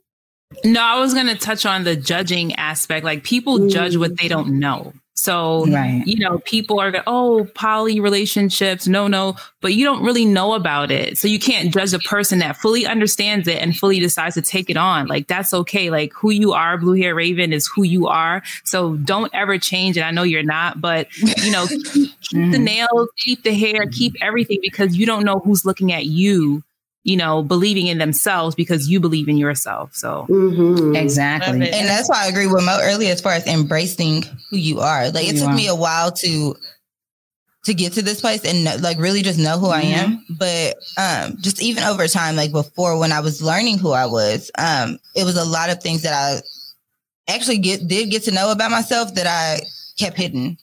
[0.64, 3.06] No, I was going to touch on the judging aspect.
[3.06, 3.72] Like people mm.
[3.72, 4.94] judge what they don't know.
[5.16, 6.04] So, right.
[6.06, 10.54] you know, people are, like, oh, poly relationships, no, no, but you don't really know
[10.54, 11.18] about it.
[11.18, 14.70] So you can't judge a person that fully understands it and fully decides to take
[14.70, 15.08] it on.
[15.08, 15.90] Like that's okay.
[15.90, 18.44] Like who you are, Blue Hair Raven is who you are.
[18.66, 20.02] So don't ever change it.
[20.02, 22.64] I know you're not, but you know, keep, keep the mm-hmm.
[22.64, 26.62] nails, keep the hair, keep everything because you don't know who's looking at you
[27.06, 29.94] you know, believing in themselves because you believe in yourself.
[29.94, 30.96] So mm-hmm.
[30.96, 34.80] exactly, and that's why I agree with Mo earlier as far as embracing who you
[34.80, 35.12] are.
[35.12, 36.56] Like it took me a while to
[37.66, 39.74] to get to this place and like really just know who mm-hmm.
[39.74, 40.26] I am.
[40.32, 44.50] But um, just even over time, like before when I was learning who I was,
[44.58, 46.42] um, it was a lot of things that I
[47.32, 49.64] actually get did get to know about myself that I
[50.00, 50.58] kept hidden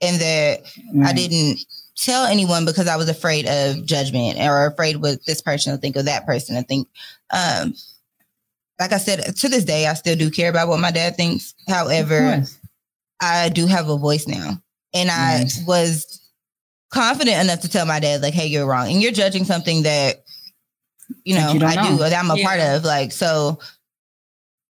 [0.00, 1.04] and that mm-hmm.
[1.04, 1.58] I didn't
[1.98, 5.96] tell anyone because I was afraid of judgment or afraid what this person will think
[5.96, 6.56] of that person.
[6.56, 6.88] I think,
[7.30, 7.74] um,
[8.80, 11.54] like I said, to this day, I still do care about what my dad thinks.
[11.66, 12.44] However,
[13.20, 14.62] I do have a voice now.
[14.94, 16.30] And I was
[16.90, 18.88] confident enough to tell my dad, like, hey, you're wrong.
[18.88, 20.22] And you're judging something that,
[21.24, 21.90] you know, you I know.
[21.90, 22.46] do, that I'm a yeah.
[22.46, 22.84] part of.
[22.84, 23.58] Like, so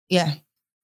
[0.10, 0.34] yeah.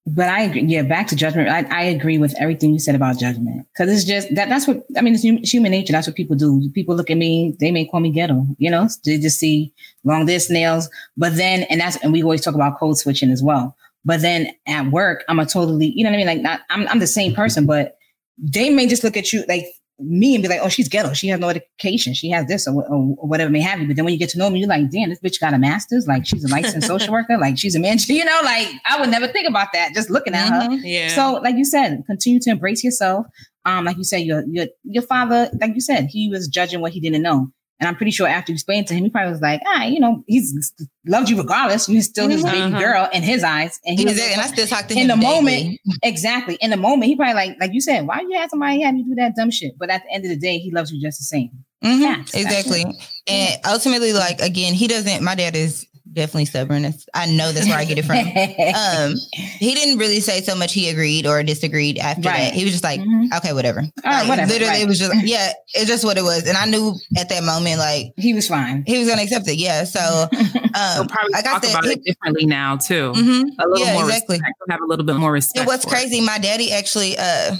[0.05, 0.63] But I agree.
[0.63, 1.47] Yeah, back to judgment.
[1.47, 4.49] I, I agree with everything you said about judgment because it's just that.
[4.49, 5.15] That's what I mean.
[5.15, 5.93] It's human nature.
[5.93, 6.69] That's what people do.
[6.73, 7.55] People look at me.
[7.61, 8.45] They may call me ghetto.
[8.57, 9.73] You know, they just see
[10.03, 10.89] long this nails.
[11.15, 13.77] But then, and that's and we always talk about code switching as well.
[14.03, 15.93] But then at work, I'm a totally.
[15.95, 16.27] You know what I mean?
[16.27, 17.95] Like, not, I'm I'm the same person, but
[18.37, 19.65] they may just look at you like
[19.99, 21.13] me and be like, oh, she's ghetto.
[21.13, 22.13] She has no education.
[22.13, 23.87] She has this or, or, or, whatever may have you.
[23.87, 25.57] But then when you get to know me, you're like, damn, this bitch got a
[25.57, 26.07] master's.
[26.07, 27.37] Like she's a licensed social worker.
[27.37, 27.97] Like she's a man.
[28.13, 30.73] You know, like I would never think about that just looking at mm-hmm.
[30.73, 30.87] her.
[30.87, 31.07] Yeah.
[31.09, 33.25] So like you said, continue to embrace yourself.
[33.65, 36.91] Um, like you said, your your your father, like you said, he was judging what
[36.91, 37.47] he didn't know.
[37.83, 39.99] And I'm pretty sure after you explained to him, he probably was like, ah, you
[39.99, 40.73] know, he's
[41.05, 41.89] loved you regardless.
[41.89, 42.79] You're still his baby uh-huh.
[42.79, 43.77] girl in his eyes.
[43.85, 45.01] And he was, and I still talk to him.
[45.01, 45.35] In the daily.
[45.35, 46.55] moment, exactly.
[46.61, 49.03] In the moment, he probably like, like you said, why you have somebody have you
[49.03, 49.77] do that dumb shit?
[49.77, 51.51] But at the end of the day, he loves you just the same.
[51.83, 52.21] Mm-hmm.
[52.37, 52.85] exactly.
[53.27, 55.21] And ultimately, like again, he doesn't.
[55.21, 56.85] My dad is definitely stubborn.
[57.13, 58.17] I know that's where I get it from.
[58.17, 60.73] um, he didn't really say so much.
[60.73, 62.45] He agreed or disagreed after right.
[62.45, 62.53] that.
[62.53, 63.33] He was just like, mm-hmm.
[63.37, 63.79] okay, whatever.
[63.79, 64.51] All right, like, whatever.
[64.51, 64.83] Literally, right.
[64.83, 66.47] it was just yeah, it's just what it was.
[66.47, 68.83] And I knew at that moment, like he was fine.
[68.85, 69.55] He was gonna accept it.
[69.55, 69.83] Yeah.
[69.83, 69.99] So
[70.31, 73.11] um, probably I got talk that, about it differently now too.
[73.11, 73.59] Mm-hmm.
[73.59, 74.35] A little yeah, more exactly.
[74.35, 74.53] Respect.
[74.69, 75.59] Have a little bit more respect.
[75.59, 76.19] And what's crazy?
[76.19, 76.25] It.
[76.25, 77.55] My daddy actually, uh,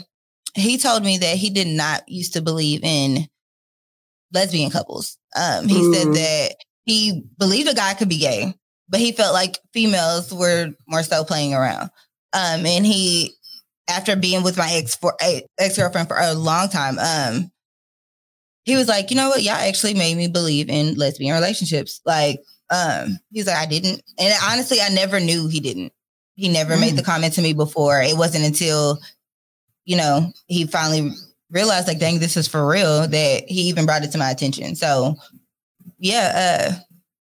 [0.54, 3.28] he told me that he did not used to believe in
[4.34, 5.18] lesbian couples.
[5.36, 5.94] Um, he mm.
[5.94, 6.56] said that
[6.86, 8.54] he believed a guy could be gay,
[8.90, 11.90] but he felt like females were more so playing around.
[12.34, 13.34] Um, and he,
[13.90, 17.52] after being with my ex for ex girlfriend for a long time, um,
[18.66, 22.02] he was like, you know what, y'all actually made me believe in lesbian relationships.
[22.06, 22.40] Like,
[22.70, 25.92] um, he's like, I didn't, and honestly, I never knew he didn't.
[26.36, 26.82] He never mm.
[26.82, 28.02] made the comment to me before.
[28.02, 29.00] It wasn't until,
[29.86, 31.12] you know, he finally
[31.52, 34.76] realized, like, dang, this is for real, that he even brought it to my attention.
[34.76, 35.16] So
[36.04, 36.80] yeah, uh,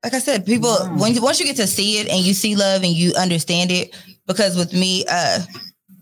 [0.03, 0.95] like I said, people wow.
[0.95, 3.95] when once you get to see it and you see love and you understand it,
[4.27, 5.39] because with me, uh,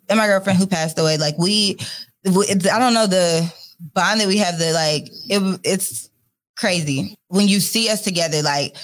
[0.10, 1.78] and my girlfriend who passed away, like we,
[2.26, 3.52] we I don't know the
[3.96, 4.60] bond that we have.
[4.60, 6.10] The like it, it's
[6.58, 8.42] crazy when you see us together.
[8.42, 8.76] Like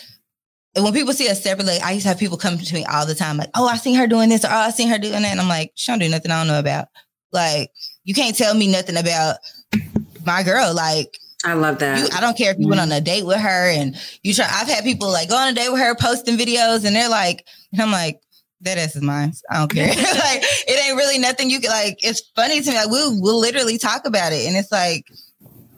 [0.77, 3.15] when people see us separately, I used to have people come to me all the
[3.15, 5.31] time, like, "Oh, I seen her doing this," or "Oh, I seen her doing that,"
[5.31, 6.87] and I'm like, "She don't do nothing I don't know about."
[7.33, 7.69] Like
[8.05, 9.39] you can't tell me nothing about
[10.25, 10.73] my girl.
[10.73, 11.99] Like I love that.
[11.99, 14.33] You, I don't care if you mm went on a date with her and you
[14.33, 14.47] try.
[14.49, 17.45] I've had people like go on a date with her, posting videos, and they're like,
[17.71, 18.21] and I'm like,
[18.61, 19.33] that ass is mine.
[19.49, 19.87] I don't care.
[19.87, 22.03] like it ain't really nothing you can like.
[22.03, 22.77] It's funny to me.
[22.77, 25.05] Like we'll we'll literally talk about it, and it's like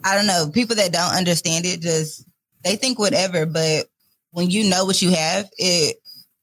[0.04, 0.50] I don't know.
[0.52, 2.24] People that don't understand it just
[2.62, 3.86] they think whatever, but
[4.30, 5.96] when you know what you have, it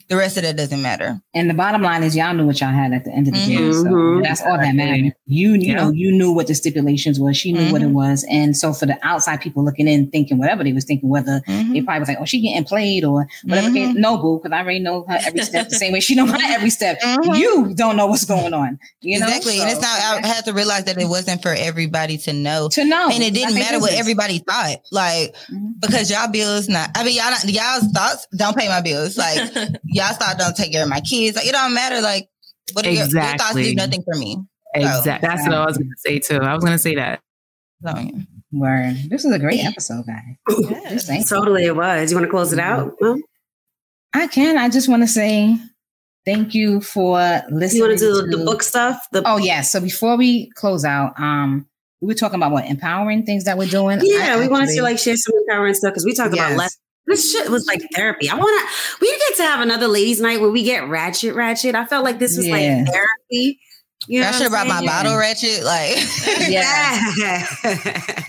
[0.10, 1.20] the rest of that doesn't matter.
[1.34, 3.40] And the bottom line is y'all knew what y'all had at the end of the
[3.40, 3.50] mm-hmm.
[3.50, 3.72] day.
[3.72, 4.22] So mm-hmm.
[4.24, 5.14] that's all that mattered.
[5.26, 5.76] You, you yeah.
[5.76, 7.38] know, you knew what the stipulations was.
[7.38, 7.72] She knew mm-hmm.
[7.72, 7.96] what it mm-hmm.
[7.96, 8.26] was.
[8.30, 11.74] And so for the outside people looking in, thinking whatever they was thinking, whether mm-hmm.
[11.74, 13.70] they probably was like, oh, she getting played or whatever.
[13.70, 14.00] Mm-hmm.
[14.00, 16.40] No, boo, because I already know her every step the same way she know my
[16.44, 16.98] every step.
[17.04, 18.80] You don't know what's going on.
[19.02, 19.28] You know?
[19.28, 19.58] Exactly.
[19.58, 22.70] So, and it's not, I had to realize that it wasn't for everybody to know.
[22.74, 23.10] To know.
[23.12, 24.78] And it didn't matter what everybody thought.
[24.92, 25.36] Like,
[25.80, 29.18] because y'all bills not, I mean, y'all, y'all's thoughts don't pay my bills.
[29.18, 29.40] Like,
[29.94, 31.36] y'all thought don't take care of my kids.
[31.36, 32.02] Like, it don't matter.
[32.02, 32.28] Like,
[32.74, 33.20] what exactly.
[33.20, 34.38] your, your thoughts do nothing for me.
[34.76, 35.12] Exactly.
[35.12, 36.38] So, That's what I was going to say too.
[36.38, 37.22] I was going to say that.
[37.86, 38.12] So, yeah.
[38.52, 38.96] Word.
[39.10, 40.38] This is a great episode, guys.
[40.70, 41.30] Yes.
[41.30, 42.12] Totally, it was.
[42.12, 42.94] You want to close it out?
[43.00, 43.18] Well,
[44.14, 44.58] I can.
[44.58, 45.58] I just want to say
[46.26, 47.18] thank you for
[47.50, 47.82] listening.
[47.82, 49.08] You want to do the book stuff?
[49.12, 49.62] The- oh yeah.
[49.62, 51.68] So before we close out, um,
[52.00, 54.00] we were talking about what empowering things that we're doing.
[54.04, 56.46] Yeah, I we wanted to like share some empowering stuff because we talk yes.
[56.46, 56.78] about less
[57.08, 58.30] this shit was like therapy.
[58.30, 58.98] I want to.
[59.02, 61.76] We get to have another ladies' night where we get ratchet, ratchet.
[61.76, 62.54] I felt like this was yeah.
[62.54, 63.60] like therapy.
[64.08, 65.64] You know I should have brought my bottle ratchet.
[65.64, 65.98] Like,
[66.50, 67.46] yeah,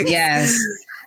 [0.00, 0.56] yes.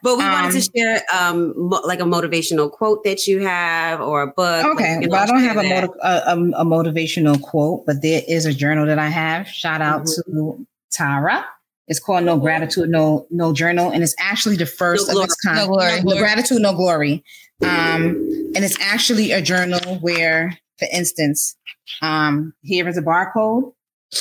[0.04, 3.40] But we um, wanted to um, share um mo- like a motivational quote that you
[3.40, 4.66] have or a book.
[4.66, 8.22] Okay, like, well, I don't have a, motiv- a, a, a, motivational quote, but there
[8.28, 9.48] is a journal that I have.
[9.48, 10.38] Shout out mm-hmm.
[10.38, 11.46] to Tarah.
[11.88, 15.36] It's called No Gratitude, No No Journal, and it's actually the first no of its
[15.36, 15.60] kind.
[15.60, 16.02] No, glory.
[16.04, 17.24] no Gratitude, No Glory.
[17.64, 18.16] Um,
[18.56, 21.56] and it's actually a journal where, for instance,
[22.02, 23.74] um, here is a barcode.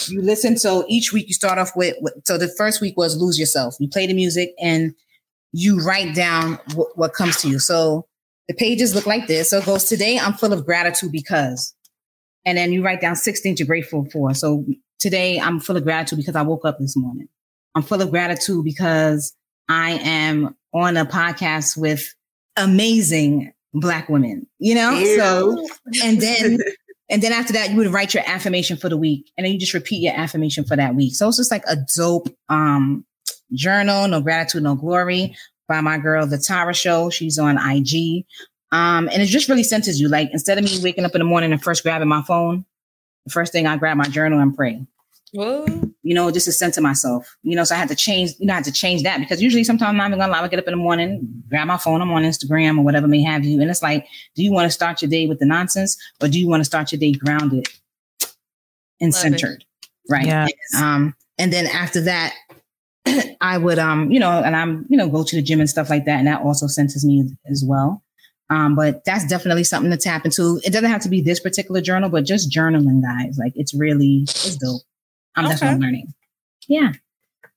[0.09, 0.56] You listen.
[0.56, 3.76] So each week you start off with, with, so the first week was lose yourself.
[3.78, 4.94] You play the music and
[5.52, 7.59] you write down w- what comes to you.
[7.59, 8.06] So
[8.48, 9.51] the pages look like this.
[9.51, 11.74] So it goes, today I'm full of gratitude because,
[12.44, 14.34] and then you write down six things you're grateful for.
[14.34, 14.64] So
[14.98, 17.28] today I'm full of gratitude because I woke up this morning.
[17.76, 19.34] I'm full of gratitude because
[19.68, 22.14] I am on a podcast with
[22.56, 24.98] amazing black women, you know?
[24.98, 25.18] Ew.
[25.18, 25.66] So,
[26.02, 26.58] and then,
[27.10, 29.58] and then after that, you would write your affirmation for the week and then you
[29.58, 31.14] just repeat your affirmation for that week.
[31.14, 33.04] So it's just like a dope, um,
[33.52, 35.36] journal, no gratitude, no glory
[35.68, 37.10] by my girl, the Tarah show.
[37.10, 38.24] She's on IG.
[38.72, 40.08] Um, and it just really centers you.
[40.08, 42.64] Like instead of me waking up in the morning and first grabbing my phone,
[43.26, 44.86] the first thing I grab my journal and pray.
[45.36, 45.66] Whoa.
[46.02, 47.36] You know, just to center myself.
[47.42, 49.42] You know, so I had to change, you know, I had to change that because
[49.42, 50.40] usually sometimes I'm not even gonna lie.
[50.40, 53.22] I get up in the morning, grab my phone, I'm on Instagram or whatever may
[53.22, 53.60] have you.
[53.60, 56.40] And it's like, do you want to start your day with the nonsense or do
[56.40, 57.66] you want to start your day grounded
[59.00, 59.62] and Love centered?
[59.62, 59.88] It.
[60.08, 60.26] Right.
[60.26, 60.50] Yes.
[60.76, 62.34] Um, and then after that,
[63.42, 65.90] I would um, you know, and I'm, you know, go to the gym and stuff
[65.90, 66.18] like that.
[66.18, 68.02] And that also centers me as well.
[68.48, 70.60] Um, but that's definitely something to tap into.
[70.64, 73.36] It doesn't have to be this particular journal, but just journaling, guys.
[73.38, 74.82] Like it's really it's dope.
[75.36, 75.50] Um, okay.
[75.50, 76.14] That's what I'm learning.
[76.68, 76.92] Yeah.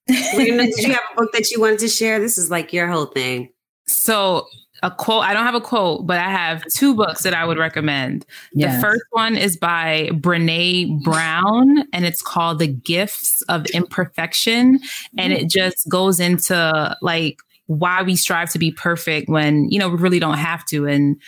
[0.07, 2.19] Did you have a book that you wanted to share?
[2.19, 3.51] This is like your whole thing.
[3.87, 4.47] So
[4.81, 5.23] a quote.
[5.23, 8.25] I don't have a quote, but I have two books that I would recommend.
[8.53, 8.75] Yes.
[8.75, 14.79] The first one is by Brené Brown, and it's called The Gifts of Imperfection.
[15.17, 19.89] And it just goes into like why we strive to be perfect when, you know,
[19.89, 20.87] we really don't have to.
[20.87, 21.21] And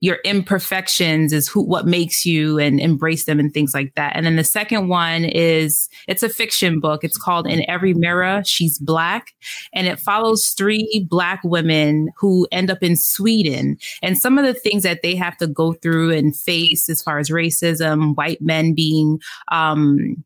[0.00, 4.14] your imperfections is who what makes you and embrace them and things like that.
[4.14, 7.02] And then the second one is it's a fiction book.
[7.02, 9.32] It's called In Every Mirror She's Black
[9.72, 14.54] and it follows three black women who end up in Sweden and some of the
[14.54, 18.74] things that they have to go through and face as far as racism, white men
[18.74, 19.20] being
[19.50, 20.24] um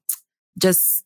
[0.58, 1.04] just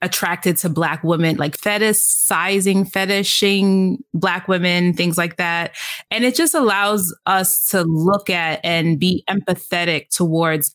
[0.00, 5.74] attracted to black women, like fetish sizing, fetishing black women, things like that.
[6.10, 10.74] And it just allows us to look at and be empathetic towards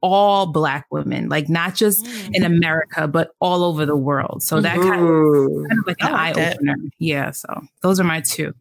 [0.00, 2.30] all black women, like not just mm.
[2.34, 4.42] in America, but all over the world.
[4.42, 4.88] So that mm-hmm.
[4.88, 6.76] kind, of, kind, of, like an eye opener.
[6.98, 7.30] Yeah.
[7.32, 8.54] So those are my two.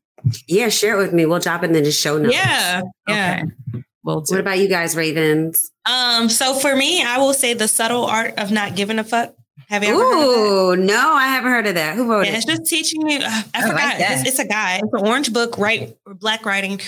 [0.48, 1.26] Yeah, share it with me.
[1.26, 2.34] We'll drop it in the show notes.
[2.34, 2.82] Yeah.
[3.08, 3.44] Yeah.
[3.44, 3.84] Okay.
[4.04, 5.70] Well, what about you guys, Ravens?
[5.86, 9.36] Um, so for me, I will say the subtle art of not giving a fuck.
[9.70, 11.96] Have you ever Ooh, no, I haven't heard of that.
[11.96, 12.38] Who wrote yeah, it?
[12.38, 13.20] It's just teaching you.
[13.22, 13.76] I, I forgot.
[13.76, 14.80] Like it's, it's, a guy.
[14.82, 15.96] It's an orange book, right?
[16.06, 16.80] Black writing,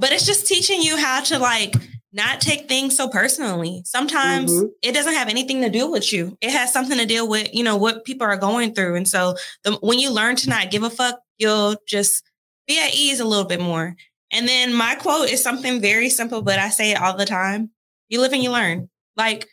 [0.00, 1.74] but it's just teaching you how to like
[2.12, 3.82] not take things so personally.
[3.84, 4.66] Sometimes mm-hmm.
[4.82, 6.38] it doesn't have anything to do with you.
[6.40, 8.94] It has something to deal with, you know, what people are going through.
[8.94, 9.34] And so
[9.64, 12.24] the, when you learn to not give a fuck, you'll just
[12.68, 13.96] be at ease a little bit more.
[14.30, 17.70] And then my quote is something very simple, but I say it all the time.
[18.08, 18.88] You live and you learn.
[19.16, 19.48] Like,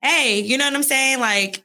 [0.00, 1.20] hey, you know what I'm saying?
[1.20, 1.62] Like,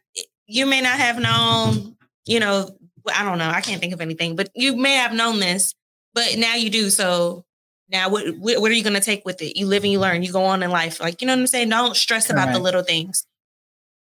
[0.52, 1.96] you may not have known,
[2.26, 2.70] you know,
[3.14, 5.74] I don't know, I can't think of anything, but you may have known this,
[6.14, 6.90] but now you do.
[6.90, 7.46] So
[7.90, 9.58] now what what are you going to take with it?
[9.58, 10.24] You live and you learn.
[10.24, 11.00] You go on in life.
[11.00, 11.70] Like, you know what I'm saying?
[11.70, 12.44] Don't stress Correct.
[12.44, 13.26] about the little things.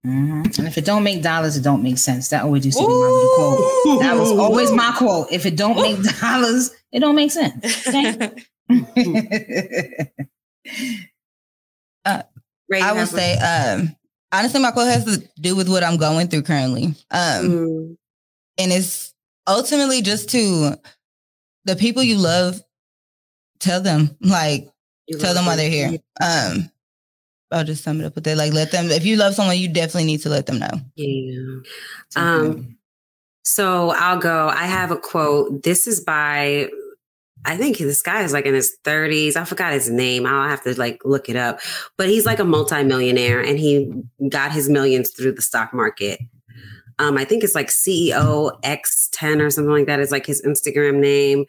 [0.06, 0.60] Mm-hmm.
[0.60, 2.28] And if it don't make dollars, it don't make sense.
[2.30, 4.02] That always used to be my quote.
[4.02, 5.32] That was always my quote.
[5.32, 7.88] If it don't make dollars, it don't make sense.
[7.88, 8.34] Okay?
[12.06, 12.24] uh,
[12.74, 13.96] I would say, um,
[14.34, 16.88] honestly, my quote has to do with what I'm going through currently.
[17.12, 17.98] Um, mm.
[18.58, 19.14] And it's
[19.48, 20.76] ultimately just to
[21.66, 22.62] the people you love,
[23.60, 24.70] tell them, like,
[25.08, 25.98] you tell them why they're here.
[26.22, 26.70] Um,
[27.52, 28.38] I'll just sum it up with that.
[28.38, 30.72] Like, let them, if you love someone, you definitely need to let them know.
[30.96, 31.62] Yeah.
[32.16, 32.78] Um,
[33.44, 34.48] so I'll go.
[34.48, 35.64] I have a quote.
[35.64, 36.70] This is by
[37.46, 39.36] I think this guy is like in his 30s.
[39.36, 40.26] I forgot his name.
[40.26, 41.60] I'll have to like look it up.
[41.98, 43.92] But he's like a multimillionaire and he
[44.30, 46.20] got his millions through the stock market.
[47.00, 51.00] Um, I think it's like CEO X10 or something like that is like his Instagram
[51.00, 51.46] name.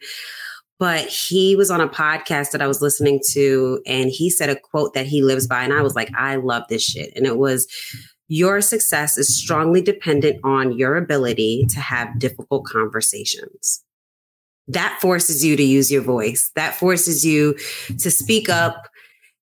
[0.79, 4.59] But he was on a podcast that I was listening to and he said a
[4.59, 5.63] quote that he lives by.
[5.63, 7.13] And I was like, I love this shit.
[7.15, 7.65] And it was,
[8.27, 13.84] your success is strongly dependent on your ability to have difficult conversations
[14.67, 16.51] that forces you to use your voice.
[16.55, 17.55] That forces you
[17.99, 18.87] to speak up.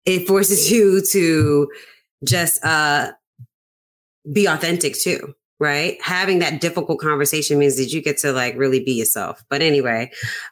[0.05, 1.69] It forces you to
[2.25, 3.11] just uh,
[4.31, 6.01] be authentic too, right?
[6.01, 9.43] Having that difficult conversation means that you get to like really be yourself.
[9.49, 10.11] But anyway,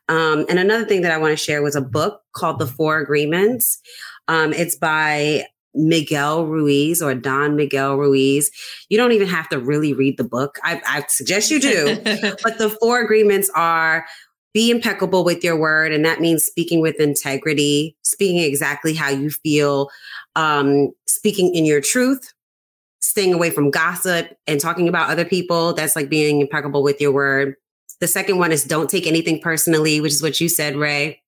[0.09, 2.99] um, and another thing that I want to share was a book called The Four
[2.99, 3.79] Agreements.
[4.27, 8.51] Um, it's by Miguel Ruiz or Don Miguel Ruiz.
[8.89, 10.57] You don't even have to really read the book.
[10.63, 11.95] I, I suggest you do.
[12.43, 14.05] but the four agreements are
[14.53, 15.93] be impeccable with your word.
[15.93, 19.89] And that means speaking with integrity, speaking exactly how you feel,
[20.35, 22.33] um, speaking in your truth,
[23.01, 25.73] staying away from gossip and talking about other people.
[25.73, 27.55] That's like being impeccable with your word.
[27.99, 31.21] The second one is don't take anything personally, which is what you said, Rae.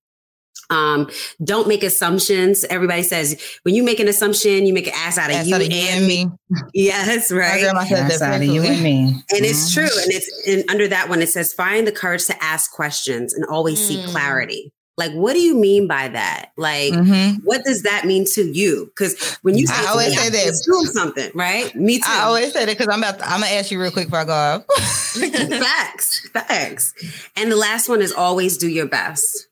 [0.69, 1.10] Um,
[1.44, 2.64] don't make assumptions.
[2.65, 5.56] Everybody says when you make an assumption, you make an ass out of ass you,
[5.56, 6.27] out of and, and me.
[6.73, 7.64] Yes, right.
[7.64, 8.99] Ass out of you and me.
[9.02, 9.44] And mm-hmm.
[9.44, 9.84] it's true.
[9.84, 13.45] And it's and under that one, it says find the courage to ask questions and
[13.45, 13.88] always mm.
[13.88, 14.72] seek clarity.
[14.95, 16.52] Like, what do you mean by that?
[16.56, 17.44] Like, mm-hmm.
[17.44, 18.85] what does that mean to you?
[18.85, 21.73] Because when you say I always me, say that doing something, right?
[21.76, 22.03] Me too.
[22.07, 23.18] I always say that because I'm about.
[23.18, 24.65] To, I'm gonna ask you real quick before I go off.
[25.15, 26.94] facts, facts.
[27.35, 29.48] And the last one is always do your best.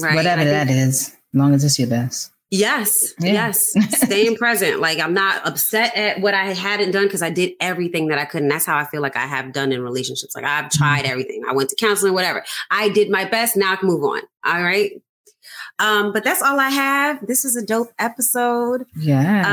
[0.00, 0.14] Right.
[0.14, 2.30] Whatever that is, as long as it's your best.
[2.50, 3.32] Yes, yeah.
[3.32, 3.74] yes.
[4.04, 4.80] Staying present.
[4.80, 8.24] Like I'm not upset at what I hadn't done because I did everything that I
[8.26, 8.42] could.
[8.42, 10.36] And that's how I feel like I have done in relationships.
[10.36, 11.10] Like I've tried mm-hmm.
[11.10, 11.42] everything.
[11.48, 12.44] I went to counseling, whatever.
[12.70, 13.56] I did my best.
[13.56, 14.20] Now I can move on.
[14.44, 14.92] All right.
[15.84, 17.26] Um, but that's all I have.
[17.26, 18.86] This is a dope episode.
[18.96, 19.44] Yeah.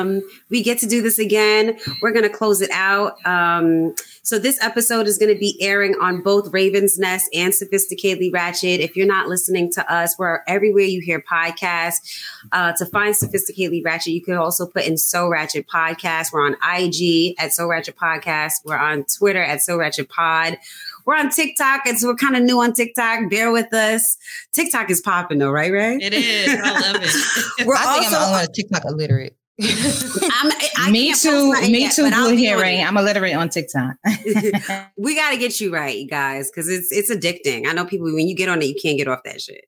[0.00, 0.20] Um,
[0.50, 1.78] we get to do this again.
[2.02, 3.24] We're gonna close it out.
[3.26, 3.94] Um,
[4.28, 8.78] so this episode is going to be airing on both Raven's Nest and Sophisticatedly Ratchet.
[8.78, 12.22] If you're not listening to us, we're everywhere you hear podcasts.
[12.52, 16.26] Uh, to find Sophisticatedly Ratchet, you can also put in So Ratchet Podcast.
[16.30, 18.56] We're on IG at So Ratchet Podcast.
[18.66, 20.58] We're on Twitter at So Ratchet Pod.
[21.08, 21.86] We're on TikTok.
[21.86, 23.30] It's we're kind of new on TikTok.
[23.30, 24.18] Bear with us.
[24.52, 25.96] TikTok is popping though, right, Rae?
[25.98, 26.60] It is.
[26.62, 27.66] I love it.
[27.66, 29.34] we're I think also, I'm on TikTok illiterate.
[29.60, 31.52] I'm, I me too.
[31.52, 32.10] Me yet, too.
[32.10, 32.84] Blue hearing.
[32.84, 33.96] I'm illiterate on TikTok.
[34.98, 37.66] we got to get you right, you guys, because it's it's addicting.
[37.66, 39.64] I know people when you get on it, you can't get off that shit.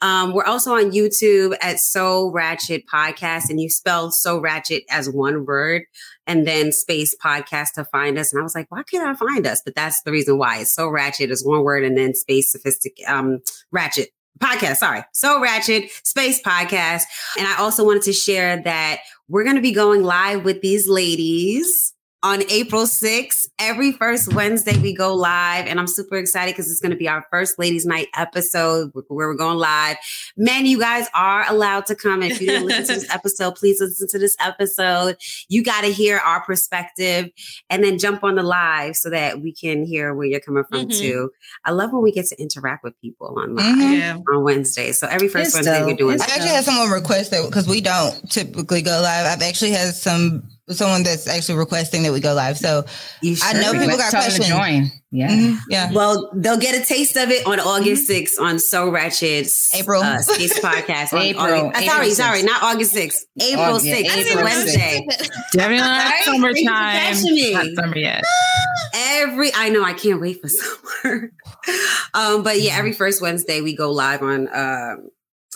[0.00, 5.10] Um, we're also on YouTube at So Ratchet Podcast, and you spell So Ratchet as
[5.10, 5.82] one word
[6.28, 8.32] and then space podcast to find us.
[8.32, 9.62] And I was like, why can't I find us?
[9.64, 10.58] But that's the reason why.
[10.58, 13.40] It's So Ratchet is one word, and then space sophistic um
[13.72, 14.76] ratchet podcast.
[14.76, 15.02] Sorry.
[15.12, 17.02] So Ratchet Space Podcast.
[17.36, 20.88] And I also wanted to share that we're going to be going live with these
[20.88, 21.92] ladies
[22.22, 23.48] on April 6th.
[23.58, 27.08] Every first Wednesday, we go live, and I'm super excited because it's going to be
[27.08, 29.96] our first Ladies Night episode where we're going live.
[30.36, 32.22] Men, you guys are allowed to come.
[32.22, 35.16] If you didn't listen to this episode, please listen to this episode.
[35.48, 37.30] You got to hear our perspective
[37.70, 40.88] and then jump on the live so that we can hear where you're coming from,
[40.88, 41.00] mm-hmm.
[41.00, 41.30] too.
[41.64, 44.34] I love when we get to interact with people on live mm-hmm.
[44.34, 44.90] on Wednesday.
[44.92, 45.88] So every first it's Wednesday, dope.
[45.88, 49.26] we're doing I actually had someone request that because we don't typically go live.
[49.26, 52.58] I've actually had some someone that's actually requesting that we go live.
[52.58, 52.84] So
[53.22, 53.36] sure?
[53.42, 54.48] I know people got questions.
[54.48, 54.90] Join.
[55.10, 55.30] Yeah.
[55.30, 55.56] Mm-hmm.
[55.70, 55.92] Yeah.
[55.92, 58.44] Well, they'll get a taste of it on August 6th mm-hmm.
[58.44, 61.18] on So Ratchet's April uh, Space Podcast.
[61.18, 61.44] April.
[61.44, 62.12] August, uh, sorry, 6th.
[62.12, 63.24] sorry, not August 6th.
[63.40, 64.04] April August, 6th.
[64.04, 65.06] Yeah, April Wednesday.
[65.52, 66.62] Definitely not summertime.
[67.52, 68.24] Not summer yet.
[68.94, 70.48] Every I know I can't wait for
[71.02, 71.32] summer.
[72.14, 75.08] um, but yeah, every first Wednesday we go live on um,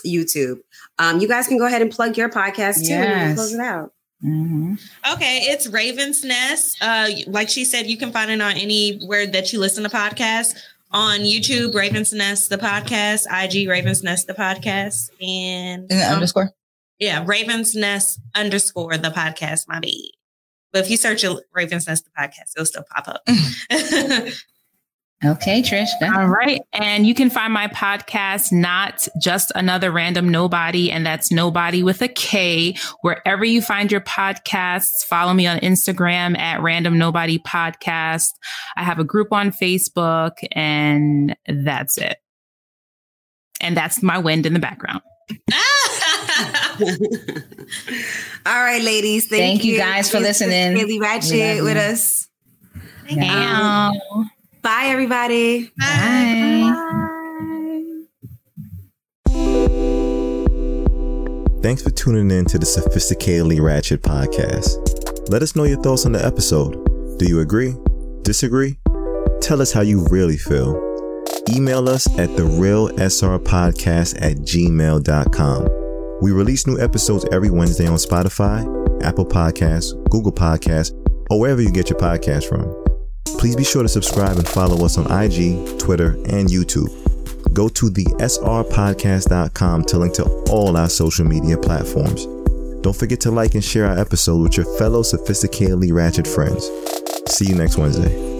[0.05, 0.59] YouTube.
[0.97, 3.27] Um, you guys can go ahead and plug your podcast too yes.
[3.27, 3.93] and close it out.
[4.23, 4.75] Mm-hmm.
[5.13, 6.77] Okay, it's Raven's Nest.
[6.81, 10.55] Uh, like she said, you can find it on anywhere that you listen to podcasts.
[10.91, 16.51] On YouTube, Raven's Nest the podcast, IG Raven's Nest the podcast, and um, underscore.
[16.99, 19.67] Yeah, Raven's Nest underscore the podcast.
[19.67, 20.13] My baby.
[20.71, 23.27] But if you search Raven's Nest the podcast, it'll still pop up.
[25.25, 25.89] Okay, Trish.
[26.01, 26.61] All right.
[26.73, 32.01] And you can find my podcast, Not Just Another Random Knowbody, and that's Knowbody with
[32.01, 35.05] a K, wherever you find your podcasts.
[35.05, 38.31] Follow me on Instagram at Random Knowbody Podcast.
[38.75, 42.17] I have a group on Facebook, and that's it.
[43.61, 45.01] And that's my wind in the background.
[48.45, 49.27] All right, ladies.
[49.27, 49.77] Thank, thank you.
[49.77, 50.75] guys for listening.
[50.75, 52.27] Haley Ratchet with us.
[53.07, 54.25] Thank um, you.
[54.63, 55.71] Bye, everybody.
[55.77, 56.73] Bye.
[56.73, 57.03] Bye.
[61.61, 65.29] Thanks for tuning in to the Sophisticatedly Ratchet podcast.
[65.29, 67.17] Let us know your thoughts on the episode.
[67.19, 67.75] Do you agree?
[68.23, 68.77] Disagree?
[69.41, 70.75] Tell us how you really feel.
[71.49, 75.67] Email us at the real SR podcast at gmail.com.
[76.21, 78.63] We release new episodes every Wednesday on Spotify,
[79.03, 80.93] Apple Podcasts, Google Podcasts,
[81.29, 82.82] or wherever you get your podcast from.
[83.25, 86.89] Please be sure to subscribe and follow us on IG, Twitter, and YouTube.
[87.53, 92.25] Go to the srpodcast.com to link to all our social media platforms.
[92.81, 96.69] Don't forget to like and share our episode with your fellow sophisticatedly ratchet friends.
[97.27, 98.32] See you next Wednesday.